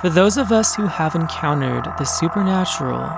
For 0.00 0.10
those 0.10 0.36
of 0.36 0.52
us 0.52 0.76
who 0.76 0.86
have 0.86 1.16
encountered 1.16 1.84
the 1.98 2.04
supernatural, 2.04 3.10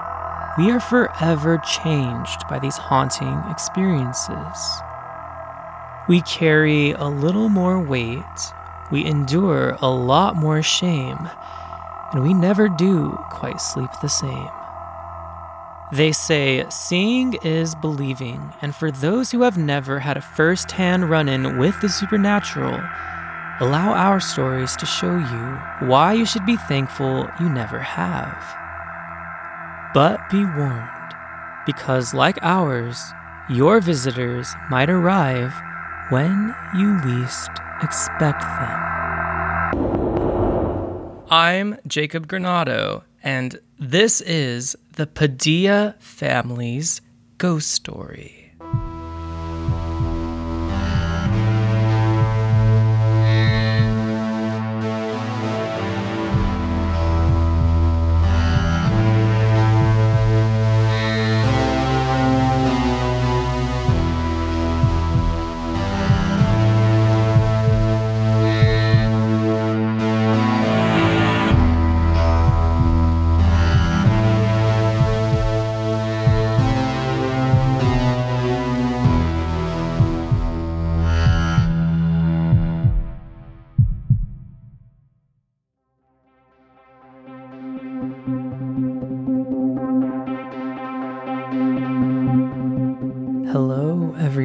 we 0.56 0.71
are 0.71 0.80
forever 0.80 1.58
changed 1.58 2.49
by 2.49 2.58
these 2.58 2.79
haunting 2.79 3.42
experiences. 3.51 4.80
We 6.08 6.22
carry 6.22 6.93
a 6.93 7.04
little 7.04 7.51
more 7.51 7.79
weight, 7.79 8.24
we 8.90 9.04
endure 9.04 9.76
a 9.83 9.90
lot 9.90 10.37
more 10.37 10.62
shame, 10.62 11.29
and 12.12 12.22
we 12.22 12.33
never 12.33 12.71
do 12.71 13.10
quite 13.31 13.60
sleep 13.60 13.90
the 14.01 14.08
same. 14.08 14.49
They 15.92 16.12
say 16.12 16.65
seeing 16.70 17.34
is 17.42 17.74
believing, 17.74 18.55
and 18.62 18.74
for 18.74 18.91
those 18.91 19.33
who 19.33 19.42
have 19.42 19.59
never 19.59 19.98
had 19.98 20.16
a 20.16 20.23
first 20.23 20.70
hand 20.70 21.10
run 21.10 21.28
in 21.28 21.59
with 21.59 21.78
the 21.83 21.91
supernatural, 21.91 22.81
allow 23.60 23.92
our 23.92 24.20
stories 24.20 24.74
to 24.74 24.87
show 24.87 25.19
you 25.19 25.87
why 25.87 26.14
you 26.14 26.24
should 26.24 26.46
be 26.46 26.56
thankful 26.56 27.28
you 27.38 27.48
never 27.48 27.78
have. 27.78 28.42
But 29.92 30.30
be 30.30 30.45
warned, 30.45 31.14
because 31.66 32.14
like 32.14 32.38
ours, 32.41 33.12
your 33.50 33.80
visitors 33.80 34.55
might 34.70 34.88
arrive 34.88 35.52
when 36.09 36.55
you 36.74 36.98
least 37.05 37.50
expect 37.83 38.41
them. 38.41 38.80
I'm 41.30 41.77
Jacob 41.86 42.27
Granado, 42.28 43.02
and 43.22 43.61
this 43.78 44.22
is 44.22 44.74
the 44.95 45.06
Padilla 45.06 45.97
family's 45.98 47.02
ghost 47.36 47.70
story. 47.70 48.40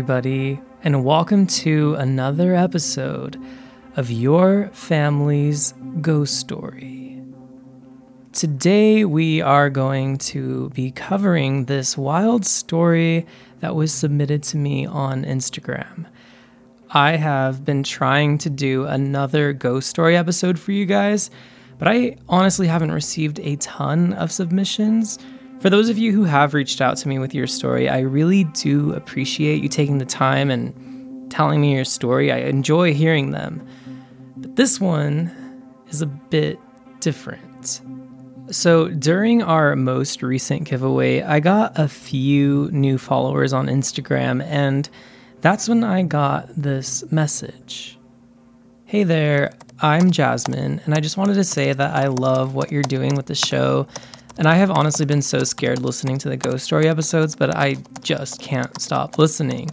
Everybody, 0.08 0.62
and 0.84 1.04
welcome 1.04 1.48
to 1.48 1.96
another 1.96 2.54
episode 2.54 3.44
of 3.96 4.12
Your 4.12 4.70
Family's 4.72 5.74
Ghost 6.00 6.40
Story. 6.40 7.24
Today, 8.32 9.04
we 9.04 9.42
are 9.42 9.72
going 9.72 10.20
to 10.20 10.70
be 10.76 10.92
covering 10.92 11.66
this 11.66 11.98
wild 11.98 12.46
story 12.46 13.26
that 13.62 13.74
was 13.74 13.92
submitted 13.92 14.44
to 14.44 14.58
me 14.58 14.86
on 14.86 15.26
Instagram. 15.26 16.06
I 16.92 17.16
have 17.16 17.66
been 17.66 17.82
trying 17.82 18.38
to 18.38 18.50
do 18.52 18.86
another 18.86 19.54
ghost 19.54 19.90
story 19.90 20.16
episode 20.16 20.60
for 20.60 20.72
you 20.72 20.86
guys, 20.86 21.32
but 21.80 21.88
I 21.88 22.18
honestly 22.30 22.68
haven't 22.68 22.92
received 22.92 23.40
a 23.40 23.56
ton 23.56 24.14
of 24.14 24.32
submissions. 24.32 25.18
For 25.62 25.70
those 25.70 25.90
of 25.90 25.98
you 25.98 26.12
who 26.12 26.26
have 26.26 26.54
reached 26.54 26.82
out 26.82 26.98
to 26.98 27.08
me 27.08 27.18
with 27.18 27.34
your 27.34 27.48
story, 27.48 27.90
I 27.90 28.00
really 28.00 28.44
do 28.44 28.94
appreciate 28.94 29.64
you 29.64 29.70
taking 29.70 29.98
the 29.98 30.06
time 30.06 30.52
and 30.52 31.32
telling 31.32 31.60
me 31.60 31.74
your 31.74 31.86
story. 31.86 32.32
I 32.32 32.38
enjoy 32.38 32.94
hearing 32.94 33.32
them. 33.32 33.66
But 34.38 34.56
this 34.56 34.80
one 34.80 35.32
is 35.90 36.02
a 36.02 36.06
bit 36.06 36.60
different. 37.00 37.82
So, 38.52 38.90
during 38.90 39.42
our 39.42 39.76
most 39.76 40.22
recent 40.22 40.66
giveaway, 40.66 41.24
I 41.24 41.40
got 41.40 41.80
a 41.80 41.88
few 41.88 42.70
new 42.72 43.00
followers 43.00 43.54
on 43.54 43.66
Instagram, 43.66 44.44
and 44.44 44.88
that's 45.42 45.68
when 45.68 45.84
I 45.84 46.04
got 46.04 46.50
this 46.56 47.04
message. 47.12 47.98
Hey 48.86 49.04
there, 49.04 49.52
I'm 49.80 50.12
Jasmine, 50.12 50.80
and 50.86 50.94
I 50.94 51.00
just 51.00 51.18
wanted 51.18 51.34
to 51.36 51.44
say 51.44 51.74
that 51.74 51.96
I 51.96 52.06
love 52.06 52.54
what 52.54 52.72
you're 52.72 52.84
doing 52.84 53.16
with 53.16 53.26
the 53.26 53.34
show. 53.36 53.88
And 54.38 54.48
I 54.48 54.56
have 54.56 54.70
honestly 54.70 55.06
been 55.06 55.22
so 55.22 55.44
scared 55.44 55.80
listening 55.80 56.18
to 56.20 56.30
the 56.30 56.38
ghost 56.38 56.66
story 56.66 56.88
episodes, 56.88 57.36
but 57.36 57.56
I 57.56 57.78
just 58.02 58.42
can't 58.42 58.80
stop 58.82 59.18
listening. 59.18 59.70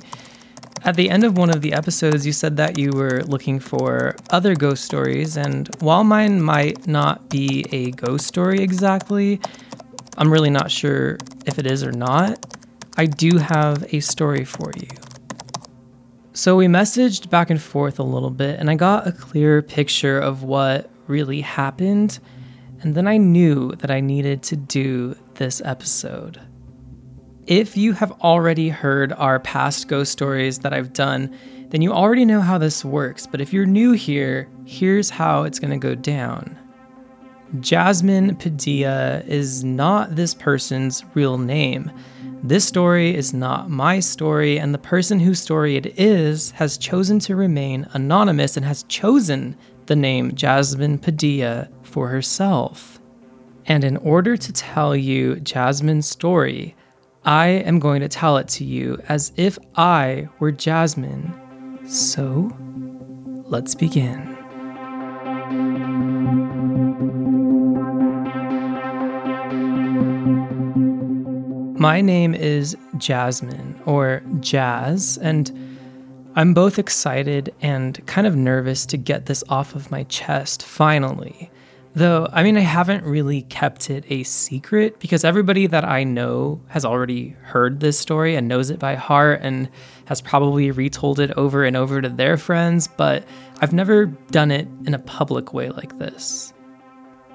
At 0.84 0.96
the 0.96 1.10
end 1.10 1.24
of 1.24 1.36
one 1.36 1.50
of 1.50 1.62
the 1.62 1.72
episodes, 1.72 2.26
you 2.26 2.32
said 2.32 2.56
that 2.56 2.78
you 2.78 2.90
were 2.90 3.22
looking 3.24 3.60
for 3.60 4.16
other 4.30 4.54
ghost 4.54 4.84
stories, 4.84 5.36
and 5.36 5.68
while 5.80 6.02
mine 6.04 6.42
might 6.42 6.86
not 6.86 7.28
be 7.28 7.64
a 7.70 7.92
ghost 7.92 8.26
story 8.26 8.60
exactly, 8.60 9.40
I'm 10.16 10.32
really 10.32 10.50
not 10.50 10.70
sure 10.70 11.18
if 11.46 11.58
it 11.58 11.66
is 11.66 11.84
or 11.84 11.92
not. 11.92 12.44
I 12.96 13.06
do 13.06 13.38
have 13.38 13.94
a 13.94 14.00
story 14.00 14.44
for 14.44 14.72
you. 14.76 14.88
So 16.34 16.56
we 16.56 16.66
messaged 16.66 17.30
back 17.30 17.50
and 17.50 17.60
forth 17.60 17.98
a 17.98 18.02
little 18.02 18.30
bit, 18.30 18.58
and 18.58 18.70
I 18.70 18.74
got 18.74 19.06
a 19.06 19.12
clearer 19.12 19.62
picture 19.62 20.18
of 20.18 20.42
what 20.42 20.90
really 21.06 21.42
happened. 21.42 22.18
And 22.82 22.96
then 22.96 23.06
I 23.06 23.16
knew 23.16 23.76
that 23.76 23.90
I 23.90 24.00
needed 24.00 24.42
to 24.44 24.56
do 24.56 25.16
this 25.34 25.62
episode. 25.64 26.40
If 27.46 27.76
you 27.76 27.92
have 27.92 28.12
already 28.20 28.68
heard 28.68 29.12
our 29.12 29.38
past 29.40 29.86
ghost 29.86 30.12
stories 30.12 30.58
that 30.60 30.72
I've 30.72 30.92
done, 30.92 31.36
then 31.70 31.80
you 31.80 31.92
already 31.92 32.24
know 32.24 32.40
how 32.40 32.58
this 32.58 32.84
works. 32.84 33.26
But 33.26 33.40
if 33.40 33.52
you're 33.52 33.66
new 33.66 33.92
here, 33.92 34.48
here's 34.64 35.10
how 35.10 35.44
it's 35.44 35.58
going 35.58 35.70
to 35.70 35.76
go 35.76 35.94
down. 35.94 36.58
Jasmine 37.60 38.34
Padilla 38.36 39.22
is 39.26 39.62
not 39.62 40.16
this 40.16 40.34
person's 40.34 41.04
real 41.14 41.38
name. 41.38 41.90
This 42.42 42.64
story 42.64 43.14
is 43.14 43.32
not 43.32 43.70
my 43.70 44.00
story, 44.00 44.58
and 44.58 44.74
the 44.74 44.78
person 44.78 45.20
whose 45.20 45.40
story 45.40 45.76
it 45.76 45.98
is 45.98 46.50
has 46.52 46.78
chosen 46.78 47.20
to 47.20 47.36
remain 47.36 47.86
anonymous 47.92 48.56
and 48.56 48.66
has 48.66 48.82
chosen 48.84 49.56
the 49.86 49.94
name 49.94 50.34
Jasmine 50.34 50.98
Padilla 50.98 51.68
for 51.92 52.08
herself. 52.08 52.98
And 53.66 53.84
in 53.84 53.96
order 53.98 54.36
to 54.36 54.52
tell 54.52 54.96
you 54.96 55.36
Jasmine's 55.36 56.08
story, 56.08 56.74
I 57.24 57.48
am 57.48 57.78
going 57.78 58.00
to 58.00 58.08
tell 58.08 58.36
it 58.38 58.48
to 58.48 58.64
you 58.64 59.00
as 59.08 59.32
if 59.36 59.58
I 59.76 60.28
were 60.40 60.50
Jasmine. 60.50 61.32
So, 61.86 62.50
let's 63.44 63.76
begin. 63.76 64.32
My 71.78 72.00
name 72.00 72.34
is 72.34 72.76
Jasmine, 72.96 73.80
or 73.86 74.22
Jazz, 74.40 75.18
and 75.18 75.50
I'm 76.34 76.54
both 76.54 76.78
excited 76.78 77.54
and 77.60 78.04
kind 78.06 78.26
of 78.26 78.34
nervous 78.34 78.86
to 78.86 78.96
get 78.96 79.26
this 79.26 79.44
off 79.48 79.74
of 79.74 79.90
my 79.90 80.04
chest 80.04 80.62
finally. 80.62 81.51
Though, 81.94 82.26
I 82.32 82.42
mean, 82.42 82.56
I 82.56 82.60
haven't 82.60 83.04
really 83.04 83.42
kept 83.42 83.90
it 83.90 84.04
a 84.08 84.22
secret 84.22 84.98
because 84.98 85.24
everybody 85.24 85.66
that 85.66 85.84
I 85.84 86.04
know 86.04 86.60
has 86.68 86.86
already 86.86 87.36
heard 87.42 87.80
this 87.80 87.98
story 87.98 88.34
and 88.34 88.48
knows 88.48 88.70
it 88.70 88.78
by 88.78 88.94
heart 88.94 89.40
and 89.42 89.68
has 90.06 90.22
probably 90.22 90.70
retold 90.70 91.20
it 91.20 91.32
over 91.32 91.64
and 91.64 91.76
over 91.76 92.00
to 92.00 92.08
their 92.08 92.38
friends, 92.38 92.88
but 92.88 93.24
I've 93.60 93.74
never 93.74 94.06
done 94.06 94.50
it 94.50 94.68
in 94.86 94.94
a 94.94 94.98
public 94.98 95.52
way 95.52 95.68
like 95.68 95.98
this. 95.98 96.54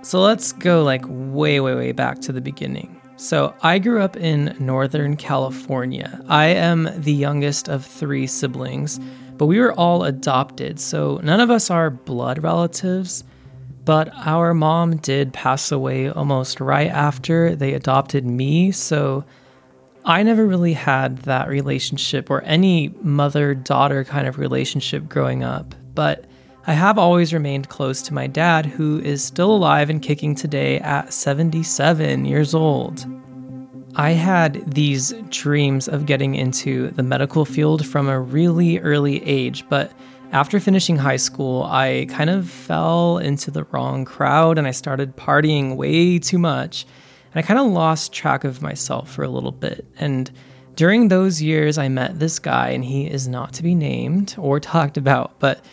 So 0.02 0.22
let's 0.22 0.54
go 0.54 0.84
like 0.84 1.04
way, 1.08 1.60
way, 1.60 1.76
way 1.76 1.92
back 1.92 2.20
to 2.22 2.32
the 2.32 2.42
beginning. 2.42 3.00
So, 3.20 3.56
I 3.64 3.80
grew 3.80 4.00
up 4.00 4.16
in 4.16 4.56
Northern 4.60 5.18
California. 5.18 6.22
I 6.28 6.46
am 6.50 6.88
the 7.02 7.12
youngest 7.12 7.68
of 7.68 7.84
three 7.84 8.28
siblings, 8.28 9.00
but 9.38 9.48
we 9.48 9.60
were 9.60 9.74
all 9.74 10.04
adopted, 10.04 10.80
so 10.80 11.20
none 11.24 11.40
of 11.40 11.50
us 11.50 11.72
are 11.72 11.90
blood 11.90 12.44
relatives. 12.44 13.24
But 13.88 14.10
our 14.26 14.54
mom 14.54 14.98
did 14.98 15.32
pass 15.32 15.72
away 15.72 16.10
almost 16.10 16.60
right 16.60 16.90
after 16.90 17.56
they 17.56 17.74
adopted 17.74 18.26
me, 18.26 18.74
so 18.74 19.24
I 20.04 20.24
never 20.24 20.46
really 20.46 20.74
had 20.74 21.20
that 21.20 21.48
relationship 21.48 22.30
or 22.30 22.42
any 22.42 22.90
mother 23.02 23.56
daughter 23.56 24.04
kind 24.04 24.28
of 24.28 24.40
relationship 24.40 25.08
growing 25.08 25.42
up. 25.42 25.74
But 25.96 26.26
I 26.68 26.74
have 26.74 26.98
always 26.98 27.32
remained 27.32 27.70
close 27.70 28.02
to 28.02 28.14
my 28.14 28.28
dad, 28.28 28.66
who 28.66 29.00
is 29.00 29.24
still 29.24 29.56
alive 29.56 29.90
and 29.90 30.02
kicking 30.02 30.36
today 30.36 30.80
at 30.80 31.14
77 31.14 32.26
years 32.26 32.54
old. 32.54 33.06
I 33.96 34.12
had 34.12 34.70
these 34.70 35.14
dreams 35.30 35.88
of 35.88 36.06
getting 36.06 36.36
into 36.36 36.92
the 36.92 37.04
medical 37.04 37.46
field 37.46 37.86
from 37.86 38.10
a 38.10 38.20
really 38.20 38.80
early 38.80 39.24
age, 39.24 39.64
but 39.70 39.94
After 40.32 40.60
finishing 40.60 40.98
high 40.98 41.16
school, 41.16 41.64
I 41.64 42.06
kind 42.10 42.30
of 42.30 42.50
fell 42.50 43.18
into 43.18 43.50
the 43.50 43.64
wrong 43.66 44.04
crowd 44.04 44.58
and 44.58 44.68
I 44.68 44.72
started 44.72 45.16
partying 45.16 45.78
way 45.78 46.20
too 46.20 46.38
much. 46.38 46.86
And 47.34 47.44
I 47.44 47.48
kind 47.48 47.60
of 47.60 47.68
lost 47.68 48.12
track 48.12 48.44
of 48.44 48.62
myself 48.62 49.10
for 49.10 49.24
a 49.24 49.30
little 49.30 49.54
bit. 49.54 49.86
And 50.00 50.30
during 50.76 51.08
those 51.08 51.42
years, 51.42 51.78
I 51.78 51.88
met 51.88 52.20
this 52.20 52.38
guy, 52.38 52.70
and 52.70 52.86
he 52.86 53.08
is 53.08 53.28
not 53.28 53.54
to 53.54 53.64
be 53.64 53.74
named 53.74 54.36
or 54.38 54.60
talked 54.60 54.98
about, 54.98 55.40
but 55.40 55.64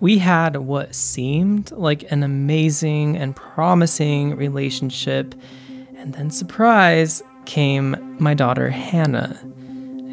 we 0.00 0.18
had 0.18 0.56
what 0.56 0.96
seemed 0.96 1.70
like 1.70 2.10
an 2.10 2.24
amazing 2.24 3.16
and 3.16 3.36
promising 3.36 4.36
relationship. 4.36 5.34
And 5.96 6.12
then, 6.14 6.30
surprise, 6.30 7.22
came 7.44 8.16
my 8.18 8.34
daughter 8.34 8.68
Hannah. 8.68 9.38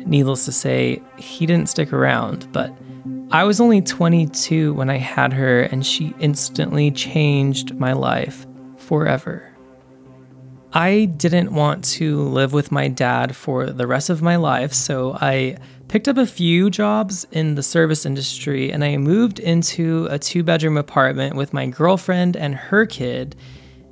Needless 0.06 0.46
to 0.46 0.52
say, 0.52 1.02
he 1.18 1.46
didn't 1.46 1.70
stick 1.70 1.92
around, 1.92 2.52
but 2.52 2.72
I 3.32 3.44
was 3.44 3.62
only 3.62 3.82
22 3.82 4.74
when 4.74 4.90
I 4.90 4.98
had 4.98 5.34
her, 5.34 5.62
and 5.62 5.86
she 5.86 6.16
instantly 6.20 6.90
changed 6.90 7.76
my 7.76 7.94
life 7.94 8.48
forever. 8.78 9.56
I 10.74 11.06
didn't 11.06 11.54
want 11.54 11.84
to 11.86 12.24
live 12.24 12.54
with 12.54 12.72
my 12.72 12.88
dad 12.88 13.36
for 13.36 13.68
the 13.68 13.86
rest 13.86 14.10
of 14.10 14.24
my 14.24 14.36
life, 14.36 14.74
so 14.74 15.14
I 15.22 15.58
picked 15.90 16.08
up 16.08 16.18
a 16.18 16.26
few 16.26 16.72
jobs 16.72 17.28
in 17.32 17.54
the 17.54 17.64
service 17.64 18.06
industry 18.06 18.72
and 18.72 18.84
I 18.84 18.98
moved 18.98 19.40
into 19.40 20.08
a 20.12 20.20
two 20.20 20.44
bedroom 20.44 20.78
apartment 20.78 21.36
with 21.36 21.54
my 21.54 21.66
girlfriend 21.66 22.38
and 22.38 22.54
her 22.54 22.86
kid. 22.86 23.36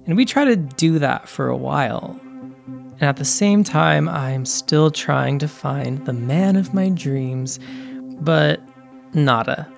And 0.06 0.16
we 0.16 0.24
tried 0.24 0.45
to 0.45 0.56
do 0.56 1.00
that 1.00 1.28
for 1.28 1.48
a 1.48 1.57
while. 1.57 2.19
And 2.66 3.04
at 3.04 3.18
the 3.18 3.25
same 3.25 3.63
time, 3.63 4.07
I'm 4.07 4.45
still 4.45 4.92
trying 4.92 5.39
to 5.39 5.48
find 5.48 6.06
the 6.06 6.13
man 6.13 6.56
of 6.56 6.74
my 6.74 6.89
dreams, 6.89 7.60
but 8.19 8.62
nada. 9.13 9.71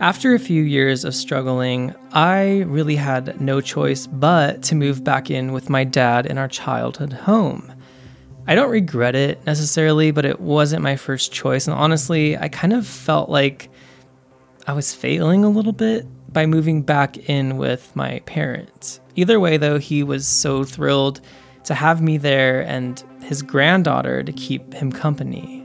After 0.00 0.34
a 0.34 0.38
few 0.38 0.62
years 0.62 1.04
of 1.04 1.14
struggling, 1.14 1.94
I 2.12 2.60
really 2.66 2.96
had 2.96 3.40
no 3.40 3.60
choice 3.60 4.06
but 4.06 4.62
to 4.64 4.74
move 4.74 5.04
back 5.04 5.30
in 5.30 5.52
with 5.52 5.68
my 5.68 5.84
dad 5.84 6.26
in 6.26 6.38
our 6.38 6.48
childhood 6.48 7.12
home. 7.12 7.72
I 8.46 8.54
don't 8.54 8.70
regret 8.70 9.14
it 9.14 9.44
necessarily, 9.46 10.10
but 10.10 10.24
it 10.24 10.40
wasn't 10.40 10.82
my 10.82 10.96
first 10.96 11.32
choice. 11.32 11.66
And 11.66 11.76
honestly, 11.76 12.36
I 12.36 12.48
kind 12.48 12.72
of 12.72 12.86
felt 12.86 13.28
like 13.28 13.70
I 14.66 14.72
was 14.72 14.94
failing 14.94 15.44
a 15.44 15.50
little 15.50 15.72
bit 15.72 16.06
by 16.32 16.46
moving 16.46 16.82
back 16.82 17.16
in 17.28 17.56
with 17.58 17.94
my 17.94 18.20
parents. 18.20 19.00
Either 19.16 19.38
way, 19.38 19.56
though, 19.56 19.78
he 19.78 20.02
was 20.02 20.26
so 20.26 20.64
thrilled 20.64 21.20
to 21.64 21.74
have 21.74 22.00
me 22.00 22.16
there 22.16 22.62
and 22.62 23.04
his 23.22 23.42
granddaughter 23.42 24.22
to 24.22 24.32
keep 24.32 24.72
him 24.72 24.90
company. 24.90 25.59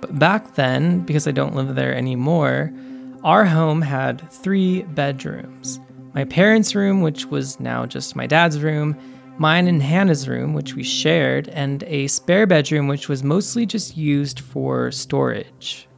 But 0.00 0.18
back 0.18 0.54
then, 0.54 1.00
because 1.00 1.28
I 1.28 1.32
don't 1.32 1.54
live 1.54 1.74
there 1.74 1.94
anymore, 1.94 2.72
our 3.22 3.44
home 3.44 3.82
had 3.82 4.30
three 4.30 4.82
bedrooms 4.82 5.80
my 6.12 6.24
parents' 6.24 6.74
room, 6.74 7.02
which 7.02 7.26
was 7.26 7.60
now 7.60 7.86
just 7.86 8.16
my 8.16 8.26
dad's 8.26 8.60
room, 8.60 8.96
mine 9.38 9.68
and 9.68 9.80
Hannah's 9.80 10.28
room, 10.28 10.54
which 10.54 10.74
we 10.74 10.82
shared, 10.82 11.48
and 11.50 11.84
a 11.84 12.08
spare 12.08 12.46
bedroom, 12.46 12.88
which 12.88 13.08
was 13.08 13.22
mostly 13.22 13.64
just 13.64 13.96
used 13.96 14.40
for 14.40 14.90
storage. 14.90 15.88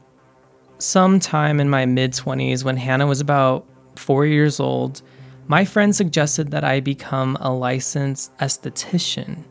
Sometime 0.77 1.59
in 1.59 1.69
my 1.69 1.85
mid 1.85 2.11
20s, 2.11 2.63
when 2.63 2.77
Hannah 2.77 3.07
was 3.07 3.21
about 3.21 3.65
four 3.95 4.25
years 4.25 4.59
old, 4.59 5.01
my 5.47 5.65
friend 5.65 5.95
suggested 5.95 6.51
that 6.51 6.63
I 6.63 6.79
become 6.79 7.35
a 7.39 7.51
licensed 7.51 8.37
esthetician. 8.37 9.43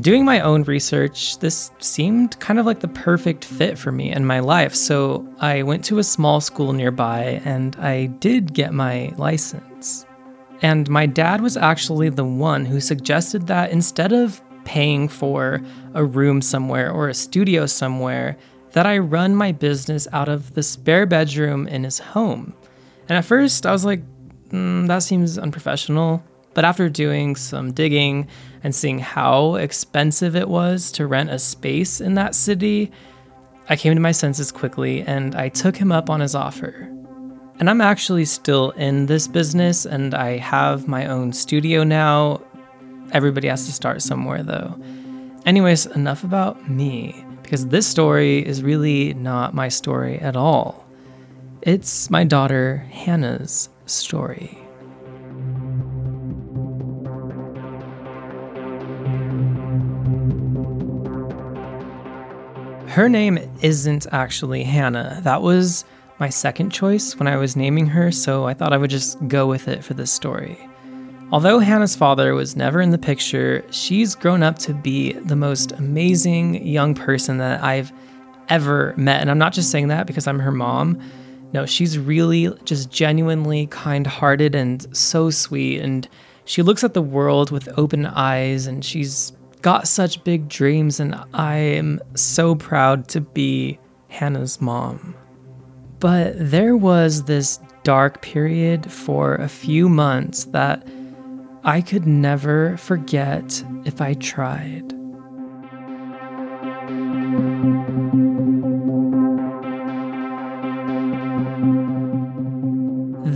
Doing 0.00 0.24
my 0.24 0.40
own 0.40 0.62
research, 0.62 1.38
this 1.40 1.70
seemed 1.78 2.40
kind 2.40 2.58
of 2.58 2.64
like 2.64 2.80
the 2.80 2.88
perfect 2.88 3.44
fit 3.44 3.76
for 3.76 3.92
me 3.92 4.10
and 4.10 4.26
my 4.26 4.40
life. 4.40 4.74
So 4.74 5.28
I 5.38 5.62
went 5.64 5.84
to 5.84 5.98
a 5.98 6.04
small 6.04 6.40
school 6.40 6.72
nearby 6.72 7.42
and 7.44 7.76
I 7.76 8.06
did 8.06 8.54
get 8.54 8.72
my 8.72 9.12
license. 9.18 10.06
And 10.62 10.88
my 10.88 11.04
dad 11.04 11.42
was 11.42 11.58
actually 11.58 12.08
the 12.08 12.24
one 12.24 12.64
who 12.64 12.80
suggested 12.80 13.48
that 13.48 13.70
instead 13.70 14.14
of 14.14 14.40
paying 14.64 15.08
for 15.08 15.60
a 15.92 16.02
room 16.02 16.40
somewhere 16.40 16.90
or 16.90 17.08
a 17.10 17.14
studio 17.14 17.66
somewhere, 17.66 18.38
that 18.70 18.86
I 18.86 18.96
run 18.96 19.36
my 19.36 19.52
business 19.52 20.08
out 20.10 20.30
of 20.30 20.54
the 20.54 20.62
spare 20.62 21.04
bedroom 21.04 21.68
in 21.68 21.84
his 21.84 21.98
home. 21.98 22.54
And 23.10 23.18
at 23.18 23.26
first, 23.26 23.66
I 23.66 23.72
was 23.72 23.84
like, 23.84 24.02
mm, 24.48 24.86
that 24.88 25.02
seems 25.02 25.36
unprofessional. 25.36 26.24
But 26.54 26.64
after 26.64 26.88
doing 26.88 27.36
some 27.36 27.72
digging 27.72 28.28
and 28.64 28.74
seeing 28.74 28.98
how 28.98 29.56
expensive 29.56 30.36
it 30.36 30.48
was 30.48 30.92
to 30.92 31.06
rent 31.06 31.30
a 31.30 31.38
space 31.38 32.00
in 32.00 32.14
that 32.14 32.34
city, 32.34 32.92
I 33.68 33.76
came 33.76 33.94
to 33.94 34.00
my 34.00 34.12
senses 34.12 34.52
quickly 34.52 35.02
and 35.02 35.34
I 35.34 35.48
took 35.48 35.76
him 35.76 35.92
up 35.92 36.10
on 36.10 36.20
his 36.20 36.34
offer. 36.34 36.88
And 37.58 37.70
I'm 37.70 37.80
actually 37.80 38.24
still 38.24 38.70
in 38.72 39.06
this 39.06 39.28
business 39.28 39.86
and 39.86 40.14
I 40.14 40.38
have 40.38 40.88
my 40.88 41.06
own 41.06 41.32
studio 41.32 41.84
now. 41.84 42.40
Everybody 43.12 43.48
has 43.48 43.66
to 43.66 43.72
start 43.72 44.02
somewhere 44.02 44.42
though. 44.42 44.80
Anyways, 45.44 45.86
enough 45.86 46.22
about 46.24 46.70
me, 46.70 47.24
because 47.42 47.66
this 47.66 47.86
story 47.86 48.46
is 48.46 48.62
really 48.62 49.12
not 49.14 49.54
my 49.54 49.68
story 49.68 50.18
at 50.18 50.36
all. 50.36 50.86
It's 51.62 52.10
my 52.10 52.24
daughter 52.24 52.86
Hannah's 52.90 53.68
story. 53.86 54.61
Her 62.92 63.08
name 63.08 63.38
isn't 63.62 64.06
actually 64.12 64.64
Hannah. 64.64 65.18
That 65.22 65.40
was 65.40 65.86
my 66.18 66.28
second 66.28 66.68
choice 66.68 67.18
when 67.18 67.26
I 67.26 67.38
was 67.38 67.56
naming 67.56 67.86
her, 67.86 68.12
so 68.12 68.44
I 68.44 68.52
thought 68.52 68.74
I 68.74 68.76
would 68.76 68.90
just 68.90 69.16
go 69.28 69.46
with 69.46 69.66
it 69.66 69.82
for 69.82 69.94
this 69.94 70.12
story. 70.12 70.58
Although 71.30 71.58
Hannah's 71.58 71.96
father 71.96 72.34
was 72.34 72.54
never 72.54 72.82
in 72.82 72.90
the 72.90 72.98
picture, 72.98 73.64
she's 73.70 74.14
grown 74.14 74.42
up 74.42 74.58
to 74.58 74.74
be 74.74 75.14
the 75.14 75.34
most 75.34 75.72
amazing 75.72 76.66
young 76.66 76.94
person 76.94 77.38
that 77.38 77.64
I've 77.64 77.90
ever 78.50 78.92
met. 78.98 79.22
And 79.22 79.30
I'm 79.30 79.38
not 79.38 79.54
just 79.54 79.70
saying 79.70 79.88
that 79.88 80.06
because 80.06 80.26
I'm 80.26 80.38
her 80.40 80.52
mom. 80.52 81.00
No, 81.54 81.64
she's 81.64 81.98
really 81.98 82.50
just 82.64 82.90
genuinely 82.90 83.68
kind 83.68 84.06
hearted 84.06 84.54
and 84.54 84.94
so 84.94 85.30
sweet. 85.30 85.80
And 85.80 86.06
she 86.44 86.60
looks 86.60 86.84
at 86.84 86.92
the 86.92 87.00
world 87.00 87.50
with 87.50 87.70
open 87.78 88.04
eyes 88.04 88.66
and 88.66 88.84
she's 88.84 89.32
got 89.62 89.88
such 89.88 90.22
big 90.24 90.48
dreams, 90.48 91.00
and 91.00 91.14
I 91.32 91.56
am 91.56 92.00
so 92.14 92.54
proud 92.54 93.08
to 93.08 93.20
be 93.20 93.78
Hannah's 94.08 94.60
mom. 94.60 95.14
But 96.00 96.34
there 96.36 96.76
was 96.76 97.24
this 97.24 97.60
dark 97.84 98.22
period 98.22 98.90
for 98.90 99.36
a 99.36 99.48
few 99.48 99.88
months 99.88 100.44
that 100.46 100.86
I 101.64 101.80
could 101.80 102.06
never 102.06 102.76
forget 102.76 103.64
if 103.84 104.00
I 104.00 104.14
tried. 104.14 105.01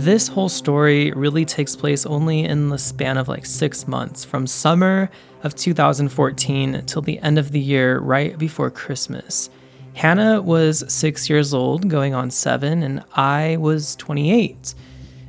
This 0.07 0.29
whole 0.29 0.47
story 0.47 1.11
really 1.11 1.43
takes 1.43 1.75
place 1.75 2.05
only 2.05 2.45
in 2.45 2.69
the 2.69 2.77
span 2.77 3.17
of 3.17 3.27
like 3.27 3.45
six 3.45 3.89
months, 3.89 4.23
from 4.23 4.47
summer 4.47 5.09
of 5.43 5.53
2014 5.53 6.83
till 6.85 7.01
the 7.01 7.19
end 7.19 7.37
of 7.37 7.51
the 7.51 7.59
year, 7.59 7.99
right 7.99 8.37
before 8.37 8.71
Christmas. 8.71 9.49
Hannah 9.95 10.41
was 10.41 10.85
six 10.87 11.29
years 11.29 11.53
old, 11.53 11.89
going 11.89 12.13
on 12.13 12.31
seven, 12.31 12.83
and 12.83 13.03
I 13.17 13.57
was 13.59 13.97
28. 13.97 14.75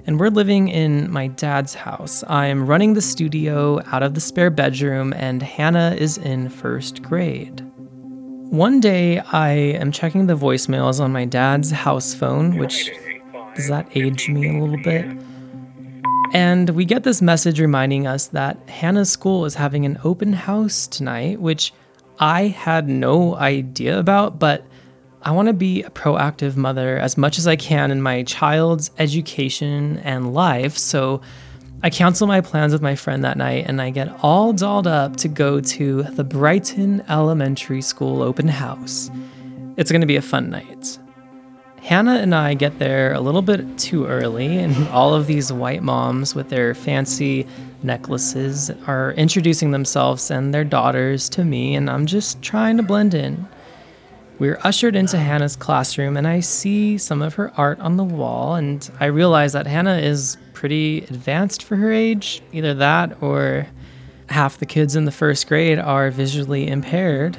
And 0.07 0.21
we're 0.21 0.29
living 0.29 0.69
in 0.69 1.11
my 1.11 1.27
dad's 1.27 1.75
house. 1.75 2.23
I'm 2.29 2.65
running 2.65 2.95
the 2.95 3.03
studio 3.03 3.83
out 3.87 4.05
of 4.05 4.15
the 4.15 4.21
spare 4.21 4.49
bedroom, 4.49 5.13
and 5.13 5.43
Hannah 5.43 5.97
is 5.99 6.19
in 6.19 6.51
first 6.51 7.03
grade. 7.03 7.63
One 8.51 8.79
day, 8.79 9.19
I 9.19 9.51
am 9.51 9.91
checking 9.91 10.29
the 10.29 10.37
voicemails 10.37 11.01
on 11.01 11.11
my 11.11 11.25
dad's 11.25 11.73
house 11.73 12.15
phone, 12.15 12.59
which 12.59 12.93
does 13.59 13.67
that 13.67 13.89
age 13.97 14.29
me 14.29 14.49
a 14.49 14.63
little 14.63 14.81
bit? 14.85 15.05
And 16.33 16.71
we 16.71 16.85
get 16.85 17.03
this 17.03 17.21
message 17.21 17.61
reminding 17.61 18.07
us 18.07 18.29
that 18.29 18.57
Hannah's 18.69 19.11
school 19.11 19.45
is 19.47 19.57
having 19.57 19.85
an 19.85 19.99
open 20.05 20.33
house 20.33 20.87
tonight, 20.87 21.41
which 21.41 21.73
I 22.21 22.47
had 22.47 22.89
no 22.89 23.35
idea 23.35 23.99
about, 23.99 24.39
but 24.39 24.65
I 25.23 25.33
want 25.33 25.49
to 25.49 25.55
be 25.55 25.83
a 25.83 25.91
proactive 25.91 26.55
mother 26.55 26.99
as 26.99 27.19
much 27.19 27.37
as 27.37 27.49
I 27.49 27.57
can 27.57 27.91
in 27.91 28.01
my 28.01 28.23
child's 28.23 28.93
education 28.97 29.99
and 30.05 30.33
life. 30.33 30.79
So 30.79 31.21
I 31.83 31.91
cancel 31.91 32.29
my 32.29 32.41
plans 32.41 32.73
with 32.73 32.83
my 32.83 32.95
friend 32.95 33.25
that 33.25 33.37
night 33.37 33.65
and 33.67 33.83
I 33.83 33.91
get 33.91 34.09
all 34.23 34.53
dolled 34.53 34.87
up 34.87 35.17
to 35.17 35.27
go 35.27 35.61
to 35.61 36.05
the 36.05 36.23
Brighton 36.23 37.03
Elementary 37.09 37.83
School 37.83 38.23
open 38.23 38.47
house. 38.47 39.11
It's 39.77 39.91
going 39.91 40.03
to 40.03 40.07
be 40.07 40.17
a 40.17 40.23
fun 40.23 40.49
night. 40.51 41.01
Hannah 41.83 42.17
and 42.17 42.35
I 42.35 42.55
get 42.55 42.79
there 42.79 43.13
a 43.15 43.21
little 43.21 43.43
bit 43.43 43.79
too 43.79 44.07
early, 44.07 44.59
and 44.59 44.89
all 44.91 45.15
of 45.15 45.27
these 45.27 45.53
white 45.53 45.83
moms 45.83 46.35
with 46.35 46.49
their 46.51 46.75
fancy 46.75 47.47
necklaces 47.83 48.71
are 48.87 49.13
introducing 49.13 49.71
themselves 49.71 50.31
and 50.31 50.53
their 50.53 50.65
daughters 50.65 51.29
to 51.31 51.45
me, 51.45 51.75
and 51.75 51.89
I'm 51.89 52.07
just 52.07 52.43
trying 52.43 52.77
to 52.77 52.83
blend 52.83 53.15
in. 53.15 53.47
We're 54.39 54.61
ushered 54.63 54.95
into 54.95 55.19
Hannah's 55.19 55.57
classroom, 55.57 56.17
and 56.17 56.27
I 56.27 56.41
see 56.41 56.97
some 56.97 57.23
of 57.23 57.35
her 57.35 57.53
art 57.57 57.81
on 57.81 57.97
the 57.97 58.05
wall, 58.05 58.55
and 58.55 58.89
I 59.01 59.07
realize 59.07 59.53
that 59.55 59.67
Hannah 59.67 59.99
is 59.99 60.37
pretty 60.53 60.99
advanced 60.99 61.63
for 61.63 61.77
her 61.77 61.93
age. 61.93 62.41
Either 62.53 62.75
that, 62.75 63.21
or 63.21 63.67
half 64.29 64.59
the 64.59 64.67
kids 64.67 64.95
in 64.95 65.07
the 65.07 65.13
first 65.13 65.49
grade 65.49 65.79
are 65.79 66.11
visually 66.11 66.69
impaired. 66.69 67.37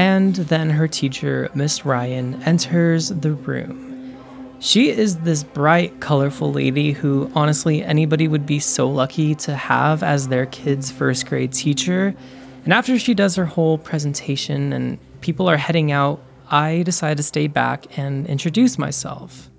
And 0.00 0.34
then 0.34 0.70
her 0.70 0.88
teacher, 0.88 1.50
Miss 1.54 1.84
Ryan, 1.84 2.42
enters 2.44 3.10
the 3.10 3.32
room. 3.32 4.16
She 4.58 4.88
is 4.88 5.18
this 5.18 5.44
bright, 5.44 6.00
colorful 6.00 6.50
lady 6.50 6.92
who, 6.92 7.30
honestly, 7.34 7.84
anybody 7.84 8.26
would 8.26 8.46
be 8.46 8.60
so 8.60 8.88
lucky 8.88 9.34
to 9.34 9.54
have 9.54 10.02
as 10.02 10.28
their 10.28 10.46
kid's 10.46 10.90
first 10.90 11.26
grade 11.26 11.52
teacher. 11.52 12.14
And 12.64 12.72
after 12.72 12.98
she 12.98 13.12
does 13.12 13.36
her 13.36 13.44
whole 13.44 13.76
presentation 13.76 14.72
and 14.72 14.98
people 15.20 15.50
are 15.50 15.58
heading 15.58 15.92
out, 15.92 16.22
I 16.50 16.82
decide 16.82 17.18
to 17.18 17.22
stay 17.22 17.46
back 17.46 17.98
and 17.98 18.26
introduce 18.26 18.78
myself. 18.78 19.50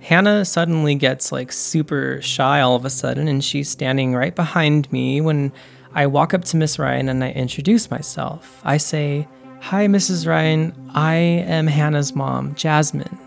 Hannah 0.00 0.46
suddenly 0.46 0.94
gets 0.94 1.32
like 1.32 1.52
super 1.52 2.22
shy 2.22 2.62
all 2.62 2.76
of 2.76 2.86
a 2.86 2.90
sudden, 2.90 3.28
and 3.28 3.44
she's 3.44 3.68
standing 3.68 4.14
right 4.14 4.34
behind 4.34 4.90
me 4.90 5.20
when 5.20 5.52
I 5.92 6.06
walk 6.06 6.32
up 6.32 6.44
to 6.44 6.56
Miss 6.56 6.78
Ryan 6.78 7.10
and 7.10 7.22
I 7.22 7.32
introduce 7.32 7.90
myself. 7.90 8.62
I 8.64 8.78
say, 8.78 9.28
Hi, 9.60 9.86
Mrs. 9.88 10.26
Ryan. 10.26 10.72
I 10.94 11.14
am 11.14 11.66
Hannah's 11.66 12.14
mom, 12.14 12.54
Jasmine. 12.54 13.18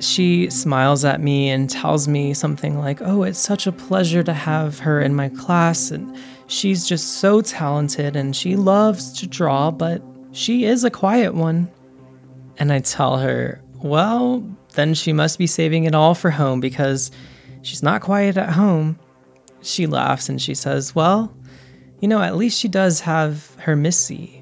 She 0.00 0.50
smiles 0.50 1.04
at 1.04 1.20
me 1.20 1.50
and 1.50 1.70
tells 1.70 2.08
me 2.08 2.34
something 2.34 2.78
like, 2.78 3.00
Oh, 3.02 3.22
it's 3.22 3.38
such 3.38 3.66
a 3.66 3.72
pleasure 3.72 4.22
to 4.22 4.32
have 4.32 4.78
her 4.80 5.00
in 5.00 5.14
my 5.14 5.28
class. 5.28 5.90
And 5.90 6.16
she's 6.48 6.88
just 6.88 7.18
so 7.20 7.40
talented 7.40 8.16
and 8.16 8.34
she 8.34 8.56
loves 8.56 9.12
to 9.20 9.26
draw, 9.26 9.70
but 9.70 10.02
she 10.32 10.64
is 10.64 10.82
a 10.82 10.90
quiet 10.90 11.34
one. 11.34 11.70
And 12.58 12.72
I 12.72 12.80
tell 12.80 13.18
her, 13.18 13.60
well, 13.76 14.44
then 14.74 14.94
she 14.94 15.12
must 15.12 15.38
be 15.38 15.46
saving 15.46 15.84
it 15.84 15.94
all 15.94 16.14
for 16.14 16.30
home 16.30 16.60
because 16.60 17.10
she's 17.62 17.82
not 17.82 18.02
quiet 18.02 18.36
at 18.36 18.50
home. 18.50 18.98
She 19.62 19.86
laughs 19.86 20.28
and 20.28 20.40
she 20.40 20.54
says, 20.54 20.94
well, 20.94 21.34
you 22.00 22.08
know, 22.08 22.20
at 22.22 22.36
least 22.36 22.58
she 22.58 22.68
does 22.68 23.00
have 23.00 23.54
her 23.60 23.76
Missy. 23.76 24.39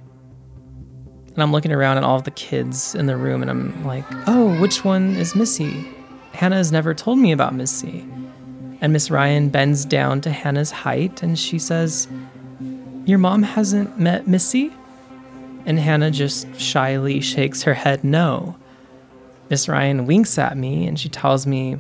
And 1.38 1.42
I'm 1.45 1.52
looking 1.52 1.71
around 1.71 1.99
at 1.99 2.02
all 2.02 2.16
of 2.16 2.25
the 2.25 2.33
kids 2.33 2.97
in 2.97 3.07
the 3.07 3.16
room 3.16 3.42
and 3.42 3.49
I'm 3.49 3.85
like, 3.85 4.04
oh, 4.26 4.61
which 4.61 4.85
one 4.85 5.14
is 5.14 5.37
Missy? 5.37 5.87
Hannah 6.33 6.57
has 6.57 6.73
never 6.73 6.95
told 6.95 7.16
me 7.21 7.30
about 7.30 7.54
Missy. 7.54 8.04
And 8.80 8.92
Miss 8.92 9.09
Ryan 9.09 9.49
bends 9.49 9.85
down 9.85 10.21
to 10.23 10.33
Hannah's 10.33 10.73
height 10.73 11.23
and 11.23 11.38
she 11.38 11.61
says, 11.61 12.09
Your 13.04 13.18
mom 13.18 13.45
hasn't 13.45 14.00
met 14.00 14.26
Missy? 14.26 14.73
and 15.64 15.78
Hannah 15.78 16.11
just 16.11 16.61
shyly 16.61 17.21
shakes 17.21 17.62
her 17.62 17.75
head 17.75 18.02
no. 18.02 18.57
Miss 19.49 19.68
Ryan 19.68 20.07
winks 20.07 20.38
at 20.38 20.57
me 20.57 20.88
and 20.88 20.99
she 20.99 21.09
tells 21.09 21.47
me, 21.47 21.78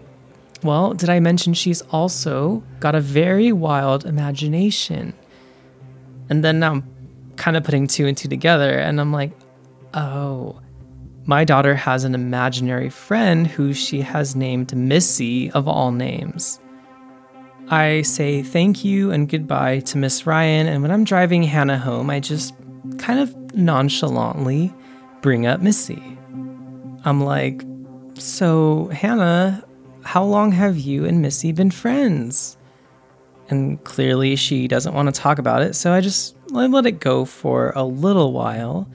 Well, 0.62 0.94
did 0.94 1.10
I 1.10 1.18
mention 1.18 1.52
she's 1.52 1.82
also 1.90 2.62
got 2.78 2.94
a 2.94 3.00
very 3.00 3.50
wild 3.50 4.06
imagination? 4.06 5.14
And 6.30 6.44
then 6.44 6.62
I'm 6.62 6.84
kind 7.34 7.56
of 7.56 7.64
putting 7.64 7.88
two 7.88 8.06
and 8.06 8.16
two 8.16 8.28
together 8.28 8.78
and 8.78 9.00
I'm 9.00 9.12
like, 9.12 9.32
Oh, 10.00 10.60
my 11.24 11.44
daughter 11.44 11.74
has 11.74 12.04
an 12.04 12.14
imaginary 12.14 12.88
friend 12.88 13.48
who 13.48 13.72
she 13.72 14.00
has 14.00 14.36
named 14.36 14.76
Missy 14.76 15.50
of 15.50 15.66
all 15.66 15.90
names. 15.90 16.60
I 17.68 18.02
say 18.02 18.44
thank 18.44 18.84
you 18.84 19.10
and 19.10 19.28
goodbye 19.28 19.80
to 19.80 19.98
Miss 19.98 20.24
Ryan, 20.24 20.68
and 20.68 20.82
when 20.82 20.92
I'm 20.92 21.02
driving 21.02 21.42
Hannah 21.42 21.78
home, 21.78 22.10
I 22.10 22.20
just 22.20 22.54
kind 22.98 23.18
of 23.18 23.34
nonchalantly 23.56 24.72
bring 25.20 25.46
up 25.46 25.60
Missy. 25.60 26.16
I'm 27.04 27.24
like, 27.24 27.64
So, 28.14 28.86
Hannah, 28.92 29.64
how 30.04 30.22
long 30.22 30.52
have 30.52 30.78
you 30.78 31.06
and 31.06 31.20
Missy 31.20 31.50
been 31.50 31.72
friends? 31.72 32.56
And 33.48 33.82
clearly 33.82 34.36
she 34.36 34.68
doesn't 34.68 34.94
want 34.94 35.12
to 35.12 35.20
talk 35.20 35.40
about 35.40 35.62
it, 35.62 35.74
so 35.74 35.92
I 35.92 36.00
just 36.00 36.36
let 36.50 36.86
it 36.86 37.00
go 37.00 37.24
for 37.24 37.72
a 37.74 37.82
little 37.82 38.32
while. 38.32 38.88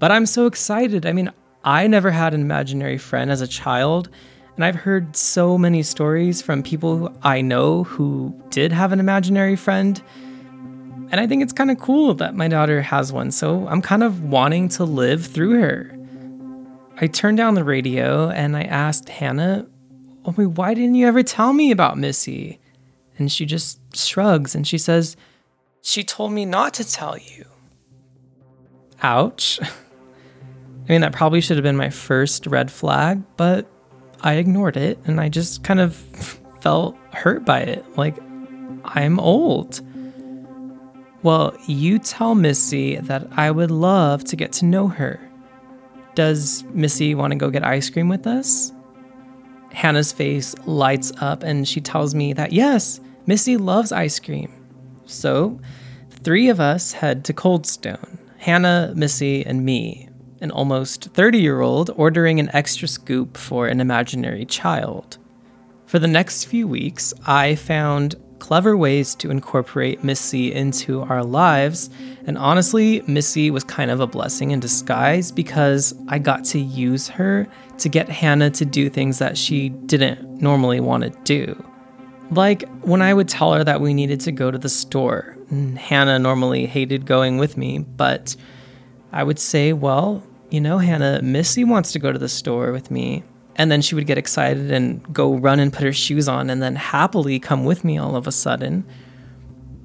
But 0.00 0.10
I'm 0.10 0.26
so 0.26 0.46
excited. 0.46 1.06
I 1.06 1.12
mean, 1.12 1.30
I 1.62 1.86
never 1.86 2.10
had 2.10 2.34
an 2.34 2.40
imaginary 2.40 2.98
friend 2.98 3.30
as 3.30 3.40
a 3.40 3.46
child, 3.46 4.08
and 4.56 4.64
I've 4.64 4.74
heard 4.74 5.14
so 5.14 5.56
many 5.56 5.84
stories 5.84 6.42
from 6.42 6.64
people 6.64 7.14
I 7.22 7.40
know 7.40 7.84
who 7.84 8.34
did 8.50 8.72
have 8.72 8.90
an 8.90 8.98
imaginary 8.98 9.54
friend 9.54 10.02
and 11.10 11.20
I 11.20 11.26
think 11.26 11.42
it's 11.42 11.52
kind 11.52 11.70
of 11.72 11.80
cool 11.80 12.14
that 12.14 12.36
my 12.36 12.46
daughter 12.46 12.82
has 12.82 13.12
one, 13.12 13.32
so 13.32 13.66
I'm 13.66 13.82
kind 13.82 14.04
of 14.04 14.22
wanting 14.22 14.68
to 14.70 14.84
live 14.84 15.26
through 15.26 15.60
her. 15.60 15.96
I 17.00 17.08
turned 17.08 17.36
down 17.36 17.54
the 17.54 17.64
radio 17.64 18.28
and 18.30 18.56
I 18.56 18.62
asked 18.62 19.08
Hannah, 19.08 19.66
oh, 20.24 20.32
why 20.32 20.74
didn't 20.74 20.94
you 20.94 21.08
ever 21.08 21.24
tell 21.24 21.52
me 21.52 21.72
about 21.72 21.98
Missy? 21.98 22.60
And 23.18 23.30
she 23.30 23.44
just 23.44 23.80
shrugs 23.96 24.54
and 24.54 24.66
she 24.66 24.78
says, 24.78 25.16
She 25.82 26.04
told 26.04 26.32
me 26.32 26.44
not 26.44 26.74
to 26.74 26.88
tell 26.88 27.18
you. 27.18 27.46
Ouch. 29.02 29.58
I 30.90 30.92
mean, 30.92 31.02
that 31.02 31.12
probably 31.12 31.40
should 31.40 31.56
have 31.56 31.62
been 31.62 31.76
my 31.76 31.90
first 31.90 32.48
red 32.48 32.68
flag, 32.68 33.22
but 33.36 33.70
I 34.22 34.34
ignored 34.34 34.76
it 34.76 34.98
and 35.04 35.20
I 35.20 35.28
just 35.28 35.62
kind 35.62 35.78
of 35.78 35.94
felt 36.62 36.96
hurt 37.12 37.44
by 37.44 37.60
it. 37.60 37.96
Like, 37.96 38.16
I'm 38.84 39.20
old. 39.20 39.82
Well, 41.22 41.56
you 41.68 42.00
tell 42.00 42.34
Missy 42.34 42.96
that 42.96 43.24
I 43.36 43.52
would 43.52 43.70
love 43.70 44.24
to 44.24 44.34
get 44.34 44.50
to 44.54 44.64
know 44.64 44.88
her. 44.88 45.20
Does 46.16 46.64
Missy 46.70 47.14
want 47.14 47.34
to 47.34 47.38
go 47.38 47.50
get 47.50 47.62
ice 47.62 47.88
cream 47.88 48.08
with 48.08 48.26
us? 48.26 48.72
Hannah's 49.70 50.10
face 50.10 50.56
lights 50.66 51.12
up 51.20 51.44
and 51.44 51.68
she 51.68 51.80
tells 51.80 52.16
me 52.16 52.32
that 52.32 52.50
yes, 52.50 52.98
Missy 53.26 53.56
loves 53.56 53.92
ice 53.92 54.18
cream. 54.18 54.52
So, 55.06 55.60
three 56.10 56.48
of 56.48 56.58
us 56.58 56.90
head 56.90 57.24
to 57.26 57.32
Coldstone 57.32 58.18
Hannah, 58.38 58.92
Missy, 58.96 59.46
and 59.46 59.64
me, 59.64 60.09
an 60.40 60.50
almost 60.50 61.10
30 61.12 61.38
year 61.38 61.60
old 61.60 61.90
ordering 61.96 62.40
an 62.40 62.50
extra 62.52 62.88
scoop 62.88 63.36
for 63.36 63.66
an 63.68 63.80
imaginary 63.80 64.44
child. 64.44 65.18
For 65.86 65.98
the 65.98 66.08
next 66.08 66.44
few 66.44 66.68
weeks, 66.68 67.12
I 67.26 67.56
found 67.56 68.14
clever 68.38 68.76
ways 68.76 69.14
to 69.14 69.30
incorporate 69.30 70.02
Missy 70.02 70.52
into 70.52 71.02
our 71.02 71.22
lives. 71.22 71.90
And 72.26 72.36
honestly, 72.38 73.02
Missy 73.06 73.50
was 73.50 73.64
kind 73.64 73.90
of 73.90 74.00
a 74.00 74.06
blessing 74.06 74.50
in 74.50 74.60
disguise 74.60 75.30
because 75.30 75.94
I 76.08 76.18
got 76.18 76.44
to 76.46 76.58
use 76.58 77.08
her 77.08 77.46
to 77.78 77.88
get 77.88 78.08
Hannah 78.08 78.50
to 78.50 78.64
do 78.64 78.88
things 78.90 79.18
that 79.18 79.38
she 79.38 79.68
didn't 79.68 80.40
normally 80.40 80.80
want 80.80 81.04
to 81.04 81.10
do. 81.24 81.62
Like 82.30 82.68
when 82.80 83.02
I 83.02 83.12
would 83.14 83.28
tell 83.28 83.52
her 83.54 83.64
that 83.64 83.80
we 83.80 83.94
needed 83.94 84.20
to 84.20 84.32
go 84.32 84.50
to 84.50 84.58
the 84.58 84.68
store. 84.68 85.36
Hannah 85.76 86.18
normally 86.18 86.66
hated 86.66 87.06
going 87.06 87.38
with 87.38 87.56
me, 87.56 87.78
but 87.78 88.36
I 89.12 89.24
would 89.24 89.38
say, 89.38 89.72
well, 89.72 90.22
you 90.50 90.60
know, 90.60 90.78
Hannah, 90.78 91.22
Missy 91.22 91.64
wants 91.64 91.92
to 91.92 91.98
go 91.98 92.12
to 92.12 92.18
the 92.18 92.28
store 92.28 92.72
with 92.72 92.90
me. 92.90 93.22
And 93.56 93.70
then 93.70 93.82
she 93.82 93.94
would 93.94 94.06
get 94.06 94.18
excited 94.18 94.70
and 94.70 95.02
go 95.12 95.34
run 95.34 95.60
and 95.60 95.72
put 95.72 95.82
her 95.82 95.92
shoes 95.92 96.28
on 96.28 96.50
and 96.50 96.62
then 96.62 96.76
happily 96.76 97.38
come 97.38 97.64
with 97.64 97.84
me 97.84 97.98
all 97.98 98.16
of 98.16 98.26
a 98.26 98.32
sudden. 98.32 98.84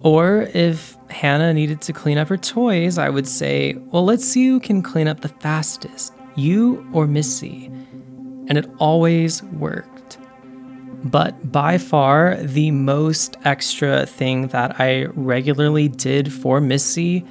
Or 0.02 0.44
if 0.54 0.96
Hannah 1.10 1.54
needed 1.54 1.82
to 1.82 1.94
clean 1.94 2.18
up 2.18 2.30
her 2.30 2.38
toys, 2.38 2.98
I 2.98 3.10
would 3.10 3.28
say, 3.28 3.74
Well, 3.74 4.06
let's 4.06 4.24
see 4.24 4.48
who 4.48 4.60
can 4.60 4.82
clean 4.82 5.08
up 5.08 5.22
the 5.22 5.30
fastest, 5.30 6.14
you 6.36 6.88
or 6.94 7.08
Missy. 7.08 7.66
And 8.48 8.58
it 8.58 8.70
always 8.78 9.42
worked. 9.44 10.20
But 11.04 11.52
by 11.52 11.78
far, 11.78 12.38
the 12.38 12.72
most 12.72 13.38
extra 13.44 14.06
thing 14.06 14.48
that 14.48 14.80
I 14.80 15.06
regularly 15.14 15.88
did 15.88 16.32
for 16.32 16.62
Missy 16.62 17.26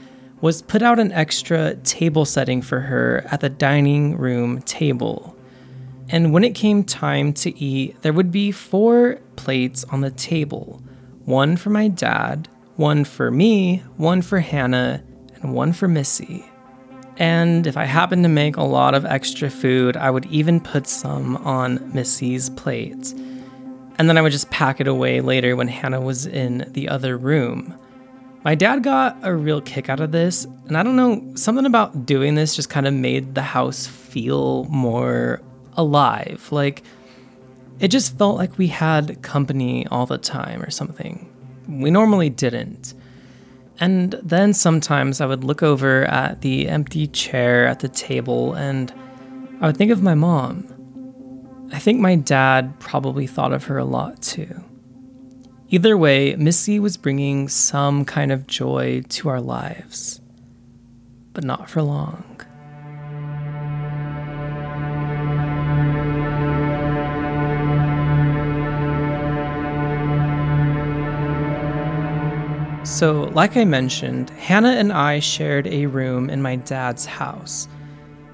was 0.45 0.61
put 0.61 0.83
out 0.83 0.99
an 0.99 1.11
extra 1.13 1.75
table 1.77 2.27
setting 2.27 2.61
for 2.61 2.81
her 2.81 3.27
at 3.31 3.41
the 3.41 3.49
dining 3.49 4.15
room 4.15 4.61
table. 4.61 5.35
And 6.11 6.35
when 6.35 6.45
it 6.45 6.55
came 6.55 6.85
time 6.85 7.33
to 7.33 7.59
eat, 7.59 8.03
there 8.03 8.13
would 8.13 8.31
be 8.31 8.53
four 8.53 9.21
plates 9.37 9.85
on 9.85 10.03
the 10.03 10.11
table 10.11 10.83
one 11.25 11.57
for 11.57 11.71
my 11.71 11.89
dad, 11.89 12.47
one 12.77 13.07
for 13.07 13.31
me, 13.31 13.79
one 13.97 14.21
for 14.21 14.41
Hannah, 14.41 15.03
and 15.37 15.55
one 15.55 15.73
for 15.73 15.89
Missy. 15.89 16.45
And 17.17 17.67
if 17.67 17.79
I 17.79 17.87
happened 17.87 18.25
to 18.25 18.29
make 18.29 18.59
a 18.59 18.65
lot 18.65 18.95
of 18.95 19.07
extra 19.07 19.49
food, 19.49 19.97
I 19.97 20.11
would 20.11 20.27
even 20.27 20.61
put 20.61 20.87
some 20.87 21.39
on 21.39 21.91
Missy's 21.95 22.51
plate. 22.51 23.15
And 23.97 24.11
then 24.11 24.19
I 24.19 24.21
would 24.21 24.33
just 24.33 24.51
pack 24.51 24.79
it 24.79 24.89
away 24.89 25.23
later 25.23 25.57
when 25.57 25.69
Hannah 25.69 26.03
was 26.03 26.27
in 26.27 26.71
the 26.73 26.91
other 26.91 27.17
room. 27.17 27.79
My 28.45 28.55
dad 28.55 28.83
got 28.83 29.17
a 29.23 29.35
real 29.35 29.63
kick 29.63 29.89
out 29.89 30.01
of 30.01 30.13
this, 30.13 30.45
and 30.67 30.77
I 30.77 30.83
don't 30.83 30.97
know, 30.97 31.33
something 31.35 31.65
about 31.65 32.05
doing 32.05 32.35
this 32.35 32.55
just 32.55 32.69
kind 32.69 32.87
of 32.87 32.93
made 32.93 33.35
the 33.35 33.43
house 33.43 33.87
feel 33.87 34.65
more 34.65 35.41
alive. 35.79 36.47
Like, 36.51 36.83
it 37.81 37.89
just 37.89 38.19
felt 38.19 38.37
like 38.37 38.59
we 38.59 38.67
had 38.67 39.23
company 39.23 39.87
all 39.87 40.05
the 40.05 40.19
time 40.19 40.63
or 40.63 40.71
something. 40.71 41.31
We 41.67 41.91
normally 41.91 42.29
didn't. 42.29 42.93
And 43.81 44.13
then 44.23 44.53
sometimes 44.53 45.21
I 45.21 45.27
would 45.27 45.43
look 45.43 45.63
over 45.63 46.05
at 46.05 46.43
the 46.43 46.69
empty 46.69 47.07
chair 47.07 47.67
at 47.67 47.81
the 47.81 47.89
table 47.89 48.55
and 48.55 48.93
I 49.61 49.67
would 49.67 49.77
think 49.77 49.91
of 49.91 50.03
my 50.03 50.15
mom. 50.15 50.69
I 51.73 51.79
think 51.79 51.99
my 51.99 52.15
dad 52.15 52.79
probably 52.79 53.27
thought 53.27 53.53
of 53.53 53.65
her 53.65 53.79
a 53.79 53.85
lot 53.85 54.23
too. 54.23 54.63
Either 55.71 55.97
way, 55.97 56.37
Missy 56.37 56.79
was 56.79 56.99
bringing 56.99 57.49
some 57.49 58.05
kind 58.05 58.31
of 58.31 58.47
joy 58.47 59.03
to 59.09 59.29
our 59.31 59.41
lives, 59.41 60.21
but 61.33 61.43
not 61.43 61.71
for 61.71 61.83
long. 61.83 62.23
So, 72.85 73.31
like 73.33 73.57
I 73.57 73.65
mentioned, 73.65 74.29
Hannah 74.31 74.69
and 74.69 74.93
I 74.93 75.19
shared 75.19 75.67
a 75.67 75.87
room 75.87 76.29
in 76.29 76.43
my 76.43 76.57
dad's 76.57 77.07
house. 77.07 77.67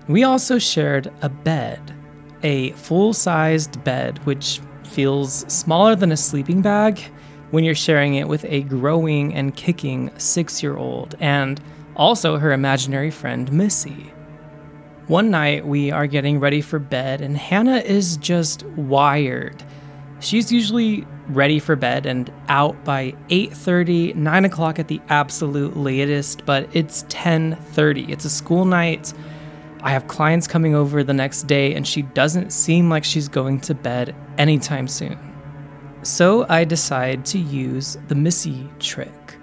We 0.08 0.24
also 0.24 0.58
shared 0.58 1.12
a 1.22 1.28
bed, 1.28 1.94
a 2.42 2.72
full 2.72 3.14
sized 3.14 3.82
bed, 3.84 4.18
which 4.26 4.60
feels 4.82 5.44
smaller 5.46 5.94
than 5.94 6.10
a 6.10 6.16
sleeping 6.16 6.60
bag 6.60 7.00
when 7.50 7.64
you're 7.64 7.74
sharing 7.74 8.14
it 8.14 8.28
with 8.28 8.44
a 8.44 8.62
growing 8.62 9.34
and 9.34 9.54
kicking 9.54 10.10
six 10.18 10.62
year 10.62 10.76
old, 10.76 11.14
and 11.20 11.60
also 11.96 12.38
her 12.38 12.52
imaginary 12.52 13.10
friend 13.10 13.52
Missy. 13.52 14.12
One 15.06 15.30
night, 15.30 15.66
we 15.66 15.90
are 15.90 16.06
getting 16.06 16.38
ready 16.38 16.60
for 16.60 16.78
bed, 16.78 17.20
and 17.20 17.36
Hannah 17.36 17.78
is 17.78 18.16
just 18.16 18.64
wired. 18.64 19.62
She's 20.20 20.52
usually 20.52 21.06
ready 21.30 21.58
for 21.58 21.76
bed 21.76 22.06
and 22.06 22.32
out 22.48 22.84
by 22.84 23.12
8.30 23.28 24.14
9 24.16 24.44
o'clock 24.44 24.78
at 24.78 24.88
the 24.88 25.00
absolute 25.08 25.76
latest 25.76 26.44
but 26.44 26.68
it's 26.74 27.04
10.30 27.04 28.08
it's 28.08 28.24
a 28.24 28.30
school 28.30 28.64
night 28.64 29.12
i 29.82 29.90
have 29.90 30.08
clients 30.08 30.48
coming 30.48 30.74
over 30.74 31.04
the 31.04 31.12
next 31.12 31.44
day 31.44 31.74
and 31.74 31.86
she 31.86 32.02
doesn't 32.02 32.52
seem 32.52 32.90
like 32.90 33.04
she's 33.04 33.28
going 33.28 33.60
to 33.60 33.74
bed 33.74 34.14
anytime 34.38 34.88
soon 34.88 35.29
so 36.02 36.46
I 36.48 36.64
decide 36.64 37.24
to 37.26 37.38
use 37.38 37.98
the 38.08 38.14
Missy 38.14 38.68
trick. 38.78 39.36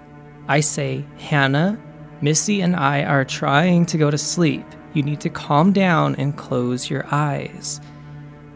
I 0.48 0.60
say, 0.60 1.04
Hannah, 1.18 1.78
Missy 2.20 2.60
and 2.62 2.74
I 2.74 3.04
are 3.04 3.24
trying 3.24 3.86
to 3.86 3.98
go 3.98 4.10
to 4.10 4.18
sleep. 4.18 4.66
You 4.92 5.02
need 5.02 5.20
to 5.20 5.28
calm 5.28 5.72
down 5.72 6.16
and 6.16 6.36
close 6.36 6.90
your 6.90 7.06
eyes. 7.12 7.80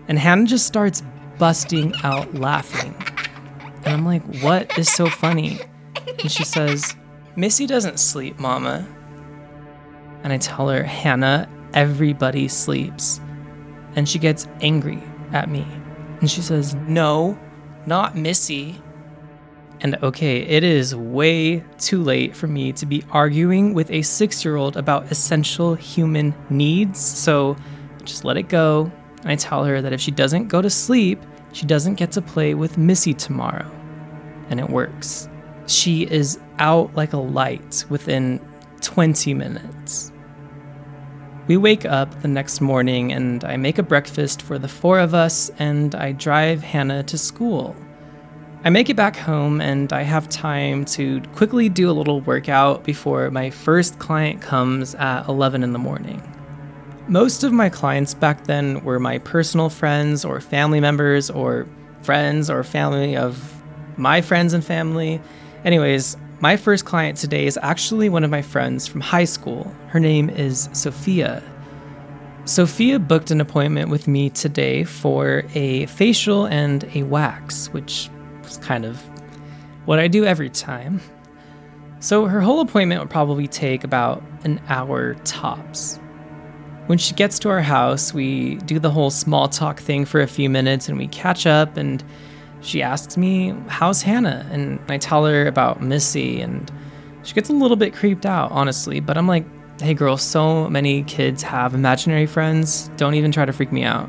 And 0.09 0.19
Hannah 0.19 0.47
just 0.47 0.67
starts 0.67 1.03
busting 1.39 1.95
out 2.03 2.35
laughing. 2.35 2.95
And 3.85 3.89
I'm 3.89 4.05
like, 4.05 4.23
what 4.43 4.77
is 4.79 4.91
so 4.91 5.07
funny? 5.07 5.61
And 6.21 6.31
she 6.31 6.45
says, 6.45 6.97
Missy 7.37 7.67
doesn't 7.67 8.01
sleep, 8.01 8.39
Mama. 8.39 8.87
And 10.23 10.33
I 10.33 10.39
tell 10.39 10.69
her, 10.69 10.83
Hannah, 10.83 11.49
everybody 11.75 12.49
sleeps. 12.49 13.21
And 13.95 14.09
she 14.09 14.19
gets 14.19 14.47
angry 14.61 15.03
at 15.33 15.51
me. 15.51 15.67
And 16.21 16.31
she 16.31 16.41
says, 16.43 16.75
No, 16.75 17.39
not 17.87 18.17
Missy. 18.17 18.81
And 19.81 19.97
okay, 20.03 20.39
it 20.43 20.63
is 20.63 20.95
way 20.95 21.65
too 21.79 22.03
late 22.03 22.37
for 22.37 22.47
me 22.47 22.73
to 22.75 22.87
be 22.87 23.03
arguing 23.11 23.75
with 23.75 23.91
a 23.91 24.03
six 24.03 24.45
year 24.45 24.57
old 24.57 24.77
about 24.77 25.11
essential 25.11 25.75
human 25.75 26.35
needs, 26.51 27.01
so 27.01 27.57
just 28.05 28.25
let 28.25 28.37
it 28.37 28.49
go. 28.49 28.93
I 29.25 29.37
tell 29.37 29.65
her 29.65 29.81
that 29.83 29.93
if 29.93 30.01
she 30.01 30.11
doesn't 30.11 30.49
go 30.49 30.63
to 30.63 30.71
sleep, 30.71 31.21
she 31.53 31.67
doesn't 31.67 31.95
get 31.95 32.13
to 32.13 32.23
play 32.23 32.55
with 32.55 32.79
Missy 32.79 33.15
tomorrow. 33.15 33.71
And 34.51 34.61
it 34.61 34.69
works. 34.69 35.29
She 35.67 36.03
is 36.03 36.39
out 36.59 36.95
like 36.95 37.13
a 37.13 37.19
light 37.19 37.85
within 37.89 38.41
20 38.81 39.35
minutes. 39.35 40.12
We 41.49 41.57
wake 41.57 41.85
up 41.85 42.23
the 42.23 42.29
next 42.29 42.61
morning 42.61 43.13
and 43.13 43.43
I 43.43 43.57
make 43.57 43.79
a 43.79 43.83
breakfast 43.83 44.43
for 44.43 44.61
the 44.61 44.69
four 44.69 45.01
of 45.01 45.13
us 45.13 45.51
and 45.59 45.93
I 45.93 46.13
drive 46.13 46.63
Hannah 46.63 47.03
to 47.05 47.19
school. 47.19 47.75
I 48.65 48.71
make 48.71 48.89
it 48.89 48.95
back 48.95 49.17
home 49.17 49.61
and 49.61 49.93
I 49.93 50.03
have 50.03 50.29
time 50.29 50.85
to 50.85 51.21
quickly 51.35 51.69
do 51.69 51.91
a 51.91 51.93
little 51.93 52.21
workout 52.21 52.85
before 52.85 53.29
my 53.33 53.51
first 53.51 53.99
client 53.99 54.41
comes 54.41 54.95
at 54.95 55.27
11 55.27 55.65
in 55.65 55.73
the 55.73 55.81
morning. 55.81 56.23
Most 57.09 57.43
of 57.43 57.53
my 57.53 57.69
clients 57.69 58.15
back 58.15 58.45
then 58.45 58.85
were 58.85 59.01
my 59.01 59.19
personal 59.19 59.69
friends 59.69 60.25
or 60.25 60.41
family 60.41 60.79
members 60.79 61.29
or 61.29 61.67
friends 62.03 62.49
or 62.51 62.63
family 62.63 63.17
of 63.17 63.61
my 63.97 64.21
friends 64.21 64.53
and 64.53 64.65
family. 64.65 65.21
Anyways, 65.65 66.17
my 66.43 66.57
first 66.57 66.85
client 66.85 67.17
today 67.17 67.47
is 67.47 67.57
actually 67.63 68.09
one 68.09 68.25
of 68.25 68.31
my 68.31 68.43
friends 68.43 68.89
from 68.89 69.01
high 69.01 69.25
school. 69.25 69.73
Her 69.87 70.01
name 70.01 70.29
is 70.29 70.69
Sophia. 70.73 71.41
Sophia 72.47 72.99
booked 72.99 73.31
an 73.31 73.41
appointment 73.41 73.91
with 73.91 74.09
me 74.09 74.29
today 74.29 74.83
for 74.83 75.45
a 75.55 75.87
facial 75.87 76.47
and 76.47 76.83
a 76.97 77.05
wax, 77.05 77.69
which 77.69 78.11
is 78.45 78.57
kind 78.57 78.85
of 78.85 79.01
what 79.85 80.01
I 80.01 80.09
do 80.09 80.25
every 80.25 80.51
time. 80.51 81.01
So 82.01 82.25
her 82.27 82.41
whole 82.41 82.59
appointment 82.59 83.01
would 83.01 83.11
probably 83.11 83.47
take 83.47 83.85
about 83.85 84.21
an 84.43 84.61
hour 84.69 85.15
tops. 85.23 86.01
When 86.87 86.99
she 86.99 87.15
gets 87.15 87.39
to 87.39 87.51
our 87.51 87.63
house, 87.63 88.13
we 88.13 88.57
do 88.57 88.81
the 88.81 88.91
whole 88.91 89.11
small 89.11 89.47
talk 89.47 89.79
thing 89.79 90.05
for 90.05 90.21
a 90.21 90.27
few 90.27 90.51
minutes 90.51 90.89
and 90.89 90.99
we 90.99 91.07
catch 91.07 91.47
up 91.47 91.77
and 91.77 92.03
she 92.63 92.83
asks 92.83 93.17
me, 93.17 93.55
How's 93.69 94.03
Hannah? 94.03 94.47
And 94.51 94.81
I 94.89 94.99
tell 94.99 95.27
her 95.27 95.47
about 95.47 95.83
Missy, 95.83 96.41
and 96.41 96.71
she 97.23 97.35
gets 97.35 97.51
a 97.51 97.53
little 97.53 97.77
bit 97.77 97.95
creeped 97.95 98.25
out, 98.25 98.51
honestly. 98.53 99.01
But 99.01 99.19
I'm 99.19 99.29
like, 99.29 99.45
Hey, 99.81 99.95
girl, 99.95 100.17
so 100.17 100.69
many 100.71 101.03
kids 101.03 101.43
have 101.43 101.75
imaginary 101.75 102.27
friends. 102.27 102.89
Don't 102.97 103.15
even 103.15 103.33
try 103.33 103.45
to 103.45 103.53
freak 103.53 103.73
me 103.73 103.83
out. 103.83 104.09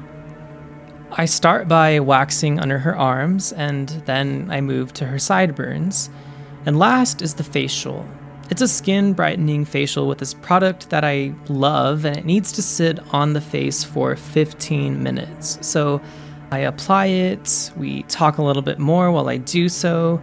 I 1.11 1.25
start 1.25 1.67
by 1.67 1.99
waxing 1.99 2.59
under 2.59 2.79
her 2.79 2.95
arms, 2.95 3.53
and 3.53 3.89
then 4.05 4.49
I 4.51 4.61
move 4.61 4.93
to 4.93 5.05
her 5.05 5.19
sideburns. 5.19 6.09
And 6.65 6.79
last 6.79 7.21
is 7.21 7.35
the 7.35 7.43
facial. 7.43 8.07
It's 8.49 8.61
a 8.61 8.67
skin 8.67 9.13
brightening 9.13 9.65
facial 9.65 10.07
with 10.07 10.19
this 10.19 10.33
product 10.33 10.89
that 10.89 11.03
I 11.03 11.33
love, 11.49 12.05
and 12.05 12.17
it 12.17 12.25
needs 12.25 12.51
to 12.53 12.61
sit 12.61 12.99
on 13.13 13.33
the 13.33 13.41
face 13.41 13.83
for 13.83 14.15
15 14.15 15.01
minutes. 15.01 15.57
So 15.61 16.01
I 16.53 16.59
apply 16.59 17.07
it, 17.07 17.71
we 17.75 18.03
talk 18.03 18.37
a 18.37 18.43
little 18.43 18.61
bit 18.61 18.77
more 18.77 19.11
while 19.11 19.27
I 19.27 19.37
do 19.37 19.67
so, 19.67 20.21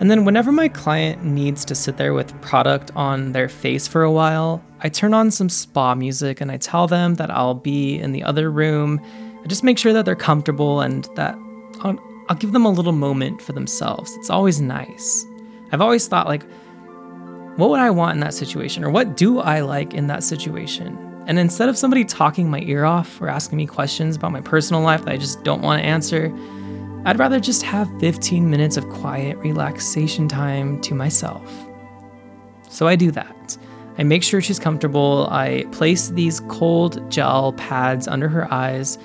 and 0.00 0.10
then 0.10 0.26
whenever 0.26 0.52
my 0.52 0.68
client 0.68 1.24
needs 1.24 1.64
to 1.64 1.74
sit 1.74 1.96
there 1.96 2.12
with 2.12 2.38
product 2.42 2.90
on 2.94 3.32
their 3.32 3.48
face 3.48 3.88
for 3.88 4.02
a 4.02 4.12
while, 4.12 4.62
I 4.80 4.90
turn 4.90 5.14
on 5.14 5.30
some 5.30 5.48
spa 5.48 5.94
music 5.94 6.42
and 6.42 6.52
I 6.52 6.58
tell 6.58 6.86
them 6.86 7.14
that 7.14 7.30
I'll 7.30 7.54
be 7.54 7.98
in 7.98 8.12
the 8.12 8.22
other 8.22 8.50
room. 8.50 9.00
I 9.42 9.46
just 9.46 9.64
make 9.64 9.78
sure 9.78 9.94
that 9.94 10.04
they're 10.04 10.14
comfortable 10.14 10.82
and 10.82 11.08
that 11.14 11.36
I'll, 11.80 11.98
I'll 12.28 12.36
give 12.36 12.52
them 12.52 12.66
a 12.66 12.70
little 12.70 12.92
moment 12.92 13.40
for 13.40 13.54
themselves. 13.54 14.14
It's 14.16 14.28
always 14.28 14.60
nice. 14.60 15.24
I've 15.72 15.80
always 15.80 16.06
thought 16.06 16.26
like 16.26 16.42
what 17.56 17.70
would 17.70 17.80
I 17.80 17.88
want 17.88 18.14
in 18.16 18.20
that 18.20 18.34
situation 18.34 18.84
or 18.84 18.90
what 18.90 19.16
do 19.16 19.38
I 19.38 19.60
like 19.60 19.94
in 19.94 20.08
that 20.08 20.22
situation? 20.22 21.11
And 21.26 21.38
instead 21.38 21.68
of 21.68 21.78
somebody 21.78 22.04
talking 22.04 22.50
my 22.50 22.60
ear 22.60 22.84
off 22.84 23.20
or 23.20 23.28
asking 23.28 23.58
me 23.58 23.66
questions 23.66 24.16
about 24.16 24.32
my 24.32 24.40
personal 24.40 24.82
life 24.82 25.04
that 25.04 25.12
I 25.12 25.16
just 25.16 25.44
don't 25.44 25.62
want 25.62 25.80
to 25.80 25.86
answer, 25.86 26.32
I'd 27.04 27.18
rather 27.18 27.38
just 27.38 27.62
have 27.62 27.88
15 28.00 28.48
minutes 28.50 28.76
of 28.76 28.88
quiet 28.88 29.36
relaxation 29.38 30.28
time 30.28 30.80
to 30.82 30.94
myself. 30.94 31.50
So 32.68 32.88
I 32.88 32.96
do 32.96 33.10
that. 33.12 33.56
I 33.98 34.02
make 34.02 34.22
sure 34.22 34.40
she's 34.40 34.58
comfortable. 34.58 35.28
I 35.30 35.64
place 35.72 36.08
these 36.08 36.40
cold 36.48 37.10
gel 37.10 37.52
pads 37.54 38.08
under 38.08 38.28
her 38.28 38.52
eyes 38.52 38.96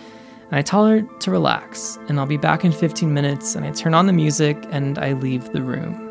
and 0.49 0.55
I 0.55 0.61
tell 0.61 0.85
her 0.85 1.01
to 1.01 1.31
relax. 1.31 1.99
And 2.07 2.19
I'll 2.19 2.25
be 2.25 2.37
back 2.37 2.63
in 2.63 2.71
15 2.71 3.13
minutes 3.13 3.55
and 3.55 3.65
I 3.65 3.71
turn 3.71 3.93
on 3.93 4.07
the 4.07 4.13
music 4.13 4.57
and 4.71 4.97
I 4.97 5.13
leave 5.13 5.51
the 5.51 5.61
room. 5.61 6.06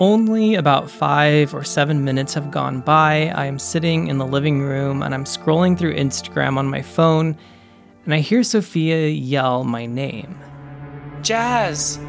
Only 0.00 0.56
about 0.56 0.90
five 0.90 1.54
or 1.54 1.62
seven 1.62 2.04
minutes 2.04 2.34
have 2.34 2.50
gone 2.50 2.80
by. 2.80 3.28
I 3.28 3.46
am 3.46 3.60
sitting 3.60 4.08
in 4.08 4.18
the 4.18 4.26
living 4.26 4.60
room 4.60 5.04
and 5.04 5.14
I'm 5.14 5.22
scrolling 5.22 5.78
through 5.78 5.94
Instagram 5.94 6.56
on 6.56 6.66
my 6.66 6.82
phone, 6.82 7.38
and 8.04 8.12
I 8.12 8.18
hear 8.18 8.42
Sophia 8.42 9.08
yell 9.08 9.62
my 9.62 9.86
name 9.86 10.36
Jazz! 11.22 12.00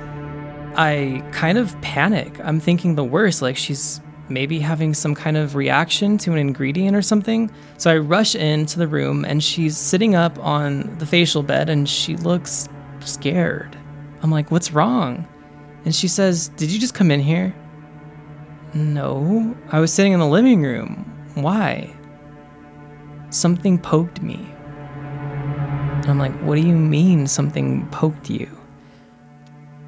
I 0.76 1.24
kind 1.32 1.60
of 1.60 1.80
panic. 1.82 2.39
I'm 2.43 2.60
thinking 2.60 2.95
the 2.95 3.04
worst, 3.04 3.43
like 3.43 3.56
she's 3.56 4.02
maybe 4.30 4.60
having 4.60 4.95
some 4.95 5.13
kind 5.13 5.38
of 5.38 5.56
reaction 5.56 6.17
to 6.17 6.32
an 6.32 6.39
ingredient 6.39 6.98
or 6.98 7.04
something. 7.04 7.52
So 7.78 7.91
I 7.91 7.98
rush 7.98 8.34
into 8.34 8.80
the 8.80 8.88
room 8.88 9.24
and 9.26 9.43
she's 9.43 9.78
sitting 9.78 10.15
up 10.15 10.39
on 10.39 10.98
the 10.98 11.06
facial 11.06 11.43
bed 11.43 11.69
and 11.69 11.88
she 11.88 12.17
looks 12.17 12.67
scared. 13.02 13.78
I'm 14.24 14.32
like, 14.32 14.50
what's 14.50 14.71
wrong? 14.71 15.28
And 15.86 15.93
she 15.93 16.08
says, 16.08 16.48
Did 16.50 16.71
you 16.71 16.80
just 16.80 16.95
come 16.95 17.12
in 17.12 17.19
here? 17.19 17.54
No, 18.76 19.56
I 19.72 19.80
was 19.80 19.92
sitting 19.92 20.14
in 20.14 20.20
the 20.20 20.28
living 20.28 20.62
room. 20.62 21.12
Why? 21.34 21.92
Something 23.32 23.80
poked 23.80 24.22
me. 24.22 24.46
And 26.04 26.06
I'm 26.06 26.20
like, 26.20 26.38
What 26.42 26.56
do 26.56 26.62
you 26.62 26.76
mean 26.76 27.26
something 27.26 27.88
poked 27.90 28.30
you? 28.30 28.50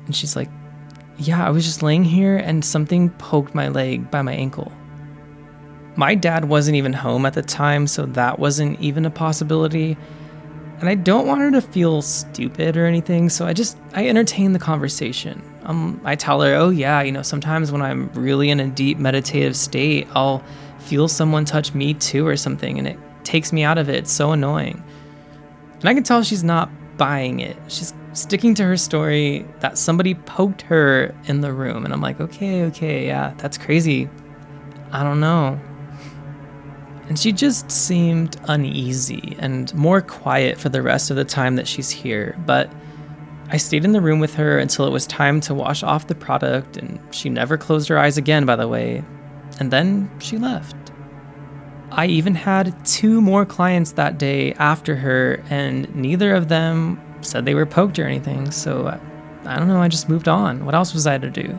And 0.05 0.15
she's 0.15 0.35
like, 0.35 0.49
yeah, 1.17 1.45
I 1.45 1.49
was 1.49 1.65
just 1.65 1.83
laying 1.83 2.03
here 2.03 2.37
and 2.37 2.63
something 2.63 3.09
poked 3.11 3.55
my 3.55 3.67
leg 3.69 4.09
by 4.11 4.21
my 4.21 4.33
ankle. 4.33 4.71
My 5.95 6.13
dad 6.13 6.45
wasn't 6.45 6.77
even 6.77 6.93
home 6.93 7.25
at 7.25 7.33
the 7.33 7.41
time, 7.41 7.87
so 7.87 8.05
that 8.05 8.37
wasn't 8.37 8.79
even 8.79 9.05
a 9.05 9.09
possibility. 9.09 9.97
And 10.79 10.89
I 10.89 10.95
don't 10.95 11.25
want 11.25 11.41
her 11.41 11.49
to 11.51 11.61
feel 11.61 12.03
stupid 12.03 12.77
or 12.77 12.85
anything, 12.85 13.29
so 13.29 13.47
I 13.47 13.53
just 13.53 13.77
I 13.93 14.07
entertain 14.07 14.53
the 14.53 14.59
conversation. 14.59 15.41
Um, 15.63 15.99
I 16.05 16.15
tell 16.15 16.41
her, 16.41 16.53
"Oh 16.53 16.69
yeah, 16.69 17.01
you 17.01 17.11
know, 17.11 17.23
sometimes 17.23 17.71
when 17.71 17.81
I'm 17.81 18.09
really 18.13 18.49
in 18.49 18.59
a 18.59 18.67
deep 18.67 18.99
meditative 18.99 19.55
state, 19.55 20.07
I'll 20.13 20.43
feel 20.77 21.07
someone 21.07 21.45
touch 21.45 21.73
me 21.73 21.95
too 21.95 22.27
or 22.27 22.37
something, 22.37 22.77
and 22.77 22.87
it 22.87 22.99
takes 23.23 23.51
me 23.51 23.63
out 23.63 23.77
of 23.79 23.89
it. 23.89 23.95
It's 23.95 24.11
so 24.11 24.31
annoying." 24.31 24.83
And 25.79 25.89
I 25.89 25.93
can 25.95 26.03
tell 26.03 26.21
she's 26.21 26.43
not 26.43 26.69
buying 26.97 27.39
it. 27.39 27.57
She's 27.67 27.93
sticking 28.13 28.53
to 28.55 28.63
her 28.63 28.77
story 28.77 29.45
that 29.59 29.77
somebody 29.77 30.13
poked 30.13 30.61
her 30.63 31.13
in 31.25 31.41
the 31.41 31.53
room, 31.53 31.85
and 31.85 31.93
I'm 31.93 32.01
like, 32.01 32.21
"Okay, 32.21 32.65
okay, 32.65 33.07
yeah, 33.07 33.33
that's 33.37 33.57
crazy. 33.57 34.09
I 34.91 35.03
don't 35.03 35.19
know." 35.19 35.59
And 37.07 37.17
she 37.17 37.31
just 37.31 37.71
seemed 37.71 38.35
uneasy 38.47 39.35
and 39.39 39.73
more 39.73 40.01
quiet 40.01 40.57
for 40.57 40.69
the 40.69 40.81
rest 40.81 41.09
of 41.09 41.15
the 41.15 41.23
time 41.23 41.55
that 41.55 41.67
she's 41.67 41.89
here. 41.89 42.37
But 42.45 42.69
I 43.49 43.57
stayed 43.57 43.85
in 43.85 43.93
the 43.93 44.01
room 44.01 44.19
with 44.19 44.35
her 44.35 44.59
until 44.59 44.85
it 44.85 44.91
was 44.91 45.07
time 45.07 45.39
to 45.41 45.53
wash 45.53 45.83
off 45.83 46.07
the 46.07 46.15
product, 46.15 46.75
and 46.75 46.99
she 47.11 47.29
never 47.29 47.57
closed 47.57 47.87
her 47.87 47.97
eyes 47.97 48.17
again, 48.17 48.45
by 48.45 48.57
the 48.57 48.67
way. 48.67 49.03
And 49.59 49.71
then 49.71 50.11
she 50.19 50.37
left. 50.37 50.75
I 51.91 52.07
even 52.07 52.35
had 52.35 52.85
two 52.85 53.21
more 53.21 53.45
clients 53.45 53.93
that 53.93 54.17
day 54.17 54.53
after 54.53 54.95
her, 54.97 55.41
and 55.49 55.93
neither 55.95 56.35
of 56.35 56.49
them 56.49 57.01
said 57.21 57.45
they 57.45 57.55
were 57.55 57.65
poked 57.65 57.97
or 57.99 58.05
anything, 58.05 58.51
so 58.51 58.99
I, 59.45 59.57
don't 59.57 59.69
know, 59.69 59.81
I 59.81 59.87
just 59.87 60.09
moved 60.09 60.27
on. 60.27 60.65
What 60.65 60.75
else 60.75 60.93
was 60.93 61.07
I 61.07 61.17
to 61.17 61.29
do? 61.29 61.57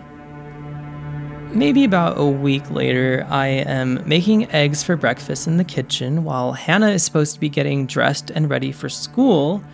Maybe 1.53 1.85
about 1.85 2.19
a 2.19 2.27
week 2.27 2.71
later, 2.71 3.27
I 3.31 3.47
am 3.47 4.07
making 4.07 4.51
eggs 4.53 4.83
for 4.83 4.97
breakfast 4.97 5.47
in 5.47 5.57
the 5.57 5.65
kitchen 5.65 6.23
while 6.23 6.53
Hannah 6.53 6.91
is 6.91 7.03
supposed 7.03 7.35
to 7.35 7.41
be 7.41 7.49
getting 7.49 7.87
dressed 7.87 8.31
and 8.31 8.51
ready 8.51 8.71
for 8.71 8.91
school. 8.91 9.65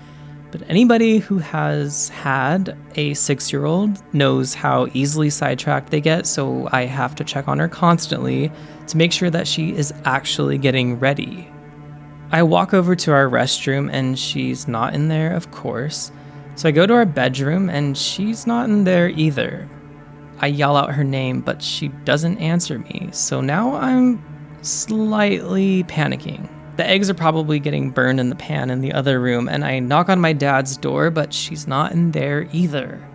But 0.53 0.63
anybody 0.69 1.19
who 1.19 1.39
has 1.39 2.11
had 2.11 2.79
a 2.95 3.13
six 3.15 3.53
year 3.53 3.65
old 3.65 4.01
knows 4.15 4.55
how 4.55 4.87
easily 4.95 5.31
sidetracked 5.31 5.91
they 5.91 6.01
get, 6.01 6.29
so 6.29 6.69
I 6.71 6.85
have 6.85 7.17
to 7.17 7.25
check 7.25 7.49
on 7.49 7.59
her 7.59 7.69
constantly 7.69 8.53
to 8.87 8.97
make 8.97 9.11
sure 9.11 9.31
that 9.31 9.49
she 9.49 9.75
is 9.75 9.93
actually 10.05 10.59
getting 10.59 11.01
ready. 11.01 11.51
I 12.31 12.45
walk 12.45 12.73
over 12.73 12.95
to 12.95 13.13
our 13.13 13.29
restroom 13.29 13.91
and 13.93 14.17
she's 14.17 14.69
not 14.69 14.95
in 14.95 15.09
there, 15.09 15.35
of 15.35 15.51
course. 15.51 16.13
So 16.55 16.69
I 16.69 16.73
go 16.73 16.87
to 16.87 16.95
our 16.95 17.05
bedroom 17.05 17.69
and 17.69 17.99
she's 17.99 18.47
not 18.47 18.69
in 18.69 18.85
there 18.85 19.09
either. 19.09 19.69
I 20.39 20.49
yell 20.49 20.77
out 20.77 20.93
her 20.93 21.05
name, 21.05 21.41
but 21.41 21.63
she 21.63 21.89
doesn't 21.89 22.39
answer 22.39 22.79
me. 22.79 23.09
So 23.13 23.41
now 23.41 23.75
I'm 23.77 24.23
slightly 24.63 25.85
panicking. 25.85 26.49
The 26.77 26.87
eggs 26.87 27.09
are 27.09 27.15
probably 27.15 27.61
getting 27.61 27.91
burned 27.91 28.19
in 28.19 28.31
the 28.31 28.37
pan 28.37 28.69
in 28.71 28.81
the 28.81 28.93
other 28.93 29.21
room, 29.21 29.49
and 29.49 29.65
I 29.65 29.79
knock 29.79 30.09
on 30.09 30.21
my 30.21 30.33
dad's 30.33 30.77
door, 30.77 31.11
but 31.11 31.33
she's 31.33 31.69
not 31.69 31.93
in 31.93 32.11
there 32.11 32.49
either. 32.53 33.07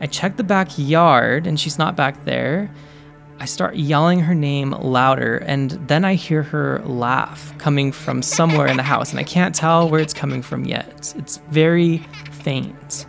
I 0.00 0.06
check 0.06 0.36
the 0.36 0.44
backyard, 0.44 1.46
and 1.46 1.60
she's 1.60 1.78
not 1.78 1.96
back 1.96 2.24
there. 2.24 2.70
I 3.40 3.44
start 3.46 3.76
yelling 3.76 4.20
her 4.20 4.34
name 4.34 4.70
louder, 4.70 5.38
and 5.38 5.72
then 5.88 6.04
I 6.04 6.14
hear 6.14 6.42
her 6.44 6.80
laugh 6.86 7.52
coming 7.58 7.92
from 7.92 8.22
somewhere 8.22 8.68
in 8.68 8.76
the 8.76 8.82
house, 8.82 9.10
and 9.10 9.20
I 9.20 9.24
can't 9.24 9.54
tell 9.54 9.88
where 9.88 10.00
it's 10.00 10.14
coming 10.14 10.40
from 10.40 10.64
yet. 10.64 11.14
It's 11.18 11.38
very 11.50 11.98
faint. 12.30 13.06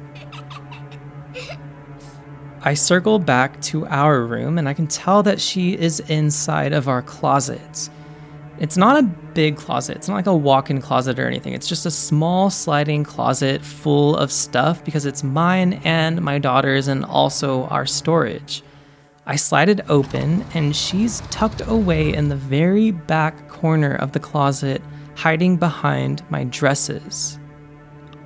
I 2.65 2.73
circle 2.73 3.19
back 3.19 3.61
to 3.61 3.85
our 3.85 4.25
room 4.25 4.57
and 4.57 4.67
I 4.67 4.73
can 4.73 4.87
tell 4.87 5.21
that 5.21 5.39
she 5.39 5.77
is 5.77 5.99
inside 5.99 6.73
of 6.73 6.87
our 6.87 7.03
closet. 7.03 7.91
It's 8.57 8.75
not 8.75 8.97
a 8.97 9.03
big 9.03 9.55
closet, 9.55 9.97
it's 9.97 10.07
not 10.07 10.15
like 10.15 10.25
a 10.25 10.35
walk 10.35 10.71
in 10.71 10.81
closet 10.81 11.19
or 11.19 11.27
anything. 11.27 11.53
It's 11.53 11.67
just 11.67 11.85
a 11.85 11.91
small 11.91 12.49
sliding 12.49 13.03
closet 13.03 13.61
full 13.61 14.17
of 14.17 14.31
stuff 14.31 14.83
because 14.83 15.05
it's 15.05 15.23
mine 15.23 15.73
and 15.83 16.19
my 16.23 16.39
daughter's 16.39 16.87
and 16.87 17.05
also 17.05 17.65
our 17.65 17.85
storage. 17.85 18.63
I 19.27 19.35
slide 19.35 19.69
it 19.69 19.87
open 19.87 20.43
and 20.55 20.75
she's 20.75 21.21
tucked 21.29 21.61
away 21.67 22.15
in 22.15 22.29
the 22.29 22.35
very 22.35 22.89
back 22.89 23.47
corner 23.47 23.93
of 23.93 24.11
the 24.11 24.19
closet, 24.19 24.81
hiding 25.13 25.57
behind 25.57 26.23
my 26.31 26.45
dresses. 26.45 27.37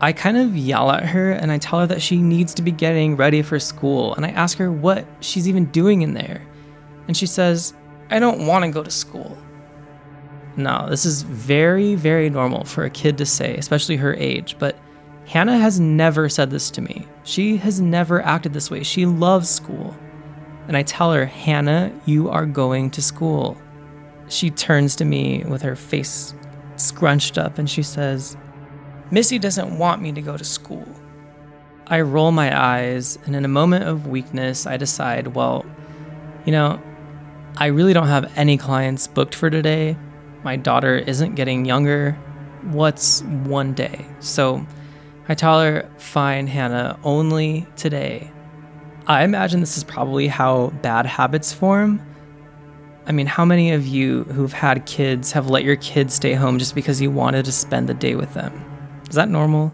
I 0.02 0.14
kind 0.14 0.38
of 0.38 0.56
yell 0.56 0.92
at 0.92 1.06
her 1.06 1.32
and 1.32 1.52
I 1.52 1.58
tell 1.58 1.80
her 1.80 1.88
that 1.88 2.02
she 2.02 2.18
needs 2.18 2.54
to 2.56 2.62
be 2.62 2.72
getting 2.72 3.18
ready 3.18 3.42
for 3.42 3.60
school. 3.60 4.16
And 4.16 4.26
I 4.26 4.30
ask 4.30 4.58
her 4.58 4.72
what 4.72 5.06
she's 5.20 5.48
even 5.48 5.66
doing 5.66 6.02
in 6.02 6.14
there. 6.14 6.48
And 7.08 7.18
she 7.18 7.26
says, 7.26 7.74
I 8.10 8.20
don't 8.20 8.48
want 8.48 8.64
to 8.64 8.72
go 8.72 8.84
to 8.84 8.92
school. 8.92 9.38
Now, 10.56 10.88
this 10.88 11.06
is 11.06 11.24
very, 11.24 11.96
very 11.96 12.30
normal 12.30 12.64
for 12.64 12.84
a 12.84 12.90
kid 12.90 13.18
to 13.18 13.26
say, 13.26 13.56
especially 13.56 13.98
her 13.98 14.14
age, 14.16 14.56
but 14.58 14.78
Hannah 15.26 15.58
has 15.58 15.80
never 15.80 16.28
said 16.28 16.50
this 16.50 16.72
to 16.72 16.82
me. 16.82 17.08
She 17.24 17.58
has 17.58 17.80
never 17.80 18.22
acted 18.22 18.54
this 18.54 18.72
way. 18.72 18.84
She 18.84 19.06
loves 19.06 19.50
school. 19.50 19.96
And 20.68 20.76
I 20.76 20.84
tell 20.84 21.14
her, 21.14 21.26
Hannah, 21.26 21.94
you 22.06 22.30
are 22.30 22.46
going 22.46 22.90
to 22.92 23.02
school. 23.02 23.58
She 24.28 24.50
turns 24.50 24.96
to 24.98 25.06
me 25.06 25.44
with 25.48 25.62
her 25.62 25.76
face 25.76 26.34
scrunched 26.80 27.38
up 27.38 27.58
and 27.58 27.70
she 27.70 27.84
says, 27.84 28.38
Missy 29.12 29.40
doesn't 29.40 29.78
want 29.78 30.02
me 30.02 30.12
to 30.12 30.22
go 30.22 30.38
to 30.38 30.44
school. 30.44 30.88
I 31.88 32.02
roll 32.02 32.32
my 32.32 32.56
eyes, 32.56 33.18
and 33.26 33.36
in 33.36 33.44
a 33.44 33.48
moment 33.48 33.86
of 33.86 34.06
weakness, 34.06 34.68
I 34.68 34.78
decide, 34.78 35.28
well, 35.28 35.66
you 36.46 36.52
know, 36.52 36.80
I 37.58 37.68
really 37.68 37.94
don't 37.94 38.08
have 38.08 38.32
any 38.36 38.56
clients 38.58 39.08
booked 39.08 39.34
for 39.34 39.50
today. 39.50 39.98
My 40.44 40.56
daughter 40.56 40.96
isn't 40.96 41.34
getting 41.34 41.66
younger. 41.66 42.12
What's 42.72 43.24
one 43.24 43.74
day? 43.74 44.06
So 44.20 44.66
I 45.28 45.34
tell 45.34 45.60
her, 45.60 45.90
fine, 45.98 46.46
Hannah, 46.46 47.00
only 47.04 47.66
today. 47.76 48.32
I 49.08 49.24
imagine 49.24 49.60
this 49.60 49.76
is 49.76 49.84
probably 49.84 50.28
how 50.28 50.68
bad 50.84 51.08
habits 51.08 51.52
form. 51.52 52.00
I 53.08 53.12
mean, 53.12 53.26
how 53.26 53.44
many 53.44 53.72
of 53.72 53.88
you 53.88 54.26
who've 54.26 54.54
had 54.54 54.86
kids 54.86 55.32
have 55.32 55.50
let 55.50 55.64
your 55.64 55.78
kids 55.78 56.14
stay 56.14 56.34
home 56.34 56.60
just 56.60 56.76
because 56.76 57.02
you 57.02 57.10
wanted 57.10 57.46
to 57.46 57.52
spend 57.52 57.90
the 57.90 57.96
day 57.96 58.14
with 58.14 58.36
them? 58.36 58.69
Is 59.10 59.16
that 59.16 59.30
normal? 59.30 59.74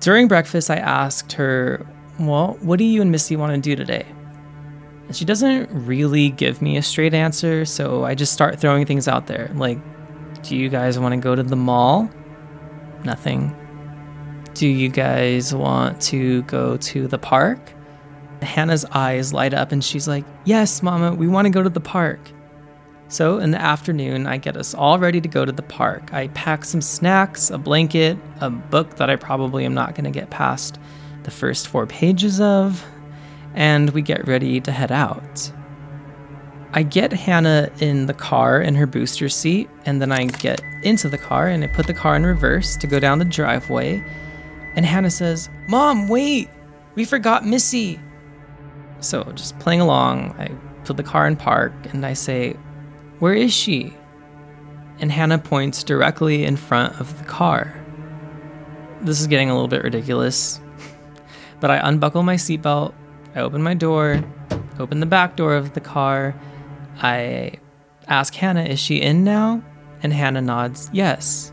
During 0.00 0.28
breakfast, 0.28 0.70
I 0.70 0.76
asked 0.76 1.32
her, 1.32 1.84
Well, 2.18 2.56
what 2.60 2.78
do 2.78 2.84
you 2.84 3.02
and 3.02 3.10
Missy 3.10 3.36
want 3.36 3.52
to 3.54 3.60
do 3.60 3.76
today? 3.76 4.06
And 5.06 5.16
she 5.16 5.24
doesn't 5.24 5.68
really 5.70 6.30
give 6.30 6.62
me 6.62 6.76
a 6.76 6.82
straight 6.82 7.14
answer, 7.14 7.64
so 7.64 8.04
I 8.04 8.14
just 8.14 8.32
start 8.32 8.58
throwing 8.58 8.86
things 8.86 9.08
out 9.08 9.26
there. 9.26 9.50
Like, 9.54 9.78
do 10.42 10.56
you 10.56 10.68
guys 10.68 10.98
want 10.98 11.12
to 11.12 11.20
go 11.20 11.34
to 11.34 11.42
the 11.42 11.56
mall? 11.56 12.08
Nothing. 13.04 13.54
Do 14.54 14.68
you 14.68 14.88
guys 14.88 15.54
want 15.54 16.00
to 16.02 16.42
go 16.42 16.76
to 16.76 17.08
the 17.08 17.18
park? 17.18 17.58
Hannah's 18.42 18.84
eyes 18.86 19.32
light 19.32 19.54
up 19.54 19.72
and 19.72 19.84
she's 19.84 20.06
like, 20.06 20.24
Yes, 20.44 20.82
Mama, 20.82 21.14
we 21.14 21.26
want 21.26 21.46
to 21.46 21.50
go 21.50 21.62
to 21.62 21.68
the 21.68 21.80
park. 21.80 22.20
So 23.08 23.38
in 23.38 23.52
the 23.52 23.60
afternoon, 23.60 24.26
I 24.26 24.36
get 24.36 24.56
us 24.56 24.74
all 24.74 24.98
ready 24.98 25.20
to 25.20 25.28
go 25.28 25.44
to 25.44 25.52
the 25.52 25.62
park. 25.62 26.12
I 26.12 26.28
pack 26.28 26.64
some 26.64 26.80
snacks, 26.80 27.50
a 27.50 27.58
blanket, 27.58 28.18
a 28.40 28.50
book 28.50 28.96
that 28.96 29.08
I 29.08 29.16
probably 29.16 29.64
am 29.64 29.74
not 29.74 29.94
going 29.94 30.04
to 30.04 30.10
get 30.10 30.30
past 30.30 30.78
the 31.22 31.30
first 31.30 31.68
four 31.68 31.86
pages 31.86 32.40
of, 32.40 32.84
and 33.54 33.90
we 33.90 34.02
get 34.02 34.26
ready 34.26 34.60
to 34.60 34.72
head 34.72 34.90
out. 34.90 35.52
I 36.72 36.82
get 36.82 37.12
Hannah 37.12 37.70
in 37.80 38.06
the 38.06 38.14
car 38.14 38.60
in 38.60 38.74
her 38.74 38.86
booster 38.86 39.28
seat, 39.28 39.70
and 39.86 40.02
then 40.02 40.10
I 40.10 40.24
get 40.26 40.60
into 40.82 41.08
the 41.08 41.16
car 41.16 41.46
and 41.48 41.64
I 41.64 41.68
put 41.68 41.86
the 41.86 41.94
car 41.94 42.16
in 42.16 42.26
reverse 42.26 42.76
to 42.76 42.86
go 42.86 43.00
down 43.00 43.18
the 43.18 43.24
driveway. 43.24 44.04
And 44.74 44.84
Hannah 44.84 45.10
says, 45.10 45.48
Mom, 45.68 46.08
wait, 46.08 46.50
we 46.96 47.04
forgot 47.04 47.46
Missy. 47.46 48.00
So 49.00 49.22
just 49.32 49.58
playing 49.58 49.80
along, 49.80 50.34
I 50.38 50.48
put 50.84 50.96
the 50.96 51.02
car 51.02 51.26
in 51.26 51.36
park 51.36 51.72
and 51.92 52.04
I 52.04 52.12
say, 52.12 52.56
where 53.18 53.34
is 53.34 53.52
she? 53.52 53.94
And 54.98 55.12
Hannah 55.12 55.38
points 55.38 55.82
directly 55.82 56.44
in 56.44 56.56
front 56.56 57.00
of 57.00 57.18
the 57.18 57.24
car. 57.24 57.82
This 59.02 59.20
is 59.20 59.26
getting 59.26 59.50
a 59.50 59.54
little 59.54 59.68
bit 59.68 59.82
ridiculous, 59.82 60.60
but 61.60 61.70
I 61.70 61.86
unbuckle 61.88 62.22
my 62.22 62.36
seatbelt, 62.36 62.94
I 63.34 63.40
open 63.40 63.62
my 63.62 63.74
door, 63.74 64.24
open 64.78 65.00
the 65.00 65.06
back 65.06 65.36
door 65.36 65.54
of 65.54 65.74
the 65.74 65.80
car. 65.80 66.34
I 67.02 67.52
ask 68.08 68.34
Hannah, 68.34 68.64
is 68.64 68.80
she 68.80 69.00
in 69.00 69.24
now? 69.24 69.62
And 70.02 70.12
Hannah 70.12 70.42
nods, 70.42 70.90
yes. 70.92 71.52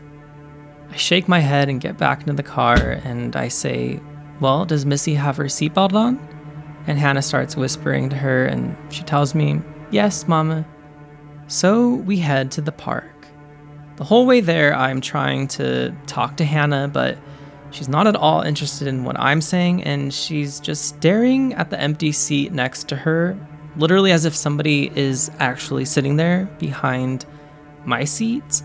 I 0.90 0.96
shake 0.96 1.28
my 1.28 1.40
head 1.40 1.68
and 1.68 1.80
get 1.80 1.98
back 1.98 2.20
into 2.20 2.34
the 2.34 2.42
car 2.42 2.76
and 3.04 3.34
I 3.36 3.48
say, 3.48 4.00
Well, 4.40 4.64
does 4.64 4.86
Missy 4.86 5.14
have 5.14 5.36
her 5.38 5.44
seatbelt 5.44 5.92
on? 5.92 6.20
And 6.86 6.98
Hannah 6.98 7.22
starts 7.22 7.56
whispering 7.56 8.10
to 8.10 8.16
her 8.16 8.46
and 8.46 8.76
she 8.92 9.02
tells 9.02 9.34
me, 9.34 9.60
Yes, 9.90 10.28
Mama. 10.28 10.66
So 11.46 11.94
we 11.94 12.18
head 12.18 12.50
to 12.52 12.60
the 12.60 12.72
park. 12.72 13.26
The 13.96 14.04
whole 14.04 14.26
way 14.26 14.40
there, 14.40 14.74
I'm 14.74 15.00
trying 15.00 15.48
to 15.48 15.94
talk 16.06 16.36
to 16.38 16.44
Hannah, 16.44 16.88
but 16.88 17.16
She's 17.74 17.88
not 17.88 18.06
at 18.06 18.14
all 18.14 18.40
interested 18.40 18.86
in 18.86 19.02
what 19.02 19.18
I'm 19.18 19.40
saying, 19.40 19.82
and 19.82 20.14
she's 20.14 20.60
just 20.60 20.84
staring 20.84 21.54
at 21.54 21.70
the 21.70 21.80
empty 21.80 22.12
seat 22.12 22.52
next 22.52 22.88
to 22.90 22.96
her, 22.96 23.36
literally 23.76 24.12
as 24.12 24.24
if 24.24 24.32
somebody 24.32 24.92
is 24.94 25.28
actually 25.40 25.84
sitting 25.84 26.14
there 26.14 26.44
behind 26.60 27.26
my 27.84 28.04
seat, 28.04 28.62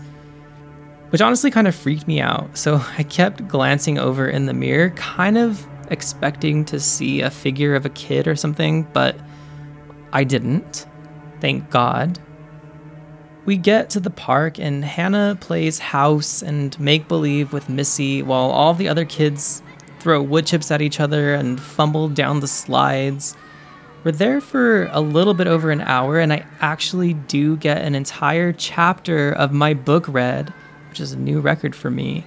which 1.08 1.20
honestly 1.20 1.50
kind 1.50 1.66
of 1.66 1.74
freaked 1.74 2.06
me 2.06 2.20
out. 2.20 2.56
So 2.56 2.76
I 2.98 3.02
kept 3.02 3.48
glancing 3.48 3.98
over 3.98 4.28
in 4.28 4.46
the 4.46 4.54
mirror, 4.54 4.90
kind 4.90 5.36
of 5.36 5.66
expecting 5.90 6.64
to 6.66 6.78
see 6.78 7.20
a 7.20 7.30
figure 7.30 7.74
of 7.74 7.84
a 7.84 7.90
kid 7.90 8.28
or 8.28 8.36
something, 8.36 8.84
but 8.92 9.16
I 10.12 10.22
didn't. 10.22 10.86
Thank 11.40 11.68
God. 11.68 12.20
We 13.50 13.56
get 13.56 13.90
to 13.90 13.98
the 13.98 14.10
park 14.10 14.60
and 14.60 14.84
Hannah 14.84 15.36
plays 15.40 15.80
house 15.80 16.40
and 16.40 16.78
make 16.78 17.08
believe 17.08 17.52
with 17.52 17.68
Missy 17.68 18.22
while 18.22 18.48
all 18.48 18.74
the 18.74 18.86
other 18.86 19.04
kids 19.04 19.60
throw 19.98 20.22
wood 20.22 20.46
chips 20.46 20.70
at 20.70 20.80
each 20.80 21.00
other 21.00 21.34
and 21.34 21.60
fumble 21.60 22.08
down 22.08 22.38
the 22.38 22.46
slides. 22.46 23.36
We're 24.04 24.12
there 24.12 24.40
for 24.40 24.84
a 24.92 25.00
little 25.00 25.34
bit 25.34 25.48
over 25.48 25.72
an 25.72 25.80
hour, 25.80 26.20
and 26.20 26.32
I 26.32 26.46
actually 26.60 27.14
do 27.14 27.56
get 27.56 27.78
an 27.78 27.96
entire 27.96 28.52
chapter 28.52 29.32
of 29.32 29.50
my 29.50 29.74
book 29.74 30.04
read, 30.06 30.54
which 30.88 31.00
is 31.00 31.10
a 31.10 31.18
new 31.18 31.40
record 31.40 31.74
for 31.74 31.90
me, 31.90 32.24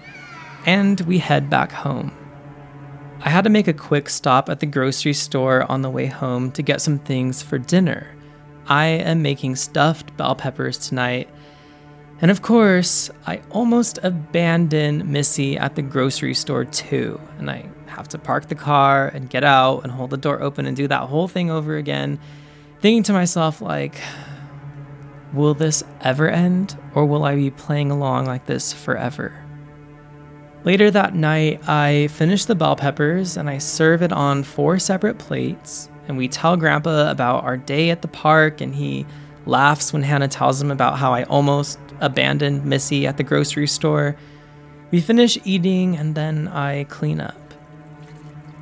and 0.66 1.00
we 1.00 1.20
head 1.20 1.50
back 1.50 1.72
home. 1.72 2.12
I 3.22 3.30
had 3.30 3.46
to 3.46 3.50
make 3.50 3.70
a 3.70 3.74
quick 3.74 4.10
stop 4.10 4.50
at 4.50 4.60
the 4.60 4.66
grocery 4.66 5.14
store 5.14 5.72
on 5.72 5.84
the 5.84 5.90
way 5.90 6.08
home 6.08 6.52
to 6.52 6.62
get 6.62 6.82
some 6.82 7.00
things 7.00 7.42
for 7.42 7.58
dinner. 7.58 8.14
I 8.68 8.86
am 8.86 9.22
making 9.22 9.56
stuffed 9.56 10.16
bell 10.18 10.36
peppers 10.36 10.78
tonight. 10.78 11.30
And 12.22 12.32
of 12.32 12.42
course, 12.42 13.10
I 13.28 13.42
almost 13.50 14.00
abandon 14.04 15.12
Missy 15.12 15.58
at 15.58 15.76
the 15.76 15.82
grocery 15.82 16.34
store 16.34 16.66
too. 16.66 17.20
And 17.38 17.52
I 17.52 17.70
have 17.88 18.08
to 18.10 18.18
park 18.18 18.48
the 18.48 18.56
car 18.56 19.08
and 19.08 19.30
get 19.30 19.44
out 19.44 19.82
and 19.82 19.92
hold 19.92 20.10
the 20.10 20.18
door 20.18 20.42
open 20.42 20.66
and 20.66 20.76
do 20.76 20.88
that 20.88 21.10
whole 21.10 21.28
thing 21.28 21.52
over 21.52 21.76
again, 21.76 22.20
thinking 22.80 23.04
to 23.04 23.14
myself, 23.14 23.62
like, 23.62 23.96
will 25.34 25.54
this 25.54 25.84
ever 26.02 26.30
end? 26.30 26.78
Or 26.96 27.06
will 27.06 27.26
I 27.26 27.36
be 27.36 27.52
playing 27.52 27.92
along 27.92 28.26
like 28.26 28.46
this 28.46 28.72
forever? 28.72 29.40
Later 30.64 30.90
that 30.92 31.14
night, 31.14 31.68
I 31.68 32.08
finish 32.08 32.46
the 32.46 32.56
bell 32.56 32.78
peppers 32.78 33.36
and 33.36 33.50
I 33.50 33.58
serve 33.58 34.02
it 34.02 34.14
on 34.14 34.44
four 34.44 34.80
separate 34.80 35.18
plates 35.18 35.90
and 36.08 36.18
we 36.18 36.28
tell 36.28 36.58
Grandpa 36.58 37.10
about 37.10 37.44
our 37.44 37.58
day 37.58 37.90
at 37.90 38.02
the 38.02 38.08
park, 38.08 38.62
and 38.62 38.76
he 38.76 39.06
laughs 39.46 39.94
when 39.94 40.04
Hannah 40.04 40.28
tells 40.28 40.62
him 40.62 40.72
about 40.72 40.98
how 40.98 41.14
I 41.14 41.24
almost 41.24 41.80
abandoned 42.00 42.66
Missy 42.66 43.08
at 43.08 43.18
the 43.18 43.24
grocery 43.24 43.68
store. 43.68 44.16
We 44.92 45.02
finish 45.02 45.38
eating, 45.44 45.96
and 45.96 46.16
then 46.16 46.48
I 46.48 46.86
clean 46.86 47.22
up. 47.22 47.36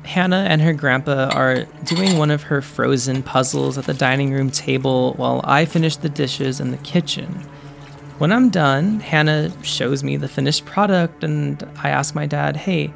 Hannah 0.04 0.46
and 0.48 0.60
her 0.60 0.72
grandpa 0.72 1.30
are 1.32 1.64
doing 1.84 2.18
one 2.18 2.30
of 2.30 2.42
her 2.44 2.60
frozen 2.60 3.22
puzzles 3.22 3.78
at 3.78 3.84
the 3.84 3.94
dining 3.94 4.32
room 4.32 4.50
table 4.50 5.14
while 5.14 5.40
I 5.44 5.64
finish 5.64 5.96
the 5.96 6.08
dishes 6.08 6.58
in 6.58 6.72
the 6.72 6.76
kitchen. 6.78 7.46
When 8.18 8.32
I'm 8.32 8.50
done, 8.50 9.00
Hannah 9.00 9.52
shows 9.62 10.02
me 10.02 10.16
the 10.16 10.28
finished 10.28 10.64
product, 10.64 11.22
and 11.22 11.62
I 11.82 11.90
ask 11.90 12.14
my 12.14 12.26
dad, 12.26 12.56
Hey, 12.56 12.92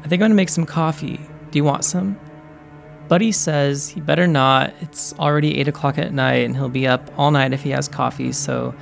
I 0.00 0.08
think 0.08 0.20
I'm 0.22 0.26
gonna 0.26 0.34
make 0.34 0.48
some 0.48 0.66
coffee. 0.66 1.20
Do 1.50 1.58
you 1.58 1.64
want 1.64 1.84
some? 1.84 2.18
Buddy 3.08 3.32
says 3.32 3.88
he 3.88 4.00
better 4.00 4.26
not. 4.26 4.74
It's 4.80 5.14
already 5.14 5.58
8 5.58 5.68
o'clock 5.68 5.98
at 5.98 6.12
night 6.12 6.44
and 6.44 6.56
he'll 6.56 6.68
be 6.68 6.86
up 6.86 7.10
all 7.16 7.30
night 7.30 7.52
if 7.52 7.62
he 7.62 7.70
has 7.70 7.88
coffee. 7.88 8.32
So 8.32 8.74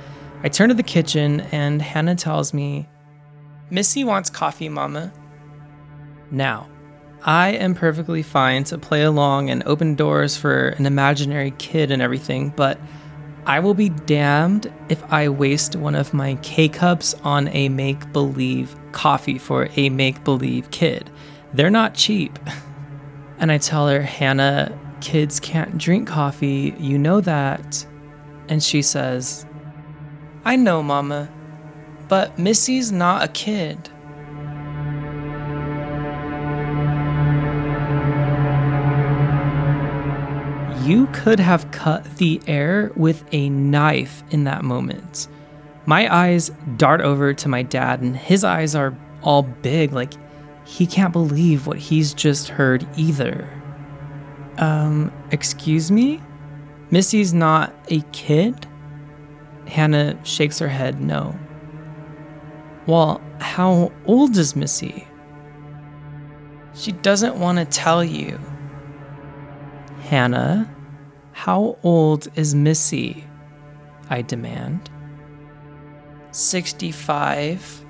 I 0.43 0.49
turn 0.49 0.69
to 0.69 0.75
the 0.75 0.83
kitchen 0.83 1.41
and 1.51 1.81
Hannah 1.81 2.15
tells 2.15 2.53
me, 2.53 2.87
Missy 3.69 4.03
wants 4.03 4.29
coffee, 4.29 4.69
Mama. 4.69 5.11
Now, 6.31 6.67
I 7.23 7.49
am 7.49 7.73
perfectly 7.73 8.21
fine 8.21 8.63
to 8.65 8.77
play 8.77 9.03
along 9.03 9.49
and 9.49 9.63
open 9.65 9.95
doors 9.95 10.37
for 10.37 10.69
an 10.69 10.85
imaginary 10.85 11.51
kid 11.57 11.91
and 11.91 12.01
everything, 12.01 12.49
but 12.49 12.79
I 13.47 13.59
will 13.59 13.73
be 13.73 13.89
damned 13.89 14.71
if 14.89 15.03
I 15.11 15.29
waste 15.29 15.75
one 15.75 15.95
of 15.95 16.13
my 16.13 16.35
K 16.41 16.67
cups 16.67 17.15
on 17.23 17.47
a 17.49 17.69
make 17.69 18.11
believe 18.11 18.75
coffee 18.91 19.37
for 19.37 19.69
a 19.75 19.89
make 19.89 20.23
believe 20.23 20.71
kid. 20.71 21.09
They're 21.53 21.69
not 21.69 21.93
cheap. 21.93 22.37
And 23.37 23.51
I 23.51 23.57
tell 23.57 23.87
her, 23.87 24.01
Hannah, 24.01 24.77
kids 25.01 25.39
can't 25.39 25.77
drink 25.77 26.07
coffee. 26.07 26.73
You 26.79 26.97
know 26.97 27.21
that. 27.21 27.85
And 28.47 28.63
she 28.63 28.81
says, 28.81 29.45
I 30.45 30.55
know, 30.55 30.81
Mama, 30.83 31.29
but 32.07 32.37
Missy's 32.37 32.91
not 32.91 33.23
a 33.23 33.27
kid. 33.27 33.89
You 40.85 41.07
could 41.07 41.39
have 41.39 41.71
cut 41.71 42.17
the 42.17 42.39
air 42.45 42.91
with 42.95 43.25
a 43.31 43.49
knife 43.49 44.23
in 44.29 44.43
that 44.43 44.63
moment. 44.63 45.27
My 45.87 46.13
eyes 46.13 46.51
dart 46.77 47.01
over 47.01 47.33
to 47.33 47.49
my 47.49 47.63
dad, 47.63 48.01
and 48.01 48.15
his 48.15 48.43
eyes 48.43 48.75
are 48.75 48.95
all 49.23 49.41
big, 49.41 49.93
like 49.93 50.13
he 50.65 50.87
can't 50.87 51.13
believe 51.13 51.67
what 51.67 51.77
he's 51.77 52.13
just 52.13 52.49
heard 52.49 52.87
either. 52.97 53.47
Um, 54.57 55.13
excuse 55.31 55.91
me? 55.91 56.21
Missy's 56.89 57.33
not 57.33 57.73
a 57.89 58.01
kid? 58.11 58.67
Hannah 59.67 60.19
shakes 60.25 60.59
her 60.59 60.67
head 60.67 60.99
no. 60.99 61.37
Well, 62.87 63.21
how 63.39 63.91
old 64.05 64.37
is 64.37 64.55
Missy? 64.55 65.07
She 66.73 66.91
doesn't 66.91 67.39
want 67.39 67.57
to 67.57 67.65
tell 67.65 68.03
you. 68.03 68.39
Hannah, 70.01 70.73
how 71.31 71.77
old 71.83 72.27
is 72.35 72.53
Missy? 72.53 73.25
I 74.09 74.21
demand. 74.21 74.89
65. 76.31 77.84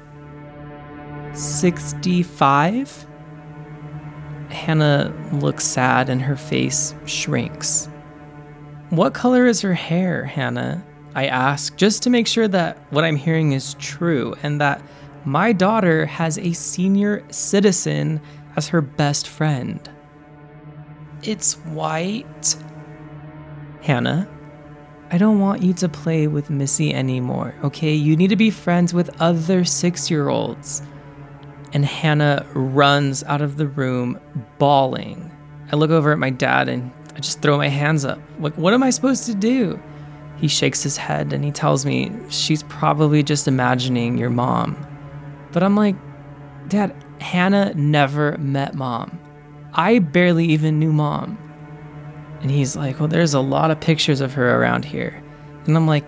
65? 1.36 3.08
Hannah 4.50 5.14
looks 5.34 5.66
sad 5.66 6.10
and 6.10 6.22
her 6.22 6.38
face 6.38 6.96
shrinks. 7.06 7.90
What 8.90 9.14
color 9.14 9.46
is 9.46 9.62
her 9.62 9.74
hair, 9.74 10.24
Hannah? 10.24 10.84
I 11.14 11.28
ask, 11.28 11.76
just 11.76 12.04
to 12.04 12.10
make 12.10 12.28
sure 12.28 12.48
that 12.48 12.78
what 12.92 13.04
I'm 13.04 13.16
hearing 13.16 13.52
is 13.52 13.76
true 13.76 14.36
and 14.44 14.62
that 14.62 14.82
my 15.26 15.52
daughter 15.52 16.06
has 16.06 16.38
a 16.38 16.54
senior 16.54 17.24
citizen 17.32 18.22
as 18.56 18.70
her 18.70 18.82
best 18.82 19.28
friend. 19.28 19.90
It's 21.24 21.56
white. 21.66 22.56
Hannah, 23.82 24.30
I 25.12 25.18
don't 25.18 25.40
want 25.40 25.62
you 25.62 25.74
to 25.74 25.90
play 25.90 26.28
with 26.28 26.50
Missy 26.50 26.94
anymore, 26.94 27.56
okay? 27.64 27.94
You 27.94 28.16
need 28.16 28.30
to 28.30 28.36
be 28.36 28.50
friends 28.50 28.94
with 28.94 29.22
other 29.22 29.66
six 29.66 30.10
year 30.10 30.30
olds 30.30 30.82
and 31.76 31.86
Hannah 31.86 32.46
runs 32.54 33.22
out 33.26 33.42
of 33.42 33.58
the 33.58 33.68
room 33.68 34.18
bawling. 34.60 35.30
I 35.74 35.76
look 35.76 35.92
over 35.92 36.14
at 36.14 36.18
my 36.18 36.30
dad 36.30 36.70
and 36.70 36.90
I 37.18 37.20
just 37.20 37.42
throw 37.42 37.58
my 37.58 37.68
hands 37.68 38.06
up. 38.06 38.18
Like, 38.40 38.58
what 38.58 38.74
am 38.74 38.82
I 38.82 38.92
supposed 38.92 39.26
to 39.26 39.36
do? 39.36 39.78
He 40.38 40.48
shakes 40.48 40.82
his 40.84 40.96
head 40.96 41.34
and 41.34 41.44
he 41.44 41.52
tells 41.52 41.86
me, 41.86 42.14
She's 42.30 42.64
probably 42.64 43.24
just 43.24 43.46
imagining 43.46 44.18
your 44.18 44.30
mom. 44.30 44.88
But 45.52 45.64
I'm 45.64 45.76
like, 45.76 45.98
Dad, 46.70 46.96
Hannah 47.20 47.74
never 47.74 48.38
met 48.38 48.74
mom. 48.74 49.20
I 49.74 50.00
barely 50.00 50.46
even 50.46 50.80
knew 50.80 50.94
mom. 50.94 51.38
And 52.40 52.52
he's 52.52 52.78
like, 52.78 53.02
Well, 53.02 53.10
there's 53.10 53.34
a 53.34 53.42
lot 53.42 53.70
of 53.70 53.82
pictures 53.82 54.22
of 54.22 54.34
her 54.36 54.62
around 54.62 54.86
here. 54.86 55.22
And 55.66 55.76
I'm 55.76 55.88
like, 55.88 56.06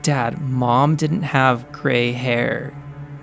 Dad, 0.00 0.40
mom 0.40 0.96
didn't 0.96 1.22
have 1.22 1.70
gray 1.70 2.12
hair 2.12 2.72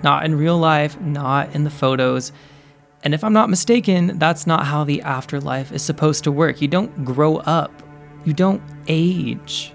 not 0.02 0.24
in 0.24 0.34
real 0.36 0.58
life, 0.58 1.00
not 1.00 1.54
in 1.54 1.64
the 1.64 1.70
photos. 1.70 2.32
And 3.02 3.14
if 3.14 3.24
I'm 3.24 3.32
not 3.32 3.50
mistaken, 3.50 4.18
that's 4.18 4.46
not 4.46 4.66
how 4.66 4.84
the 4.84 5.02
afterlife 5.02 5.72
is 5.72 5.82
supposed 5.82 6.24
to 6.24 6.32
work. 6.32 6.60
You 6.60 6.68
don't 6.68 7.04
grow 7.04 7.38
up, 7.38 7.82
you 8.24 8.32
don't 8.32 8.62
age. 8.88 9.72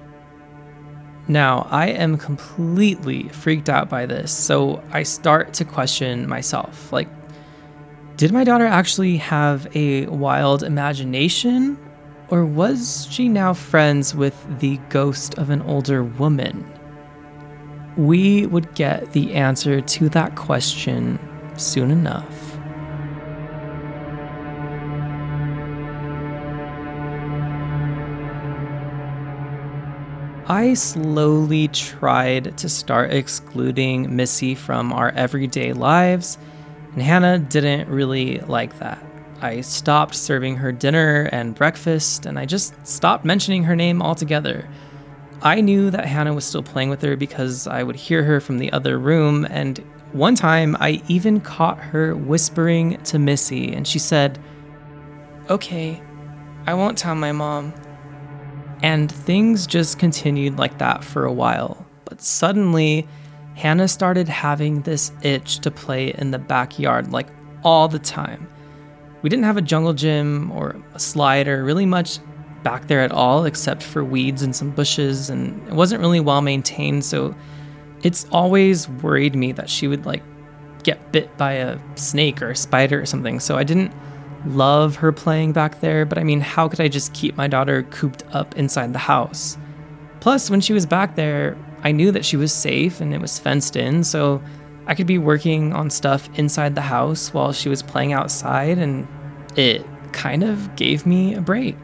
Now, 1.28 1.68
I 1.72 1.88
am 1.88 2.18
completely 2.18 3.30
freaked 3.30 3.68
out 3.68 3.90
by 3.90 4.06
this, 4.06 4.32
so 4.32 4.84
I 4.92 5.02
start 5.02 5.54
to 5.54 5.66
question 5.66 6.28
myself. 6.30 6.94
Like, 6.94 7.08
did 8.16 8.32
my 8.32 8.44
daughter 8.44 8.68
actually 8.68 9.18
have 9.18 9.68
a 9.76 10.06
wild 10.06 10.62
imagination? 10.62 11.80
Or 12.30 12.46
was 12.46 13.08
she 13.10 13.28
now 13.28 13.54
friends 13.54 14.16
with 14.16 14.36
the 14.60 14.78
ghost 14.90 15.38
of 15.38 15.50
an 15.50 15.62
older 15.64 16.04
woman? 16.04 16.64
We 17.98 18.46
would 18.46 18.74
get 18.76 19.14
the 19.14 19.34
answer 19.34 19.82
to 19.82 20.10
that 20.10 20.36
question 20.36 21.20
soon 21.58 21.92
enough. 21.92 22.46
I 30.48 30.76
slowly 30.76 31.70
tried 31.70 32.56
to 32.60 32.70
start 32.70 33.12
excluding 33.12 34.16
Missy 34.16 34.54
from 34.54 34.94
our 34.94 35.10
everyday 35.10 35.74
lives, 35.74 36.38
And 36.94 37.02
Hannah 37.02 37.40
didn't 37.40 37.90
really 37.90 38.40
like 38.42 38.78
that. 38.80 39.04
I 39.42 39.62
stopped 39.62 40.16
serving 40.16 40.58
her 40.58 40.72
dinner 40.72 41.28
and 41.32 41.56
breakfast, 41.56 42.26
and 42.26 42.40
I 42.40 42.46
just 42.46 42.74
stopped 42.88 43.26
mentioning 43.26 43.64
her 43.64 43.76
name 43.76 44.02
altogether. 44.02 44.70
I 45.46 45.62
knew 45.62 45.92
that 45.92 46.08
Hannah 46.08 46.34
was 46.34 46.44
still 46.44 46.64
playing 46.64 46.90
with 46.90 47.04
her 47.04 47.16
because 47.16 47.68
I 47.68 47.84
would 47.84 47.96
hear 47.96 48.24
her 48.24 48.40
from 48.40 48.58
the 48.58 48.74
other 48.74 48.98
room, 48.98 49.46
and 49.52 49.78
one 50.12 50.34
time 50.34 50.76
I 50.80 51.04
even 51.08 51.40
caught 51.40 51.78
her 51.78 52.16
whispering 52.16 52.98
to 53.04 53.20
Missy, 53.20 53.72
and 53.72 53.88
she 53.88 54.00
said, 54.00 54.40
Okay, 55.48 56.02
I 56.66 56.74
won't 56.74 56.98
tell 56.98 57.14
my 57.14 57.32
mom. 57.32 57.76
And 58.82 59.12
things 59.12 59.68
just 59.68 60.00
continued 60.00 60.58
like 60.58 60.80
that 60.80 61.04
for 61.04 61.26
a 61.26 61.32
while. 61.32 61.86
But 62.06 62.24
suddenly, 62.24 63.08
Hannah 63.54 63.88
started 63.88 64.28
having 64.28 64.82
this 64.82 65.12
itch 65.22 65.60
to 65.60 65.70
play 65.70 66.12
in 66.16 66.32
the 66.32 66.40
backyard 66.40 67.12
like 67.12 67.28
all 67.64 67.88
the 67.88 68.00
time. 68.00 68.50
We 69.22 69.30
didn't 69.30 69.46
have 69.46 69.58
a 69.58 69.62
jungle 69.62 69.94
gym 69.94 70.50
or 70.52 70.76
a 70.96 71.00
slide 71.00 71.48
or 71.48 71.64
really 71.64 71.86
much 71.86 72.18
back 72.66 72.88
there 72.88 73.02
at 73.02 73.12
all 73.12 73.46
except 73.46 73.84
for 73.84 74.04
weeds 74.04 74.42
and 74.42 74.54
some 74.54 74.72
bushes, 74.72 75.30
and 75.30 75.66
it 75.70 75.74
wasn't 75.74 76.02
really 76.02 76.20
well 76.20 76.42
maintained, 76.42 77.06
so 77.06 77.34
it's 78.02 78.26
always 78.32 78.90
worried 78.90 79.36
me 79.36 79.54
that 79.54 79.70
she 79.70 79.88
would 79.88 80.06
like 80.06 80.24
get 80.84 81.12
bit 81.12 81.38
by 81.38 81.54
a 81.54 81.80
snake 81.96 82.42
or 82.42 82.50
a 82.50 82.56
spider 82.56 83.00
or 83.00 83.06
something. 83.06 83.40
So 83.40 83.56
I 83.56 83.64
didn't 83.64 83.94
love 84.48 84.98
her 84.98 85.12
playing 85.12 85.54
back 85.54 85.80
there, 85.80 86.06
but 86.06 86.18
I 86.18 86.24
mean, 86.24 86.42
how 86.42 86.68
could 86.68 86.82
I 86.82 86.88
just 86.88 87.14
keep 87.14 87.38
my 87.38 87.48
daughter 87.48 87.84
cooped 87.84 88.24
up 88.32 88.58
inside 88.58 88.94
the 88.94 89.00
house? 89.00 89.58
Plus, 90.20 90.50
when 90.50 90.60
she 90.60 90.74
was 90.74 90.88
back 90.88 91.16
there, 91.16 91.56
I 91.84 91.92
knew 91.92 92.12
that 92.12 92.26
she 92.26 92.36
was 92.36 92.52
safe 92.52 93.00
and 93.00 93.14
it 93.14 93.22
was 93.22 93.38
fenced 93.38 93.76
in, 93.76 94.04
so 94.04 94.42
I 94.88 94.96
could 94.96 95.08
be 95.08 95.20
working 95.20 95.72
on 95.74 95.92
stuff 95.92 96.30
inside 96.38 96.74
the 96.74 96.82
house 96.82 97.32
while 97.32 97.54
she 97.54 97.70
was 97.70 97.84
playing 97.84 98.14
outside, 98.14 98.80
and 98.80 99.08
it 99.56 99.86
kind 100.14 100.44
of 100.44 100.76
gave 100.76 101.06
me 101.06 101.36
a 101.36 101.42
break. 101.42 101.78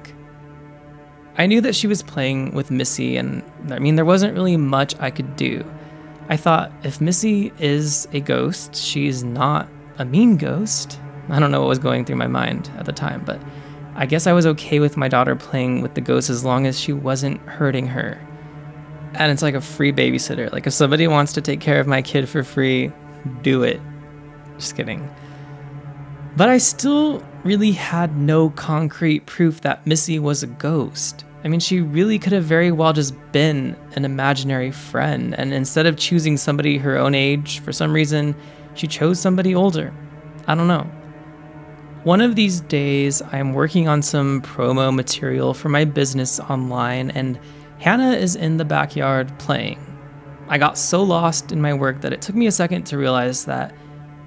I 1.37 1.45
knew 1.45 1.61
that 1.61 1.75
she 1.75 1.87
was 1.87 2.03
playing 2.03 2.53
with 2.53 2.71
Missy, 2.71 3.17
and 3.17 3.43
I 3.69 3.79
mean, 3.79 3.95
there 3.95 4.05
wasn't 4.05 4.33
really 4.33 4.57
much 4.57 4.95
I 4.99 5.11
could 5.11 5.35
do. 5.35 5.63
I 6.29 6.37
thought 6.37 6.71
if 6.83 7.01
Missy 7.01 7.51
is 7.59 8.07
a 8.13 8.19
ghost, 8.19 8.75
she's 8.75 9.23
not 9.23 9.67
a 9.97 10.05
mean 10.05 10.37
ghost. 10.37 10.99
I 11.29 11.39
don't 11.39 11.51
know 11.51 11.61
what 11.61 11.69
was 11.69 11.79
going 11.79 12.05
through 12.05 12.17
my 12.17 12.27
mind 12.27 12.69
at 12.77 12.85
the 12.85 12.93
time, 12.93 13.23
but 13.25 13.41
I 13.95 14.05
guess 14.05 14.27
I 14.27 14.33
was 14.33 14.45
okay 14.45 14.79
with 14.79 14.97
my 14.97 15.07
daughter 15.07 15.35
playing 15.35 15.81
with 15.81 15.93
the 15.93 16.01
ghost 16.01 16.29
as 16.29 16.43
long 16.43 16.67
as 16.67 16.79
she 16.79 16.93
wasn't 16.93 17.41
hurting 17.41 17.87
her 17.87 18.21
and 19.13 19.31
it's 19.31 19.41
like 19.41 19.55
a 19.55 19.61
free 19.61 19.91
babysitter. 19.91 20.51
Like 20.51 20.67
if 20.67 20.73
somebody 20.73 21.07
wants 21.07 21.33
to 21.33 21.41
take 21.41 21.59
care 21.59 21.79
of 21.79 21.87
my 21.87 22.01
kid 22.01 22.29
for 22.29 22.43
free, 22.43 22.91
do 23.41 23.63
it. 23.63 23.81
Just 24.57 24.75
kidding. 24.75 25.09
But 26.37 26.49
I 26.49 26.57
still 26.57 27.23
really 27.43 27.71
had 27.71 28.17
no 28.17 28.49
concrete 28.51 29.25
proof 29.25 29.61
that 29.61 29.85
Missy 29.87 30.19
was 30.19 30.43
a 30.43 30.47
ghost. 30.47 31.25
I 31.43 31.47
mean, 31.47 31.59
she 31.59 31.81
really 31.81 32.19
could 32.19 32.33
have 32.33 32.43
very 32.43 32.71
well 32.71 32.93
just 32.93 33.15
been 33.31 33.75
an 33.95 34.05
imaginary 34.05 34.71
friend, 34.71 35.33
and 35.33 35.53
instead 35.53 35.87
of 35.87 35.97
choosing 35.97 36.37
somebody 36.37 36.77
her 36.77 36.97
own 36.97 37.15
age, 37.15 37.59
for 37.59 37.71
some 37.71 37.93
reason, 37.93 38.35
she 38.75 38.85
chose 38.85 39.19
somebody 39.19 39.55
older. 39.55 39.91
I 40.47 40.53
don't 40.53 40.67
know. 40.67 40.89
One 42.03 42.21
of 42.21 42.35
these 42.35 42.61
days, 42.61 43.21
I'm 43.31 43.53
working 43.53 43.87
on 43.87 44.01
some 44.01 44.41
promo 44.41 44.93
material 44.93 45.53
for 45.53 45.69
my 45.69 45.85
business 45.85 46.39
online, 46.39 47.09
and 47.11 47.39
Hannah 47.79 48.13
is 48.13 48.35
in 48.35 48.57
the 48.57 48.65
backyard 48.65 49.31
playing. 49.39 49.79
I 50.47 50.57
got 50.57 50.77
so 50.77 51.01
lost 51.01 51.51
in 51.51 51.61
my 51.61 51.73
work 51.73 52.01
that 52.01 52.13
it 52.13 52.21
took 52.21 52.35
me 52.35 52.45
a 52.45 52.51
second 52.51 52.83
to 52.87 52.97
realize 52.97 53.45
that 53.45 53.73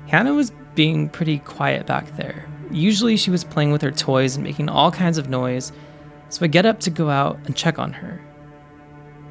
Hannah 0.08 0.34
was 0.34 0.52
being 0.74 1.08
pretty 1.08 1.38
quiet 1.38 1.86
back 1.86 2.16
there. 2.16 2.48
Usually 2.74 3.16
she 3.16 3.30
was 3.30 3.44
playing 3.44 3.70
with 3.70 3.82
her 3.82 3.92
toys 3.92 4.34
and 4.34 4.42
making 4.42 4.68
all 4.68 4.90
kinds 4.90 5.16
of 5.16 5.28
noise, 5.28 5.70
so 6.28 6.44
I 6.44 6.48
get 6.48 6.66
up 6.66 6.80
to 6.80 6.90
go 6.90 7.08
out 7.08 7.38
and 7.44 7.54
check 7.54 7.78
on 7.78 7.92
her. 7.92 8.20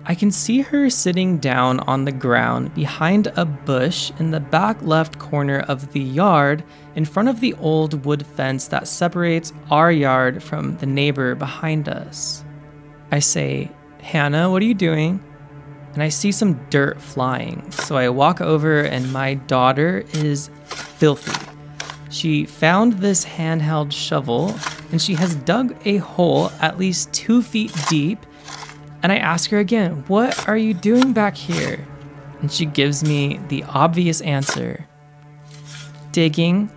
I 0.06 0.16
can 0.16 0.32
see 0.32 0.62
her 0.62 0.90
sitting 0.90 1.40
down 1.40 1.82
on 1.82 2.06
the 2.06 2.12
ground 2.14 2.74
behind 2.74 3.28
a 3.36 3.44
bush 3.44 4.12
in 4.18 4.32
the 4.32 4.40
back 4.40 4.82
left 4.82 5.20
corner 5.20 5.60
of 5.60 5.92
the 5.92 6.00
yard 6.00 6.64
in 6.96 7.04
front 7.04 7.28
of 7.28 7.42
the 7.42 7.54
old 7.56 8.06
wood 8.06 8.26
fence 8.26 8.68
that 8.70 8.88
separates 8.88 9.52
our 9.70 9.92
yard 9.92 10.42
from 10.42 10.78
the 10.78 10.86
neighbor 10.86 11.36
behind 11.36 11.90
us. 11.90 12.46
I 13.12 13.20
say, 13.20 13.72
Hannah, 14.00 14.50
what 14.50 14.62
are 14.62 14.66
you 14.66 14.74
doing? 14.74 15.22
And 15.94 16.02
I 16.02 16.10
see 16.10 16.32
some 16.32 16.66
dirt 16.70 17.02
flying. 17.02 17.70
So 17.72 17.98
I 17.98 18.08
walk 18.08 18.40
over, 18.42 18.82
and 18.82 19.12
my 19.14 19.36
daughter 19.36 20.06
is 20.14 20.50
filthy. 20.66 21.53
She 22.14 22.46
found 22.46 22.94
this 22.94 23.26
handheld 23.26 23.92
shovel 23.92 24.56
and 24.92 25.02
she 25.02 25.16
has 25.16 25.34
dug 25.34 25.76
a 25.84 25.98
hole 25.98 26.52
at 26.62 26.78
least 26.78 27.12
two 27.12 27.42
feet 27.42 27.74
deep. 27.90 28.24
And 29.02 29.12
I 29.12 29.18
ask 29.18 29.50
her 29.50 29.58
again, 29.58 30.04
What 30.08 30.48
are 30.48 30.56
you 30.56 30.76
doing 30.76 31.12
back 31.12 31.36
here? 31.36 31.88
And 32.40 32.52
she 32.52 32.68
gives 32.68 33.04
me 33.04 33.40
the 33.48 33.64
obvious 33.64 34.22
answer 34.22 34.88
digging. 36.12 36.70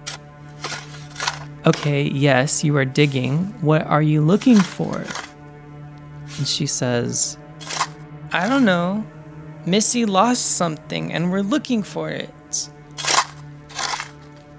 Okay, 1.67 2.05
yes, 2.05 2.65
you 2.65 2.75
are 2.79 2.87
digging. 2.87 3.53
What 3.61 3.83
are 3.83 4.01
you 4.01 4.23
looking 4.23 4.59
for? 4.59 5.05
And 6.39 6.49
she 6.49 6.65
says, 6.67 7.37
I 8.33 8.49
don't 8.49 8.65
know. 8.65 9.07
Missy 9.67 10.07
lost 10.07 10.57
something 10.57 11.13
and 11.13 11.31
we're 11.31 11.43
looking 11.43 11.83
for 11.83 12.09
it. 12.09 12.33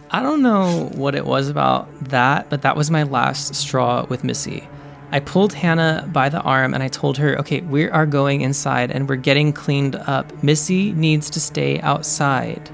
I 0.09 0.21
don't 0.21 0.41
know 0.41 0.89
what 0.93 1.15
it 1.15 1.25
was 1.25 1.49
about 1.49 1.87
that, 2.09 2.49
but 2.49 2.61
that 2.61 2.77
was 2.77 2.89
my 2.89 3.03
last 3.03 3.53
straw 3.55 4.05
with 4.07 4.23
Missy. 4.23 4.67
I 5.11 5.19
pulled 5.19 5.53
Hannah 5.53 6.09
by 6.11 6.29
the 6.29 6.41
arm 6.41 6.73
and 6.73 6.83
I 6.83 6.87
told 6.87 7.17
her, 7.17 7.37
okay, 7.39 7.61
we 7.61 7.89
are 7.89 8.05
going 8.05 8.41
inside 8.41 8.91
and 8.91 9.07
we're 9.07 9.15
getting 9.15 9.53
cleaned 9.53 9.95
up. 9.95 10.43
Missy 10.43 10.91
needs 10.93 11.29
to 11.31 11.39
stay 11.39 11.79
outside. 11.81 12.69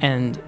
And 0.00 0.42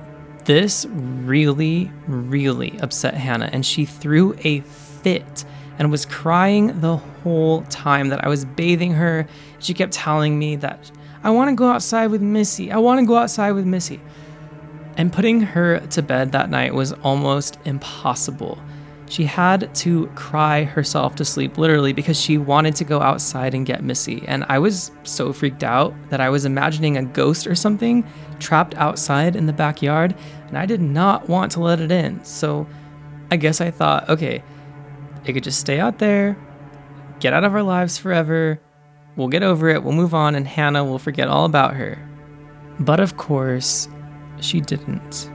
this 0.45 0.87
really, 0.91 1.91
really 2.07 2.79
upset 2.81 3.15
Hannah, 3.15 3.49
and 3.53 3.65
she 3.65 3.85
threw 3.85 4.35
a 4.45 4.61
fit 4.61 5.45
and 5.79 5.91
was 5.91 6.05
crying 6.05 6.81
the 6.81 6.97
whole 6.97 7.63
time 7.63 8.09
that 8.09 8.25
I 8.25 8.29
was 8.29 8.45
bathing 8.45 8.93
her. 8.93 9.27
She 9.59 9.75
kept 9.75 9.93
telling 9.93 10.39
me 10.39 10.57
that 10.57 10.91
I 11.23 11.31
want 11.31 11.49
to 11.49 11.57
go 11.57 11.69
outside 11.69 12.09
with 12.09 12.21
Missy. 12.21 12.71
I 12.71 12.77
want 12.77 13.01
to 13.01 13.07
go 13.07 13.17
outside 13.17 13.53
with 13.53 13.65
Missy. 13.65 14.01
And 14.97 15.13
putting 15.13 15.41
her 15.41 15.81
to 15.81 16.03
bed 16.03 16.33
that 16.33 16.51
night 16.51 16.75
was 16.75 16.93
almost 16.93 17.59
impossible. 17.65 18.59
She 19.07 19.25
had 19.25 19.75
to 19.77 20.07
cry 20.15 20.65
herself 20.65 21.15
to 21.17 21.25
sleep, 21.25 21.59
literally, 21.59 21.93
because 21.93 22.19
she 22.19 22.39
wanted 22.39 22.75
to 22.77 22.85
go 22.85 23.01
outside 23.01 23.55
and 23.55 23.67
get 23.67 23.85
Missy. 23.85 24.25
And 24.27 24.45
I 24.49 24.59
was 24.59 24.93
so 25.03 25.33
freaked 25.33 25.63
out 25.63 25.95
that 26.11 26.21
I 26.21 26.31
was 26.31 26.45
imagining 26.45 26.97
a 26.97 27.05
ghost 27.05 27.47
or 27.47 27.55
something 27.55 28.07
trapped 28.41 28.75
outside 28.77 29.37
in 29.37 29.47
the 29.47 29.53
backyard, 29.53 30.15
and 30.49 30.57
I 30.57 30.67
did 30.67 30.81
not 30.81 31.29
want 31.29 31.53
to 31.53 31.61
let 31.61 31.81
it 31.81 31.93
in. 31.93 32.25
So 32.25 32.67
I 33.31 33.37
guess 33.37 33.61
I 33.61 33.71
thought, 33.71 34.09
okay, 34.09 34.43
it 35.25 35.33
could 35.33 35.45
just 35.45 35.61
stay 35.61 35.81
out 35.81 35.99
there, 35.99 36.37
get 37.21 37.33
out 37.33 37.45
of 37.45 37.55
our 37.55 37.63
lives 37.63 37.99
forever. 37.99 38.61
We'll 39.17 39.29
get 39.29 39.43
over 39.43 39.69
it, 39.69 39.83
we'll 39.83 39.93
move 39.93 40.15
on, 40.15 40.35
and 40.35 40.47
Hannah 40.47 40.85
will 40.85 40.99
forget 40.99 41.29
all 41.29 41.45
about 41.45 41.75
her. 41.75 41.99
But 42.81 43.01
of 43.01 43.17
course, 43.17 43.87
she 44.41 44.61
didn't. 44.61 45.31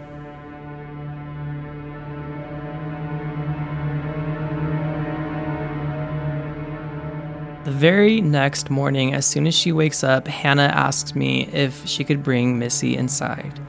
The 7.66 7.72
very 7.76 8.20
next 8.22 8.70
morning, 8.70 9.14
as 9.14 9.28
soon 9.28 9.46
as 9.46 9.54
she 9.54 9.72
wakes 9.72 10.04
up, 10.04 10.28
Hannah 10.28 10.72
asks 10.74 11.14
me 11.14 11.48
if 11.54 11.86
she 11.86 12.04
could 12.04 12.24
bring 12.24 12.58
Missy 12.58 12.98
inside. 12.98 13.60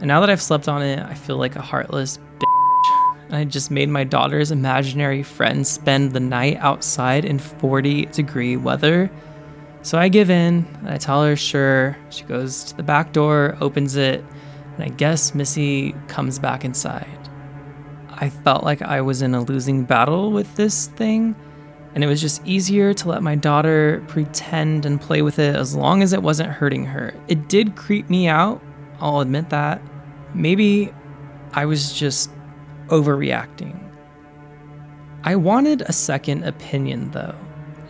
And 0.00 0.08
now 0.08 0.20
that 0.20 0.30
I've 0.30 0.42
slept 0.42 0.68
on 0.68 0.82
it, 0.82 0.98
I 0.98 1.14
feel 1.14 1.36
like 1.36 1.54
a 1.54 1.60
heartless 1.60 2.18
bitch. 2.38 3.32
I 3.32 3.44
just 3.44 3.70
made 3.70 3.88
my 3.88 4.02
daughter's 4.02 4.50
imaginary 4.50 5.22
friend 5.22 5.66
spend 5.66 6.12
the 6.12 6.18
night 6.18 6.56
outside 6.56 7.24
in 7.24 7.38
40 7.38 8.06
degree 8.06 8.56
weather. 8.56 9.10
So 9.82 9.98
I 9.98 10.08
give 10.08 10.30
in, 10.30 10.66
I 10.86 10.96
tell 10.96 11.22
her 11.22 11.36
sure. 11.36 11.96
She 12.08 12.24
goes 12.24 12.64
to 12.64 12.76
the 12.76 12.82
back 12.82 13.12
door, 13.12 13.56
opens 13.60 13.94
it, 13.96 14.24
and 14.80 14.90
I 14.90 14.94
guess 14.94 15.34
Missy 15.34 15.94
comes 16.08 16.38
back 16.38 16.64
inside. 16.64 17.18
I 18.08 18.30
felt 18.30 18.64
like 18.64 18.80
I 18.80 19.02
was 19.02 19.20
in 19.20 19.34
a 19.34 19.42
losing 19.42 19.84
battle 19.84 20.32
with 20.32 20.56
this 20.56 20.86
thing, 20.88 21.36
and 21.94 22.02
it 22.02 22.06
was 22.06 22.20
just 22.20 22.46
easier 22.46 22.94
to 22.94 23.08
let 23.08 23.22
my 23.22 23.34
daughter 23.34 24.02
pretend 24.08 24.86
and 24.86 25.00
play 25.00 25.20
with 25.20 25.38
it 25.38 25.54
as 25.54 25.76
long 25.76 26.02
as 26.02 26.14
it 26.14 26.22
wasn't 26.22 26.50
hurting 26.50 26.86
her. 26.86 27.14
It 27.28 27.48
did 27.48 27.76
creep 27.76 28.08
me 28.08 28.26
out, 28.26 28.62
I'll 29.00 29.20
admit 29.20 29.50
that. 29.50 29.82
Maybe 30.32 30.94
I 31.52 31.66
was 31.66 31.92
just 31.92 32.30
overreacting. 32.86 33.78
I 35.24 35.36
wanted 35.36 35.82
a 35.82 35.92
second 35.92 36.44
opinion, 36.44 37.10
though, 37.10 37.36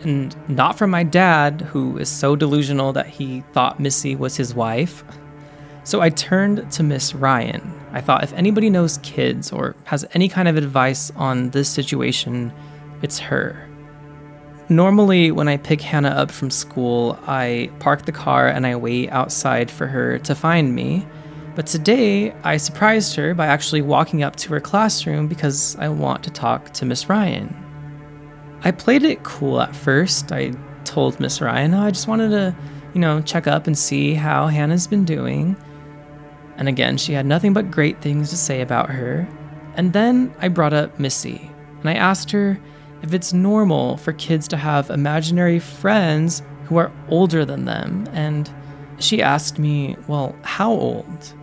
and 0.01 0.35
not 0.49 0.77
from 0.77 0.89
my 0.89 1.03
dad, 1.03 1.61
who 1.61 1.97
is 1.97 2.09
so 2.09 2.35
delusional 2.35 2.91
that 2.93 3.07
he 3.07 3.45
thought 3.53 3.79
Missy 3.79 4.17
was 4.17 4.35
his 4.35 4.53
wife. 4.53 5.05
So 5.83 6.01
I 6.01 6.09
turned 6.09 6.71
to 6.73 6.83
Miss 6.83 7.15
Ryan, 7.15 7.81
I 7.93 8.01
thought 8.01 8.23
if 8.23 8.33
anybody 8.33 8.69
knows 8.69 8.99
kids 8.99 9.51
or 9.51 9.75
has 9.85 10.05
any 10.13 10.29
kind 10.29 10.47
of 10.47 10.55
advice 10.55 11.11
on 11.15 11.49
this 11.49 11.69
situation, 11.69 12.53
it's 13.01 13.19
her. 13.19 13.67
Normally, 14.69 15.31
when 15.31 15.49
I 15.49 15.57
pick 15.57 15.81
Hannah 15.81 16.09
up 16.09 16.31
from 16.31 16.49
school, 16.49 17.19
I 17.27 17.69
park 17.79 18.05
the 18.05 18.13
car 18.13 18.47
and 18.47 18.65
I 18.65 18.77
wait 18.77 19.09
outside 19.09 19.69
for 19.69 19.87
her 19.87 20.17
to 20.19 20.35
find 20.35 20.73
me. 20.73 21.05
But 21.55 21.67
today, 21.67 22.31
I 22.43 22.55
surprised 22.55 23.13
her 23.17 23.33
by 23.33 23.47
actually 23.47 23.81
walking 23.81 24.23
up 24.23 24.37
to 24.37 24.53
her 24.53 24.61
classroom 24.61 25.27
because 25.27 25.75
I 25.75 25.89
want 25.89 26.23
to 26.23 26.29
talk 26.29 26.71
to 26.73 26.85
Miss 26.85 27.09
Ryan. 27.09 27.53
I 28.63 28.71
played 28.71 29.03
it 29.03 29.23
cool 29.23 29.59
at 29.59 29.75
first. 29.75 30.31
I 30.31 30.53
told 30.85 31.19
Miss 31.19 31.41
Ryan, 31.41 31.73
oh, 31.73 31.81
I 31.81 31.91
just 31.91 32.07
wanted 32.07 32.29
to, 32.29 32.55
you 32.93 33.01
know, 33.01 33.21
check 33.21 33.47
up 33.47 33.67
and 33.67 33.77
see 33.77 34.13
how 34.13 34.47
Hannah's 34.47 34.87
been 34.87 35.03
doing. 35.03 35.57
And 36.57 36.67
again, 36.67 36.97
she 36.97 37.13
had 37.13 37.25
nothing 37.25 37.53
but 37.53 37.71
great 37.71 38.01
things 38.01 38.29
to 38.29 38.37
say 38.37 38.61
about 38.61 38.89
her. 38.89 39.27
And 39.75 39.93
then 39.93 40.33
I 40.39 40.47
brought 40.47 40.73
up 40.73 40.99
Missy, 40.99 41.49
and 41.79 41.89
I 41.89 41.93
asked 41.93 42.31
her 42.31 42.59
if 43.01 43.13
it's 43.13 43.33
normal 43.33 43.97
for 43.97 44.13
kids 44.13 44.47
to 44.49 44.57
have 44.57 44.89
imaginary 44.89 45.59
friends 45.59 46.43
who 46.65 46.77
are 46.77 46.91
older 47.09 47.45
than 47.45 47.65
them. 47.65 48.07
And 48.13 48.49
she 48.99 49.21
asked 49.21 49.59
me, 49.59 49.95
Well, 50.07 50.35
how 50.43 50.71
old? 50.71 51.33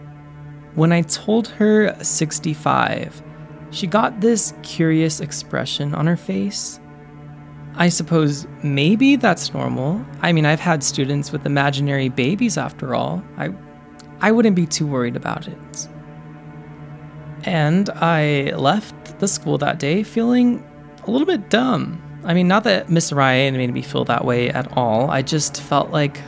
When 0.74 0.92
I 0.92 1.02
told 1.02 1.48
her 1.48 1.96
65, 2.02 3.22
she 3.70 3.86
got 3.86 4.20
this 4.20 4.54
curious 4.62 5.20
expression 5.20 5.94
on 5.94 6.06
her 6.06 6.16
face. 6.16 6.80
I 7.74 7.88
suppose 7.88 8.46
maybe 8.62 9.16
that's 9.16 9.52
normal. 9.52 10.04
I 10.20 10.32
mean, 10.32 10.46
I've 10.46 10.60
had 10.60 10.82
students 10.82 11.32
with 11.32 11.46
imaginary 11.46 12.08
babies 12.08 12.58
after 12.58 12.94
all. 12.94 13.22
I 13.36 13.48
I 14.20 14.32
wouldn't 14.32 14.56
be 14.56 14.66
too 14.66 14.86
worried 14.86 15.16
about 15.16 15.46
it. 15.46 15.88
And 17.44 17.88
I 17.90 18.52
left 18.56 19.20
the 19.20 19.28
school 19.28 19.58
that 19.58 19.78
day 19.78 20.02
feeling 20.02 20.64
a 21.06 21.10
little 21.10 21.26
bit 21.26 21.50
dumb. 21.50 22.02
I 22.24 22.34
mean, 22.34 22.48
not 22.48 22.64
that 22.64 22.90
Miss 22.90 23.12
Ryan 23.12 23.56
made 23.56 23.72
me 23.72 23.82
feel 23.82 24.04
that 24.04 24.24
way 24.24 24.50
at 24.50 24.76
all. 24.76 25.10
I 25.10 25.22
just 25.22 25.62
felt 25.62 25.90
like, 25.90 26.20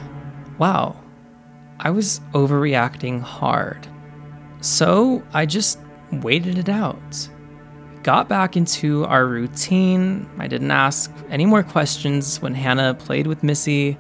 wow, 0.58 0.96
I 1.78 1.90
was 1.90 2.20
overreacting 2.32 3.20
hard. 3.20 3.88
So 4.60 5.22
I 5.32 5.46
just 5.46 5.80
waited 6.12 6.58
it 6.58 6.68
out. 6.68 7.28
Got 8.02 8.28
back 8.28 8.56
into 8.56 9.04
our 9.04 9.26
routine. 9.26 10.28
I 10.38 10.46
didn't 10.46 10.70
ask 10.70 11.12
any 11.28 11.44
more 11.44 11.62
questions 11.62 12.40
when 12.40 12.54
Hannah 12.54 12.94
played 12.94 13.26
with 13.26 13.42
Missy. 13.42 13.98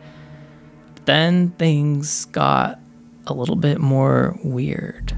But 0.94 1.06
then 1.06 1.50
things 1.50 2.24
got 2.26 2.78
a 3.26 3.34
little 3.34 3.56
bit 3.56 3.78
more 3.78 4.38
weird. 4.42 5.12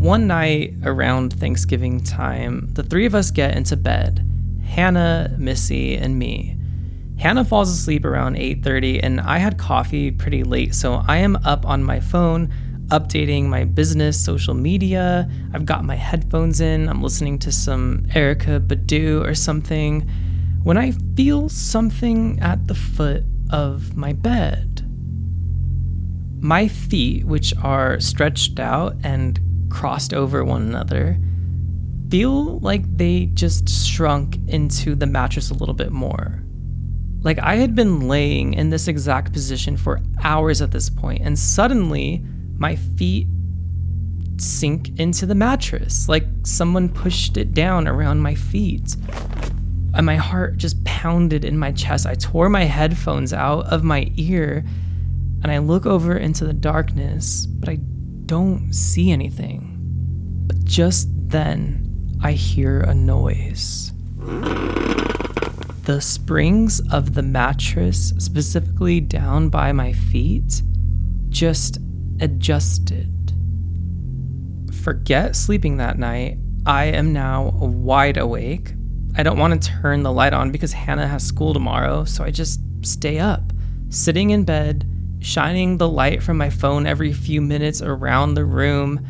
One 0.00 0.26
night 0.26 0.74
around 0.82 1.34
Thanksgiving 1.34 2.02
time, 2.02 2.70
the 2.72 2.82
three 2.82 3.04
of 3.04 3.14
us 3.14 3.30
get 3.30 3.54
into 3.54 3.76
bed 3.76 4.26
Hannah, 4.64 5.34
Missy, 5.36 5.96
and 5.96 6.18
me. 6.18 6.56
Hannah 7.18 7.44
falls 7.44 7.70
asleep 7.70 8.06
around 8.06 8.36
8:30 8.36 9.02
and 9.02 9.20
I 9.20 9.38
had 9.38 9.58
coffee 9.58 10.10
pretty 10.10 10.42
late, 10.42 10.74
so 10.74 11.02
I 11.06 11.18
am 11.18 11.36
up 11.44 11.66
on 11.66 11.84
my 11.84 12.00
phone 12.00 12.50
updating 12.90 13.44
my 13.44 13.64
business 13.64 14.22
social 14.22 14.54
media. 14.54 15.30
I've 15.54 15.64
got 15.64 15.84
my 15.84 15.96
headphones 15.96 16.60
in. 16.60 16.88
I'm 16.88 17.02
listening 17.02 17.38
to 17.40 17.52
some 17.52 18.04
Erykah 18.10 18.66
Badu 18.66 19.24
or 19.24 19.34
something 19.34 20.08
when 20.62 20.76
I 20.76 20.92
feel 21.16 21.48
something 21.48 22.38
at 22.40 22.66
the 22.66 22.74
foot 22.74 23.24
of 23.50 23.96
my 23.96 24.12
bed. 24.12 24.86
My 26.42 26.68
feet, 26.68 27.24
which 27.24 27.54
are 27.62 28.00
stretched 28.00 28.58
out 28.58 28.96
and 29.02 29.40
crossed 29.70 30.12
over 30.12 30.44
one 30.44 30.62
another, 30.62 31.18
feel 32.10 32.58
like 32.58 32.82
they 32.96 33.26
just 33.26 33.68
shrunk 33.68 34.36
into 34.48 34.94
the 34.94 35.06
mattress 35.06 35.50
a 35.50 35.54
little 35.54 35.74
bit 35.74 35.92
more. 35.92 36.42
Like 37.22 37.38
I 37.38 37.56
had 37.56 37.74
been 37.74 38.08
laying 38.08 38.54
in 38.54 38.70
this 38.70 38.88
exact 38.88 39.32
position 39.32 39.76
for 39.76 40.00
hours 40.22 40.60
at 40.60 40.72
this 40.72 40.90
point, 40.90 41.22
and 41.22 41.38
suddenly 41.38 42.24
my 42.60 42.76
feet 42.76 43.26
sink 44.36 45.00
into 45.00 45.26
the 45.26 45.34
mattress, 45.34 46.08
like 46.08 46.24
someone 46.44 46.88
pushed 46.88 47.36
it 47.36 47.52
down 47.52 47.88
around 47.88 48.20
my 48.20 48.34
feet. 48.34 48.96
And 49.94 50.06
my 50.06 50.16
heart 50.16 50.56
just 50.58 50.82
pounded 50.84 51.44
in 51.44 51.58
my 51.58 51.72
chest. 51.72 52.06
I 52.06 52.14
tore 52.14 52.48
my 52.48 52.64
headphones 52.64 53.32
out 53.32 53.66
of 53.66 53.82
my 53.82 54.12
ear 54.16 54.64
and 55.42 55.50
I 55.50 55.58
look 55.58 55.86
over 55.86 56.16
into 56.16 56.44
the 56.44 56.52
darkness, 56.52 57.46
but 57.46 57.68
I 57.68 57.76
don't 58.26 58.72
see 58.74 59.10
anything. 59.10 59.78
But 60.46 60.62
just 60.64 61.08
then, 61.28 62.18
I 62.22 62.32
hear 62.32 62.80
a 62.80 62.94
noise. 62.94 63.92
The 65.84 66.00
springs 66.00 66.80
of 66.92 67.14
the 67.14 67.22
mattress, 67.22 68.12
specifically 68.18 69.00
down 69.00 69.48
by 69.48 69.72
my 69.72 69.94
feet, 69.94 70.62
just 71.30 71.78
adjusted. 72.20 73.32
Forget 74.82 75.36
sleeping 75.36 75.76
that 75.78 75.98
night. 75.98 76.38
I 76.66 76.84
am 76.86 77.12
now 77.12 77.50
wide 77.60 78.16
awake. 78.16 78.72
I 79.16 79.22
don't 79.22 79.38
want 79.38 79.60
to 79.60 79.68
turn 79.68 80.02
the 80.02 80.12
light 80.12 80.32
on 80.32 80.52
because 80.52 80.72
Hannah 80.72 81.08
has 81.08 81.26
school 81.26 81.52
tomorrow, 81.52 82.04
so 82.04 82.22
I 82.22 82.30
just 82.30 82.60
stay 82.82 83.18
up, 83.18 83.52
sitting 83.88 84.30
in 84.30 84.44
bed, 84.44 84.86
shining 85.20 85.78
the 85.78 85.88
light 85.88 86.22
from 86.22 86.38
my 86.38 86.48
phone 86.48 86.86
every 86.86 87.12
few 87.12 87.40
minutes 87.40 87.82
around 87.82 88.34
the 88.34 88.44
room. 88.44 89.04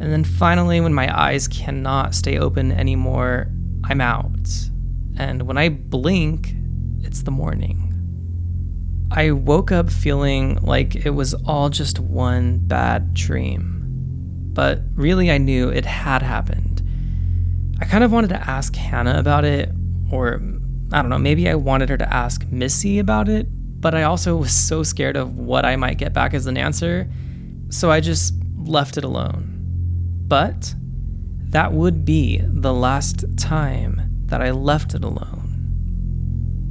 And 0.00 0.12
then 0.12 0.24
finally, 0.24 0.80
when 0.80 0.94
my 0.94 1.16
eyes 1.16 1.48
cannot 1.48 2.14
stay 2.14 2.38
open 2.38 2.72
anymore, 2.72 3.48
I'm 3.84 4.00
out. 4.00 4.48
And 5.16 5.42
when 5.42 5.58
I 5.58 5.68
blink, 5.68 6.54
it's 7.02 7.22
the 7.22 7.30
morning. 7.30 7.87
I 9.10 9.30
woke 9.30 9.72
up 9.72 9.90
feeling 9.90 10.56
like 10.62 10.94
it 10.94 11.10
was 11.10 11.32
all 11.46 11.70
just 11.70 11.98
one 11.98 12.58
bad 12.58 13.14
dream. 13.14 14.50
But 14.52 14.82
really, 14.94 15.30
I 15.30 15.38
knew 15.38 15.70
it 15.70 15.86
had 15.86 16.20
happened. 16.20 16.82
I 17.80 17.84
kind 17.86 18.04
of 18.04 18.12
wanted 18.12 18.28
to 18.28 18.50
ask 18.50 18.74
Hannah 18.74 19.18
about 19.18 19.44
it, 19.44 19.70
or 20.10 20.42
I 20.92 21.00
don't 21.00 21.10
know, 21.10 21.18
maybe 21.18 21.48
I 21.48 21.54
wanted 21.54 21.88
her 21.88 21.96
to 21.96 22.12
ask 22.12 22.46
Missy 22.48 22.98
about 22.98 23.28
it, 23.28 23.46
but 23.80 23.94
I 23.94 24.02
also 24.02 24.36
was 24.36 24.52
so 24.52 24.82
scared 24.82 25.16
of 25.16 25.38
what 25.38 25.64
I 25.64 25.76
might 25.76 25.98
get 25.98 26.12
back 26.12 26.34
as 26.34 26.46
an 26.46 26.56
answer, 26.56 27.08
so 27.70 27.90
I 27.90 28.00
just 28.00 28.34
left 28.56 28.96
it 28.98 29.04
alone. 29.04 29.54
But 30.26 30.74
that 31.50 31.72
would 31.72 32.04
be 32.04 32.42
the 32.42 32.74
last 32.74 33.24
time 33.38 34.02
that 34.26 34.42
I 34.42 34.50
left 34.50 34.94
it 34.94 35.04
alone. 35.04 35.47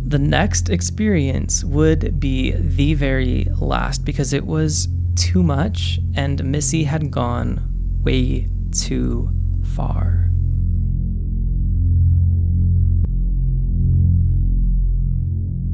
The 0.08 0.18
next 0.18 0.70
experience 0.70 1.66
would 1.66 2.18
be 2.18 2.52
the 2.52 2.94
very 2.94 3.46
last 3.60 4.06
because 4.06 4.32
it 4.32 4.46
was 4.46 4.88
too 5.16 5.44
much 5.44 6.00
and 6.16 6.42
Missy 6.46 6.86
had 6.86 7.12
gone 7.12 7.60
way 8.04 8.48
too 8.72 9.30
far. 9.76 10.32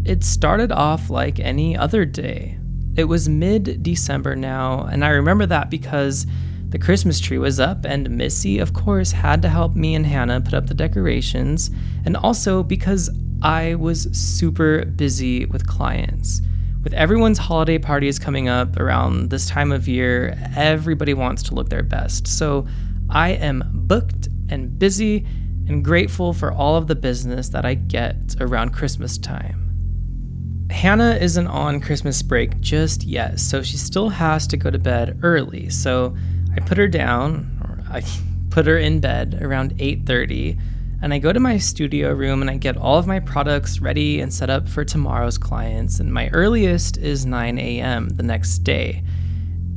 It 0.03 0.23
started 0.23 0.71
off 0.71 1.11
like 1.11 1.39
any 1.39 1.77
other 1.77 2.03
day. 2.03 2.57
It 2.95 3.03
was 3.03 3.29
mid 3.29 3.84
December 3.84 4.36
now, 4.36 4.86
and 4.86 5.05
I 5.05 5.09
remember 5.09 5.45
that 5.45 5.69
because 5.69 6.25
the 6.69 6.79
Christmas 6.79 7.19
tree 7.19 7.38
was 7.38 7.59
up, 7.59 7.86
and 7.86 8.09
Missy, 8.09 8.57
of 8.57 8.73
course, 8.73 9.11
had 9.11 9.43
to 9.43 9.49
help 9.49 9.75
me 9.75 9.93
and 9.93 10.07
Hannah 10.07 10.41
put 10.41 10.55
up 10.55 10.65
the 10.65 10.73
decorations, 10.73 11.69
and 12.03 12.17
also 12.17 12.63
because 12.63 13.11
I 13.43 13.75
was 13.75 14.07
super 14.13 14.85
busy 14.85 15.45
with 15.45 15.67
clients. 15.67 16.41
With 16.81 16.93
everyone's 16.93 17.37
holiday 17.37 17.77
parties 17.77 18.17
coming 18.17 18.47
up 18.47 18.79
around 18.79 19.31
this 19.31 19.49
time 19.49 19.73
of 19.73 19.85
year, 19.85 20.37
everybody 20.55 21.13
wants 21.13 21.43
to 21.43 21.53
look 21.53 21.67
their 21.67 21.83
best. 21.83 22.25
So 22.25 22.65
I 23.09 23.31
am 23.31 23.69
booked 23.73 24.29
and 24.49 24.79
busy 24.79 25.25
and 25.67 25.83
grateful 25.83 26.31
for 26.31 26.53
all 26.53 26.77
of 26.77 26.87
the 26.87 26.95
business 26.95 27.49
that 27.49 27.65
I 27.65 27.73
get 27.73 28.35
around 28.39 28.71
Christmas 28.71 29.17
time. 29.17 30.67
Hannah 30.71 31.15
isn't 31.15 31.47
on 31.47 31.81
Christmas 31.81 32.21
break 32.21 32.61
just 32.61 33.03
yet, 33.03 33.41
so 33.41 33.61
she 33.61 33.75
still 33.75 34.07
has 34.07 34.47
to 34.47 34.57
go 34.57 34.69
to 34.71 34.79
bed 34.79 35.19
early. 35.21 35.69
So 35.69 36.15
I 36.55 36.61
put 36.61 36.77
her 36.77 36.87
down, 36.87 37.59
or 37.61 37.83
I 37.93 38.03
put 38.49 38.67
her 38.67 38.77
in 38.77 39.01
bed 39.01 39.39
around 39.41 39.77
8:30, 39.79 40.57
and 41.03 41.13
I 41.13 41.19
go 41.19 41.33
to 41.33 41.39
my 41.39 41.57
studio 41.57 42.13
room 42.13 42.39
and 42.39 42.49
I 42.49 42.55
get 42.55 42.77
all 42.77 42.97
of 42.97 43.05
my 43.05 43.19
products 43.19 43.81
ready 43.81 44.21
and 44.21 44.33
set 44.33 44.49
up 44.49 44.69
for 44.69 44.85
tomorrow's 44.85 45.37
clients. 45.37 45.99
And 45.99 46.13
my 46.13 46.29
earliest 46.29 46.95
is 46.95 47.25
9 47.25 47.59
a.m. 47.59 48.07
the 48.07 48.23
next 48.23 48.59
day. 48.59 49.03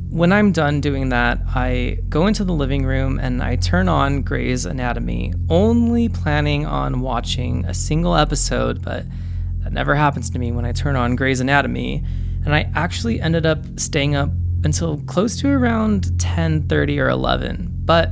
When 0.09 0.31
I'm 0.31 0.53
done 0.53 0.79
doing 0.79 1.09
that, 1.09 1.41
I 1.53 1.97
go 2.07 2.27
into 2.27 2.45
the 2.45 2.53
living 2.53 2.85
room 2.85 3.19
and 3.19 3.43
I 3.43 3.57
turn 3.57 3.89
on 3.89 4.21
Grey's 4.21 4.65
Anatomy, 4.65 5.33
only 5.49 6.07
planning 6.07 6.65
on 6.65 7.01
watching 7.01 7.65
a 7.65 7.73
single 7.73 8.15
episode, 8.15 8.81
but 8.81 9.03
That 9.67 9.73
never 9.73 9.95
happens 9.95 10.29
to 10.29 10.39
me 10.39 10.53
when 10.53 10.63
I 10.63 10.71
turn 10.71 10.95
on 10.95 11.17
Grey's 11.17 11.41
Anatomy, 11.41 12.01
and 12.45 12.55
I 12.55 12.71
actually 12.73 13.19
ended 13.19 13.45
up 13.45 13.77
staying 13.77 14.15
up 14.15 14.29
until 14.63 14.99
close 14.99 15.35
to 15.41 15.49
around 15.49 16.17
10:30 16.19 16.97
or 16.99 17.09
11. 17.09 17.73
But 17.83 18.11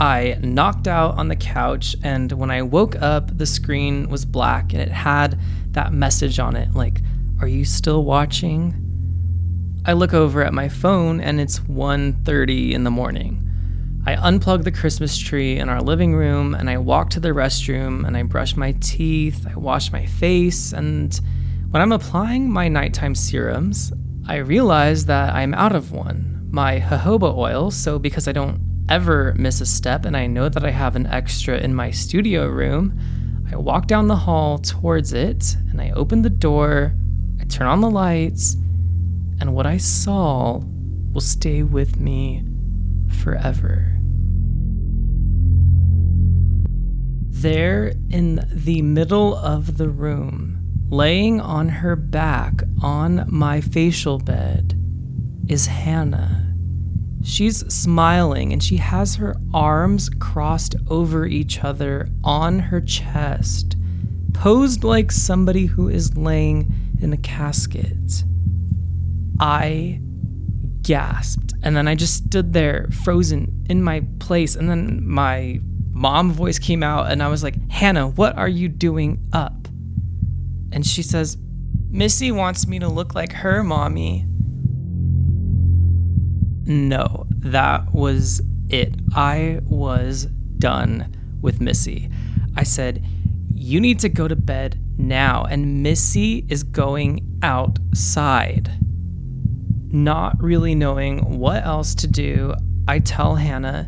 I 0.00 0.38
knocked 0.40 0.86
out 0.86 1.18
on 1.18 1.26
the 1.26 1.34
couch, 1.34 1.96
and 2.04 2.30
when 2.30 2.52
I 2.52 2.62
woke 2.62 2.94
up, 3.02 3.36
the 3.36 3.46
screen 3.46 4.08
was 4.08 4.24
black 4.24 4.72
and 4.72 4.80
it 4.80 4.92
had 4.92 5.40
that 5.72 5.92
message 5.92 6.38
on 6.38 6.54
it 6.54 6.72
like, 6.72 7.00
Are 7.40 7.48
you 7.48 7.64
still 7.64 8.04
watching? 8.04 8.84
I 9.84 9.94
look 9.94 10.14
over 10.14 10.44
at 10.44 10.54
my 10.54 10.68
phone 10.68 11.20
and 11.20 11.40
it's 11.40 11.58
1:30 11.60 12.74
in 12.74 12.84
the 12.84 12.92
morning. 12.92 13.42
I 14.06 14.14
unplug 14.14 14.62
the 14.62 14.70
Christmas 14.70 15.18
tree 15.18 15.58
in 15.58 15.68
our 15.68 15.82
living 15.82 16.14
room 16.14 16.54
and 16.54 16.70
I 16.70 16.78
walk 16.78 17.10
to 17.10 17.20
the 17.20 17.30
restroom 17.30 18.06
and 18.06 18.16
I 18.16 18.22
brush 18.22 18.54
my 18.54 18.76
teeth, 18.80 19.48
I 19.50 19.58
wash 19.58 19.90
my 19.90 20.06
face, 20.06 20.72
and 20.72 21.18
when 21.70 21.82
I'm 21.82 21.92
applying 21.92 22.48
my 22.52 22.68
nighttime 22.68 23.16
serums, 23.16 23.92
I 24.28 24.36
realize 24.36 25.06
that 25.06 25.34
I'm 25.34 25.54
out 25.54 25.74
of 25.74 25.90
one, 25.90 26.46
my 26.52 26.78
jojoba 26.78 27.36
oil, 27.36 27.72
so 27.72 27.98
because 27.98 28.28
I 28.28 28.32
don't 28.32 28.60
ever 28.88 29.34
miss 29.36 29.60
a 29.60 29.66
step 29.66 30.04
and 30.04 30.16
I 30.16 30.26
know 30.26 30.48
that 30.48 30.64
I 30.64 30.70
have 30.70 30.96
an 30.96 31.06
extra 31.06 31.58
in 31.58 31.74
my 31.74 31.90
studio 31.90 32.46
room, 32.46 32.98
I 33.50 33.56
walk 33.56 33.86
down 33.86 34.08
the 34.08 34.16
hall 34.16 34.58
towards 34.58 35.12
it 35.12 35.56
and 35.70 35.80
I 35.80 35.90
open 35.90 36.22
the 36.22 36.30
door, 36.30 36.94
I 37.40 37.44
turn 37.44 37.66
on 37.66 37.80
the 37.80 37.90
lights, 37.90 38.56
and 39.40 39.54
what 39.54 39.66
I 39.66 39.76
saw 39.76 40.60
will 41.12 41.20
stay 41.20 41.62
with 41.62 41.98
me 41.98 42.44
forever. 43.22 43.94
There 47.28 47.92
in 48.10 48.46
the 48.52 48.82
middle 48.82 49.36
of 49.36 49.76
the 49.78 49.88
room, 49.88 50.58
laying 50.90 51.40
on 51.40 51.68
her 51.68 51.94
back 51.94 52.62
on 52.82 53.26
my 53.28 53.60
facial 53.60 54.18
bed, 54.18 54.74
is 55.48 55.66
Hannah. 55.66 56.47
She's 57.28 57.58
smiling 57.72 58.54
and 58.54 58.62
she 58.62 58.78
has 58.78 59.16
her 59.16 59.36
arms 59.52 60.08
crossed 60.18 60.74
over 60.88 61.26
each 61.26 61.62
other 61.62 62.08
on 62.24 62.58
her 62.58 62.80
chest, 62.80 63.76
posed 64.32 64.82
like 64.82 65.12
somebody 65.12 65.66
who 65.66 65.90
is 65.90 66.16
laying 66.16 66.72
in 67.02 67.12
a 67.12 67.18
casket. 67.18 68.24
I 69.38 70.00
gasped 70.80 71.52
and 71.62 71.76
then 71.76 71.86
I 71.86 71.94
just 71.94 72.14
stood 72.14 72.54
there 72.54 72.88
frozen 73.04 73.66
in 73.68 73.82
my 73.82 74.06
place 74.20 74.56
and 74.56 74.70
then 74.70 75.06
my 75.06 75.60
mom 75.90 76.32
voice 76.32 76.58
came 76.58 76.82
out 76.82 77.10
and 77.10 77.22
I 77.22 77.28
was 77.28 77.42
like, 77.42 77.56
Hannah, 77.70 78.08
what 78.08 78.38
are 78.38 78.48
you 78.48 78.68
doing 78.70 79.28
up? 79.34 79.68
And 80.72 80.84
she 80.84 81.02
says, 81.02 81.36
Missy 81.90 82.32
wants 82.32 82.66
me 82.66 82.78
to 82.78 82.88
look 82.88 83.14
like 83.14 83.32
her 83.32 83.62
mommy. 83.62 84.24
No, 86.68 87.26
that 87.30 87.94
was 87.94 88.42
it. 88.68 88.94
I 89.14 89.60
was 89.64 90.26
done 90.58 91.16
with 91.40 91.62
Missy. 91.62 92.10
I 92.56 92.62
said, 92.62 93.02
You 93.54 93.80
need 93.80 94.00
to 94.00 94.10
go 94.10 94.28
to 94.28 94.36
bed 94.36 94.78
now. 94.98 95.44
And 95.44 95.82
Missy 95.82 96.44
is 96.50 96.62
going 96.64 97.38
outside. 97.42 98.70
Not 99.90 100.42
really 100.42 100.74
knowing 100.74 101.38
what 101.38 101.64
else 101.64 101.94
to 101.96 102.06
do, 102.06 102.54
I 102.86 102.98
tell 102.98 103.36
Hannah, 103.36 103.86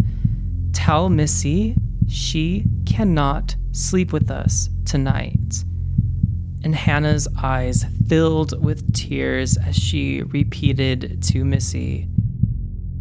Tell 0.73 1.11
Missy 1.11 1.77
she 2.09 2.65
cannot 2.87 3.57
sleep 3.73 4.11
with 4.11 4.31
us 4.31 4.71
tonight. 4.87 5.65
And 6.65 6.75
Hannah's 6.75 7.29
eyes 7.43 7.85
filled 8.09 8.63
with 8.63 8.95
tears 8.95 9.57
as 9.59 9.77
she 9.77 10.23
repeated 10.23 11.23
to 11.25 11.45
Missy, 11.45 12.09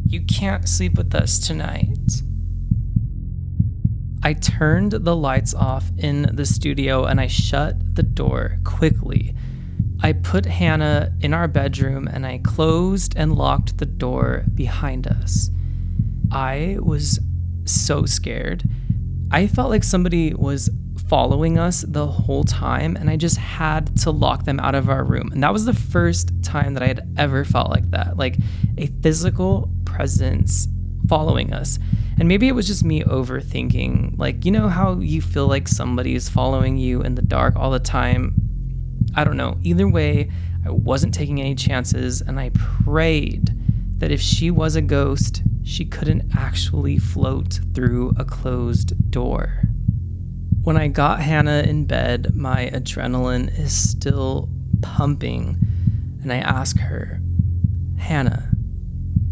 You 0.10 0.22
can't 0.22 0.68
sleep 0.68 0.96
with 0.96 1.14
us 1.14 1.38
tonight. 1.38 2.24
I 4.24 4.34
turned 4.34 4.94
the 4.94 5.16
lights 5.16 5.54
off 5.54 5.92
in 6.00 6.32
the 6.34 6.48
studio 6.48 7.06
and 7.06 7.22
I 7.22 7.28
shut 7.28 7.96
the 7.96 8.02
door 8.02 8.58
quickly. 8.64 9.36
I 10.02 10.14
put 10.14 10.48
Hannah 10.48 11.14
in 11.22 11.36
our 11.36 11.48
bedroom 11.48 12.08
and 12.08 12.26
I 12.26 12.40
closed 12.40 13.14
and 13.16 13.36
locked 13.36 13.78
the 13.78 13.86
door 13.86 14.46
behind 14.56 15.06
us. 15.06 15.52
I 16.32 16.78
was 16.82 17.20
so 17.66 18.08
scared 18.08 18.64
I 19.32 19.46
felt 19.46 19.70
like 19.70 19.84
somebody 19.84 20.34
was 20.34 20.72
following 21.08 21.60
us 21.60 21.86
the 21.88 22.08
whole 22.08 22.44
time, 22.44 22.96
and 22.96 23.10
I 23.10 23.16
just 23.16 23.38
had 23.38 23.96
to 24.02 24.12
lock 24.12 24.46
them 24.46 24.60
out 24.60 24.76
of 24.76 24.90
our 24.90 25.04
room. 25.04 25.30
And 25.32 25.44
that 25.44 25.54
was 25.54 25.66
the 25.66 25.74
first 25.74 26.32
time 26.42 26.74
that 26.74 26.84
I 26.84 26.88
had 26.88 27.14
ever 27.18 27.46
felt 27.46 27.70
like 27.70 27.90
that 27.92 28.18
like 28.18 28.38
a 28.78 28.88
physical 28.88 29.70
presence 30.00 30.70
following 31.10 31.52
us. 31.52 31.78
And 32.18 32.30
maybe 32.30 32.48
it 32.48 32.56
was 32.56 32.68
just 32.68 32.86
me 32.86 33.04
overthinking. 33.04 34.18
Like, 34.18 34.46
you 34.46 34.52
know 34.52 34.70
how 34.70 34.98
you 35.00 35.22
feel 35.22 35.46
like 35.46 35.68
somebody 35.68 36.16
is 36.16 36.30
following 36.30 36.78
you 36.78 37.02
in 37.02 37.16
the 37.16 37.22
dark 37.22 37.58
all 37.58 37.70
the 37.70 37.80
time? 37.80 38.34
I 39.14 39.26
don't 39.26 39.36
know. 39.36 39.58
Either 39.62 39.90
way, 39.90 40.32
I 40.66 40.70
wasn't 40.70 41.14
taking 41.14 41.42
any 41.42 41.54
chances, 41.54 42.22
and 42.22 42.40
I 42.40 42.52
prayed 42.86 43.54
that 44.00 44.10
if 44.10 44.22
she 44.22 44.50
was 44.52 44.78
a 44.78 44.82
ghost, 44.82 45.44
she 45.64 45.84
couldn't 45.84 46.32
actually 46.34 46.98
float 46.98 47.60
through 47.74 48.14
a 48.16 48.24
closed 48.24 49.12
door. 49.12 49.64
When 50.64 50.78
I 50.78 50.88
got 50.88 51.20
Hannah 51.20 51.64
in 51.64 51.86
bed, 51.86 52.34
my 52.36 52.70
adrenaline 52.74 53.60
is 53.60 53.74
still 53.74 54.48
pumping, 54.82 55.58
and 56.22 56.32
I 56.32 56.38
ask 56.38 56.80
her, 56.80 57.20
Hannah, 57.98 58.49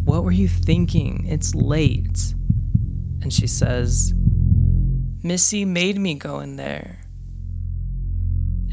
what 0.08 0.24
were 0.24 0.32
you 0.32 0.48
thinking? 0.48 1.26
It's 1.28 1.54
late. 1.54 2.34
And 3.22 3.34
she 3.34 3.46
says, 3.46 4.14
Missy 5.22 5.66
made 5.66 6.00
me 6.00 6.16
go 6.16 6.40
in 6.40 6.56
there. 6.56 7.00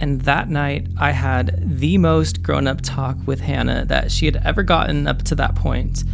And 0.01 0.21
that 0.23 0.49
night, 0.49 0.87
I 0.97 1.11
had 1.11 1.79
the 1.81 1.99
most 1.99 2.41
grown 2.45 2.69
up 2.69 2.83
talk 2.83 3.17
with 3.27 3.41
Hannah 3.41 3.85
that 3.87 4.13
she 4.13 4.27
had 4.27 4.37
ever 4.45 4.63
gotten 4.63 5.09
up 5.09 5.23
to 5.25 5.35
that 5.35 5.57
point. 5.57 6.05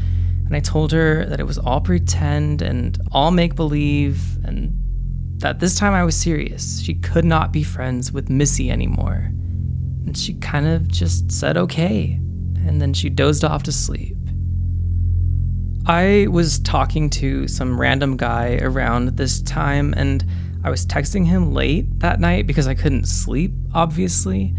And 0.47 0.57
I 0.57 0.61
told 0.61 0.91
her 0.93 1.27
that 1.27 1.39
it 1.39 1.47
was 1.47 1.59
all 1.59 1.83
pretend 1.83 2.63
and 2.63 2.99
all 3.13 3.31
make 3.31 3.55
believe, 3.55 4.43
and 4.43 4.73
that 5.41 5.61
this 5.61 5.79
time 5.79 5.93
I 5.93 6.03
was 6.03 6.17
serious. 6.17 6.81
She 6.81 6.95
could 6.95 7.27
not 7.27 7.53
be 7.53 7.63
friends 7.63 8.11
with 8.11 8.31
Missy 8.31 8.71
anymore. 8.71 9.31
And 10.07 10.17
she 10.17 10.33
kind 10.35 10.67
of 10.67 10.89
just 10.89 11.31
said 11.31 11.59
okay, 11.59 12.15
and 12.67 12.81
then 12.81 12.95
she 12.95 13.11
dozed 13.11 13.45
off 13.45 13.65
to 13.65 13.73
sleep. 13.73 14.17
I 15.87 16.27
was 16.31 16.59
talking 16.61 17.09
to 17.11 17.49
some 17.49 17.81
random 17.81 18.17
guy 18.17 18.59
around 18.61 19.17
this 19.17 19.41
time, 19.43 19.95
and 19.97 20.25
I 20.63 20.71
was 20.71 20.87
texting 20.87 21.27
him 21.27 21.55
late 21.55 22.01
that 22.01 22.21
night 22.21 22.47
because 22.47 22.67
I 22.67 22.75
couldn't 22.75 23.07
sleep, 23.07 23.53
obviously. 23.75 24.55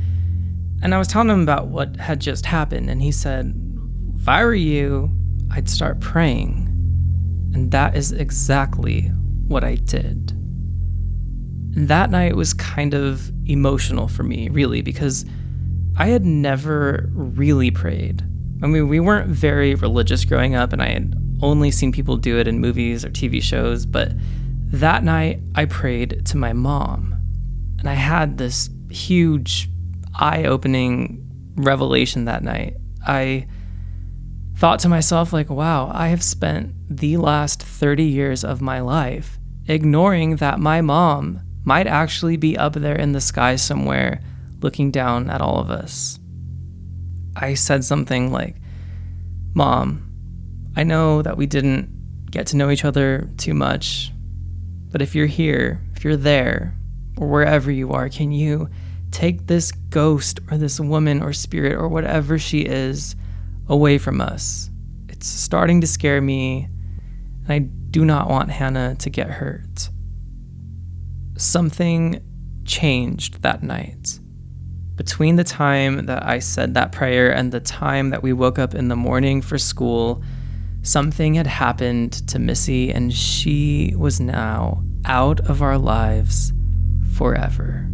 And 0.82 0.96
I 0.96 0.98
was 0.98 1.08
telling 1.08 1.30
him 1.30 1.42
about 1.42 1.68
what 1.68 1.96
had 1.98 2.20
just 2.20 2.46
happened, 2.46 2.90
and 2.90 3.02
he 3.02 3.12
said, 3.12 3.54
If 4.20 4.28
I 4.28 4.44
were 4.44 4.56
you, 4.56 5.12
I'd 5.52 5.70
start 5.70 6.00
praying. 6.00 6.68
And 7.54 7.70
that 7.72 7.96
is 7.96 8.12
exactly 8.12 9.12
what 9.48 9.64
I 9.64 9.76
did. 9.76 10.32
And 11.76 11.88
that 11.88 12.10
night 12.10 12.36
was 12.36 12.54
kind 12.54 12.94
of 12.94 13.32
emotional 13.48 14.08
for 14.08 14.24
me, 14.24 14.50
really, 14.50 14.82
because 14.82 15.26
I 15.98 16.08
had 16.08 16.26
never 16.26 17.10
really 17.14 17.70
prayed. 17.70 18.24
I 18.62 18.68
mean, 18.68 18.88
we 18.88 19.00
weren't 19.00 19.28
very 19.28 19.76
religious 19.76 20.24
growing 20.26 20.56
up, 20.56 20.72
and 20.74 20.82
I 20.82 20.90
had 20.90 21.16
only 21.42 21.72
seen 21.72 21.92
people 21.92 22.18
do 22.18 22.38
it 22.38 22.48
in 22.48 22.60
movies 22.60 23.04
or 23.04 23.10
TV 23.10 23.42
shows, 23.42 23.86
but 23.86 24.12
that 24.68 25.04
night, 25.04 25.42
I 25.56 25.66
prayed 25.66 26.26
to 26.28 26.38
my 26.38 26.54
mom, 26.54 27.16
and 27.80 27.90
I 27.90 27.94
had 27.94 28.38
this 28.38 28.70
huge, 28.90 29.70
eye 30.16 30.46
opening 30.46 31.28
revelation 31.56 32.26
that 32.26 32.44
night. 32.44 32.78
I 33.06 33.48
thought 34.58 34.80
to 34.80 34.90
myself, 34.90 35.34
like, 35.34 35.50
wow, 35.50 35.90
I 35.94 36.10
have 36.10 36.24
spent 36.24 36.74
the 36.88 37.18
last 37.18 37.64
30 37.64 38.04
years 38.04 38.44
of 38.44 38.62
my 38.62 38.80
life 38.80 39.40
ignoring 39.68 40.36
that 40.38 40.60
my 40.60 40.82
mom 40.82 41.42
might 41.64 41.88
actually 41.88 42.38
be 42.38 42.58
up 42.58 42.74
there 42.74 42.96
in 42.96 43.12
the 43.12 43.22
sky 43.22 43.56
somewhere 43.56 44.22
looking 44.62 44.92
down 44.92 45.30
at 45.30 45.42
all 45.42 45.60
of 45.60 45.70
us. 45.72 46.20
I 47.36 47.54
said 47.54 47.84
something 47.84 48.32
like, 48.32 48.56
Mom, 49.54 50.08
I 50.76 50.84
know 50.84 51.22
that 51.22 51.38
we 51.38 51.46
didn't 51.46 52.32
get 52.32 52.48
to 52.48 52.58
know 52.58 52.70
each 52.70 52.86
other 52.86 53.30
too 53.38 53.54
much 53.54 54.12
but 54.92 55.02
if 55.02 55.16
you're 55.16 55.26
here, 55.26 55.82
if 55.96 56.04
you're 56.04 56.18
there, 56.18 56.76
or 57.18 57.28
wherever 57.28 57.72
you 57.72 57.92
are, 57.92 58.10
can 58.10 58.32
you 58.32 58.70
take 59.10 59.48
this 59.48 59.72
ghost 59.72 60.40
or 60.50 60.58
this 60.58 60.80
woman 60.80 61.22
or 61.22 61.34
spirit 61.34 61.74
or 61.74 61.88
whatever 61.88 62.38
she 62.38 62.62
is 62.62 63.16
away 63.68 63.98
from 63.98 64.20
us? 64.20 64.70
It's 65.08 65.28
starting 65.28 65.82
to 65.82 65.88
scare 65.88 66.22
me, 66.22 66.68
and 67.44 67.54
I 67.54 67.60
do 67.60 68.04
not 68.04 68.30
want 68.30 68.52
Hannah 68.52 68.96
to 68.96 69.10
get 69.10 69.30
hurt. 69.30 69.90
Something 71.38 72.22
changed 72.66 73.42
that 73.42 73.64
night 73.64 74.20
between 75.02 75.36
the 75.36 75.44
time 75.44 76.06
that 76.06 76.24
I 76.24 76.38
said 76.38 76.76
that 76.76 76.92
prayer 76.92 77.34
and 77.34 77.52
the 77.52 77.60
time 77.60 78.12
that 78.12 78.22
we 78.22 78.34
woke 78.34 78.60
up 78.60 78.76
in 78.76 78.88
the 78.88 78.96
morning 78.96 79.42
for 79.42 79.58
school, 79.58 80.22
something 80.84 81.34
had 81.34 81.48
happened 81.48 82.14
to 82.28 82.38
Missy, 82.38 82.92
and 82.92 83.12
she 83.12 83.96
was 83.98 84.20
now 84.20 84.84
out 85.06 85.40
of 85.50 85.64
our 85.64 85.80
lives 85.80 86.54
forever. 87.16 87.88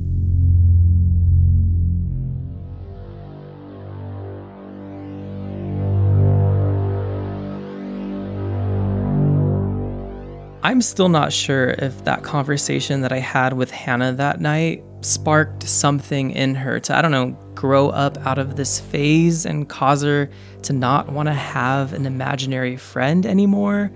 I'm 10.61 10.81
still 10.81 11.07
not 11.07 11.31
sure 11.31 11.69
if 11.69 12.03
that 12.03 12.23
conversation 12.23 12.99
that 12.99 13.13
I 13.13 13.19
had 13.19 13.53
with 13.53 13.71
Hannah 13.71 14.11
that 14.11 14.41
night 14.41 14.83
sparked 15.01 15.63
something 15.63 16.31
in 16.31 16.55
her 16.55 16.79
to, 16.81 16.97
I 16.97 17.01
don't 17.01 17.11
know, 17.11 17.37
grow 17.55 17.89
up 17.89 18.17
out 18.25 18.37
of 18.37 18.55
this 18.55 18.79
phase 18.79 19.45
and 19.45 19.67
cause 19.67 20.03
her 20.03 20.29
to 20.63 20.73
not 20.73 21.11
want 21.11 21.27
to 21.27 21.33
have 21.33 21.93
an 21.93 22.05
imaginary 22.05 22.77
friend 22.77 23.25
anymore. 23.25 23.91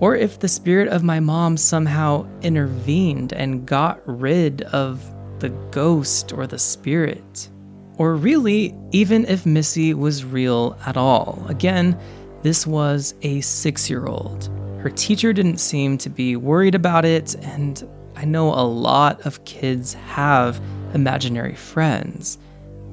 Or 0.00 0.14
if 0.14 0.38
the 0.38 0.48
spirit 0.48 0.88
of 0.88 1.02
my 1.02 1.20
mom 1.20 1.56
somehow 1.56 2.26
intervened 2.42 3.32
and 3.32 3.66
got 3.66 4.00
rid 4.06 4.62
of 4.62 5.02
the 5.40 5.48
ghost 5.70 6.32
or 6.32 6.46
the 6.46 6.58
spirit. 6.58 7.48
Or 7.96 8.14
really, 8.14 8.74
even 8.92 9.24
if 9.26 9.44
Missy 9.44 9.92
was 9.94 10.24
real 10.24 10.78
at 10.86 10.96
all. 10.96 11.44
Again, 11.48 11.98
this 12.42 12.66
was 12.66 13.14
a 13.22 13.40
six 13.40 13.90
year 13.90 14.06
old. 14.06 14.48
Her 14.80 14.90
teacher 14.90 15.32
didn't 15.32 15.58
seem 15.58 15.98
to 15.98 16.08
be 16.08 16.36
worried 16.36 16.76
about 16.76 17.04
it, 17.04 17.34
and 17.42 17.82
I 18.18 18.24
know 18.24 18.48
a 18.48 18.66
lot 18.66 19.24
of 19.26 19.44
kids 19.44 19.94
have 19.94 20.60
imaginary 20.92 21.54
friends. 21.54 22.36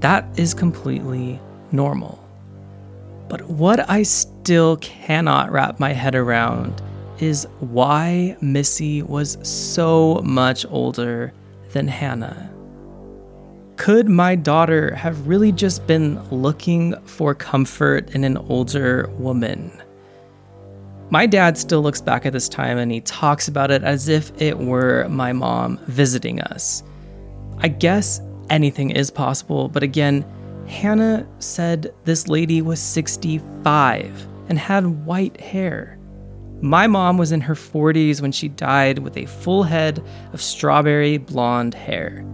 That 0.01 0.27
is 0.37 0.53
completely 0.53 1.41
normal. 1.71 2.23
But 3.27 3.41
what 3.49 3.89
I 3.89 4.03
still 4.03 4.77
cannot 4.77 5.51
wrap 5.51 5.79
my 5.79 5.93
head 5.93 6.13
around 6.13 6.79
is 7.17 7.47
why 7.59 8.37
Missy 8.39 9.01
was 9.01 9.39
so 9.41 10.21
much 10.23 10.63
older 10.69 11.33
than 11.71 11.87
Hannah. 11.87 12.51
Could 13.77 14.07
my 14.07 14.35
daughter 14.35 14.93
have 14.93 15.27
really 15.27 15.51
just 15.51 15.87
been 15.87 16.23
looking 16.29 16.95
for 17.05 17.33
comfort 17.33 18.11
in 18.11 18.23
an 18.25 18.37
older 18.37 19.09
woman? 19.17 19.71
My 21.11 21.27
dad 21.27 21.57
still 21.57 21.81
looks 21.81 22.01
back 22.01 22.25
at 22.25 22.33
this 22.33 22.49
time 22.49 22.77
and 22.77 22.91
he 22.91 23.01
talks 23.01 23.47
about 23.47 23.69
it 23.69 23.83
as 23.83 24.07
if 24.07 24.31
it 24.41 24.57
were 24.57 25.07
my 25.07 25.33
mom 25.33 25.77
visiting 25.85 26.41
us. 26.41 26.83
I 27.59 27.67
guess 27.67 28.21
anything 28.49 28.89
is 28.89 29.11
possible, 29.11 29.67
but 29.67 29.83
again, 29.83 30.25
Hannah 30.67 31.27
said 31.39 31.93
this 32.05 32.27
lady 32.27 32.61
was 32.61 32.79
65 32.79 34.27
and 34.49 34.57
had 34.57 35.05
white 35.05 35.39
hair. 35.39 35.99
My 36.61 36.87
mom 36.87 37.17
was 37.17 37.31
in 37.31 37.41
her 37.41 37.53
40s 37.53 38.21
when 38.21 38.31
she 38.31 38.47
died 38.47 38.99
with 38.99 39.15
a 39.17 39.27
full 39.27 39.63
head 39.63 40.03
of 40.33 40.41
strawberry 40.41 41.17
blonde 41.17 41.75
hair. 41.75 42.25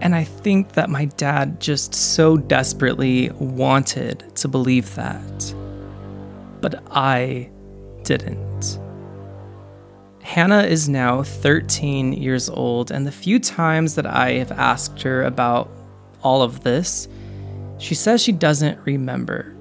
And 0.00 0.14
I 0.14 0.24
think 0.24 0.72
that 0.72 0.88
my 0.88 1.06
dad 1.06 1.60
just 1.60 1.94
so 1.94 2.36
desperately 2.36 3.30
wanted 3.30 4.34
to 4.36 4.48
believe 4.48 4.94
that. 4.94 5.54
But 6.60 6.82
I 6.90 7.50
didn't. 8.08 8.80
Hannah 10.22 10.62
is 10.62 10.88
now 10.88 11.22
13 11.22 12.14
years 12.14 12.48
old, 12.48 12.90
and 12.90 13.06
the 13.06 13.12
few 13.12 13.38
times 13.38 13.94
that 13.96 14.06
I 14.06 14.32
have 14.32 14.52
asked 14.52 15.02
her 15.02 15.24
about 15.24 15.70
all 16.22 16.42
of 16.42 16.62
this, 16.62 17.06
she 17.76 17.94
says 17.94 18.22
she 18.22 18.32
doesn't 18.32 18.78
remember, 18.86 19.54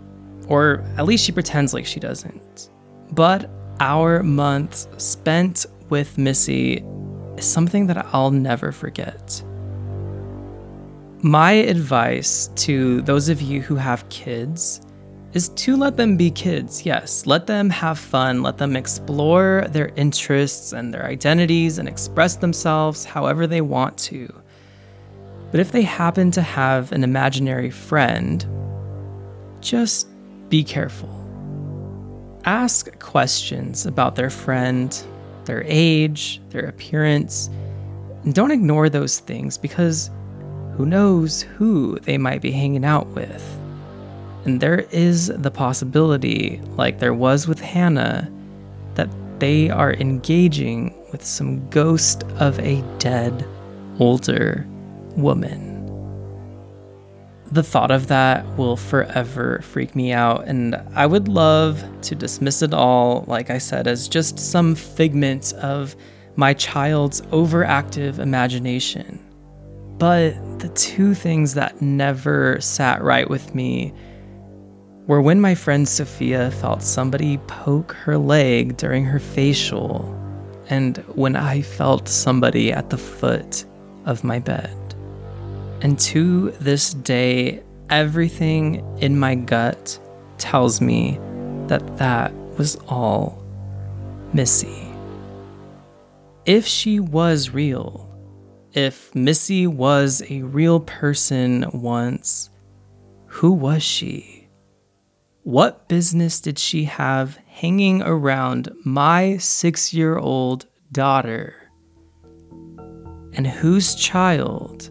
or 0.47 0.83
at 0.97 1.05
least 1.05 1.25
she 1.25 1.33
pretends 1.33 1.73
like 1.73 1.85
she 1.85 1.99
doesn't. 1.99 2.69
But 3.11 3.49
our 3.81 4.23
months 4.23 4.87
spent 4.97 5.65
with 5.89 6.17
Missy 6.17 6.83
is 7.37 7.45
something 7.45 7.87
that 7.87 8.05
I'll 8.13 8.31
never 8.31 8.71
forget. 8.71 9.43
My 11.21 11.51
advice 11.51 12.49
to 12.55 13.01
those 13.01 13.27
of 13.27 13.41
you 13.41 13.61
who 13.61 13.75
have 13.75 14.07
kids 14.07 14.81
is 15.33 15.49
to 15.49 15.75
let 15.75 15.97
them 15.97 16.17
be 16.17 16.31
kids. 16.31 16.85
Yes, 16.85 17.25
let 17.25 17.47
them 17.47 17.69
have 17.69 17.99
fun, 17.99 18.41
let 18.41 18.57
them 18.57 18.75
explore 18.75 19.65
their 19.69 19.89
interests 19.95 20.73
and 20.73 20.93
their 20.93 21.05
identities 21.05 21.77
and 21.77 21.87
express 21.87 22.37
themselves 22.37 23.05
however 23.05 23.45
they 23.45 23.61
want 23.61 23.97
to. 23.97 24.33
But 25.51 25.59
if 25.59 25.71
they 25.71 25.83
happen 25.83 26.31
to 26.31 26.41
have 26.41 26.91
an 26.91 27.03
imaginary 27.03 27.69
friend, 27.69 28.45
just 29.61 30.07
be 30.49 30.63
careful. 30.63 31.13
Ask 32.45 32.97
questions 32.99 33.85
about 33.85 34.15
their 34.15 34.29
friend, 34.29 34.97
their 35.45 35.63
age, 35.65 36.41
their 36.49 36.65
appearance, 36.65 37.49
and 38.23 38.33
don't 38.33 38.51
ignore 38.51 38.89
those 38.89 39.19
things 39.19 39.57
because 39.57 40.09
who 40.75 40.85
knows 40.85 41.41
who 41.41 41.99
they 41.99 42.17
might 42.17 42.41
be 42.41 42.51
hanging 42.51 42.85
out 42.85 43.07
with. 43.07 43.59
And 44.47 44.61
there 44.61 44.85
is 44.91 45.27
the 45.27 45.51
possibility, 45.51 46.61
like 46.77 46.99
there 46.99 47.13
was 47.13 47.49
with 47.49 47.59
Hannah, 47.59 48.31
that 48.95 49.09
they 49.39 49.69
are 49.69 49.93
engaging 49.95 50.95
with 51.11 51.21
some 51.21 51.67
ghost 51.69 52.23
of 52.39 52.57
a 52.59 52.81
dead, 52.97 53.45
older 53.99 54.65
woman. 55.17 55.73
The 57.51 57.61
thought 57.61 57.91
of 57.91 58.07
that 58.07 58.45
will 58.57 58.77
forever 58.77 59.59
freak 59.63 59.97
me 59.97 60.13
out, 60.13 60.47
and 60.47 60.75
I 60.95 61.07
would 61.07 61.27
love 61.27 61.83
to 62.03 62.15
dismiss 62.15 62.61
it 62.61 62.73
all, 62.73 63.25
like 63.27 63.49
I 63.49 63.57
said, 63.57 63.85
as 63.85 64.07
just 64.07 64.39
some 64.39 64.75
figment 64.75 65.51
of 65.55 65.93
my 66.37 66.53
child's 66.53 67.19
overactive 67.33 68.17
imagination. 68.19 69.19
But 69.97 70.59
the 70.59 70.69
two 70.69 71.13
things 71.13 71.53
that 71.55 71.81
never 71.81 72.61
sat 72.61 73.01
right 73.01 73.29
with 73.29 73.53
me 73.53 73.93
were 75.07 75.21
when 75.21 75.39
my 75.39 75.55
friend 75.55 75.87
Sophia 75.87 76.51
felt 76.51 76.83
somebody 76.83 77.37
poke 77.47 77.93
her 77.93 78.17
leg 78.17 78.75
during 78.75 79.05
her 79.05 79.19
facial, 79.19 80.13
and 80.69 80.97
when 81.15 81.35
I 81.37 81.61
felt 81.61 82.09
somebody 82.09 82.73
at 82.73 82.89
the 82.89 82.97
foot 82.97 83.65
of 84.05 84.25
my 84.25 84.39
bed. 84.39 84.75
And 85.81 85.97
to 85.99 86.51
this 86.59 86.93
day, 86.93 87.63
everything 87.89 88.83
in 88.99 89.17
my 89.17 89.35
gut 89.35 89.97
tells 90.37 90.81
me 90.81 91.19
that 91.67 91.97
that 91.97 92.33
was 92.57 92.75
all 92.87 93.43
Missy. 94.33 94.87
If 96.45 96.65
she 96.67 96.99
was 96.99 97.51
real, 97.51 98.09
if 98.73 99.13
Missy 99.15 99.67
was 99.67 100.21
a 100.29 100.41
real 100.41 100.81
person 100.81 101.65
once, 101.71 102.49
who 103.27 103.51
was 103.53 103.83
she? 103.83 104.36
What 105.47 105.87
business 105.87 106.41
did 106.41 106.59
she 106.59 106.83
have 106.83 107.37
hanging 107.47 108.01
around 108.01 108.69
my 108.83 109.37
six 109.37 109.93
year 109.93 110.17
old 110.17 110.65
daughter? 110.91 111.71
And 113.31 113.47
whose 113.47 113.95
child 113.95 114.89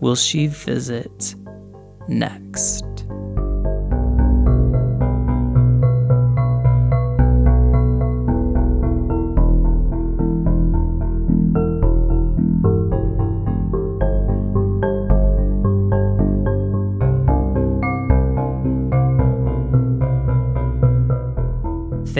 will 0.00 0.14
she 0.14 0.46
visit 0.46 1.34
next? 2.06 2.84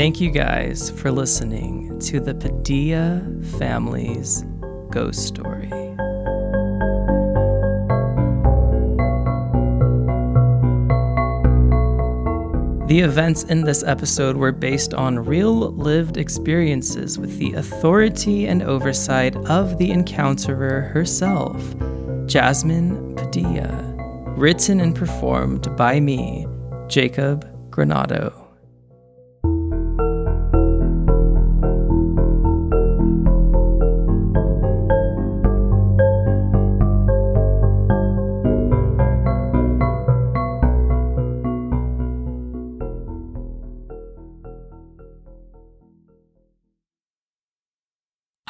Thank 0.07 0.21
you 0.21 0.31
guys 0.31 0.91
for 0.91 1.11
listening 1.11 1.99
to 1.99 2.21
the 2.21 2.33
Padilla 2.33 3.21
family's 3.59 4.45
ghost 4.89 5.27
story. 5.27 5.69
The 12.87 13.01
events 13.01 13.43
in 13.43 13.63
this 13.63 13.83
episode 13.83 14.37
were 14.37 14.53
based 14.53 14.95
on 14.95 15.19
real 15.19 15.73
lived 15.73 16.19
experiences 16.19 17.19
with 17.19 17.37
the 17.39 17.55
authority 17.55 18.47
and 18.47 18.63
oversight 18.63 19.35
of 19.35 19.77
the 19.79 19.91
encounterer 19.91 20.89
herself, 20.93 21.61
Jasmine 22.27 23.17
Padilla. 23.17 23.73
Written 24.37 24.79
and 24.79 24.95
performed 24.95 25.77
by 25.77 25.99
me, 25.99 26.47
Jacob 26.87 27.45
Granado. 27.71 28.46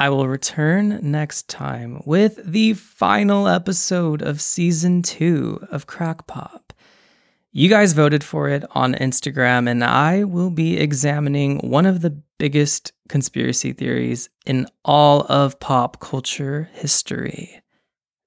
I 0.06 0.08
will 0.08 0.28
return 0.28 1.00
next 1.02 1.48
time 1.48 2.00
with 2.06 2.38
the 2.44 2.74
final 2.74 3.48
episode 3.48 4.22
of 4.22 4.40
season 4.40 5.02
two 5.02 5.58
of 5.68 5.88
Crack 5.88 6.28
Pop. 6.28 6.72
You 7.50 7.68
guys 7.68 7.92
voted 7.92 8.22
for 8.22 8.48
it 8.48 8.64
on 8.70 8.94
Instagram, 8.94 9.68
and 9.68 9.82
I 9.82 10.22
will 10.22 10.50
be 10.50 10.78
examining 10.78 11.58
one 11.58 11.86
of 11.86 12.02
the 12.02 12.22
biggest 12.38 12.92
conspiracy 13.08 13.72
theories 13.72 14.28
in 14.46 14.68
all 14.84 15.22
of 15.22 15.58
pop 15.58 15.98
culture 15.98 16.70
history 16.74 17.60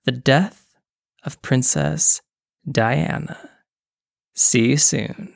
the 0.04 0.12
death 0.12 0.76
of 1.24 1.42
Princess 1.42 2.22
Diana. 2.70 3.38
See 4.36 4.72
you 4.72 4.76
soon. 4.76 5.34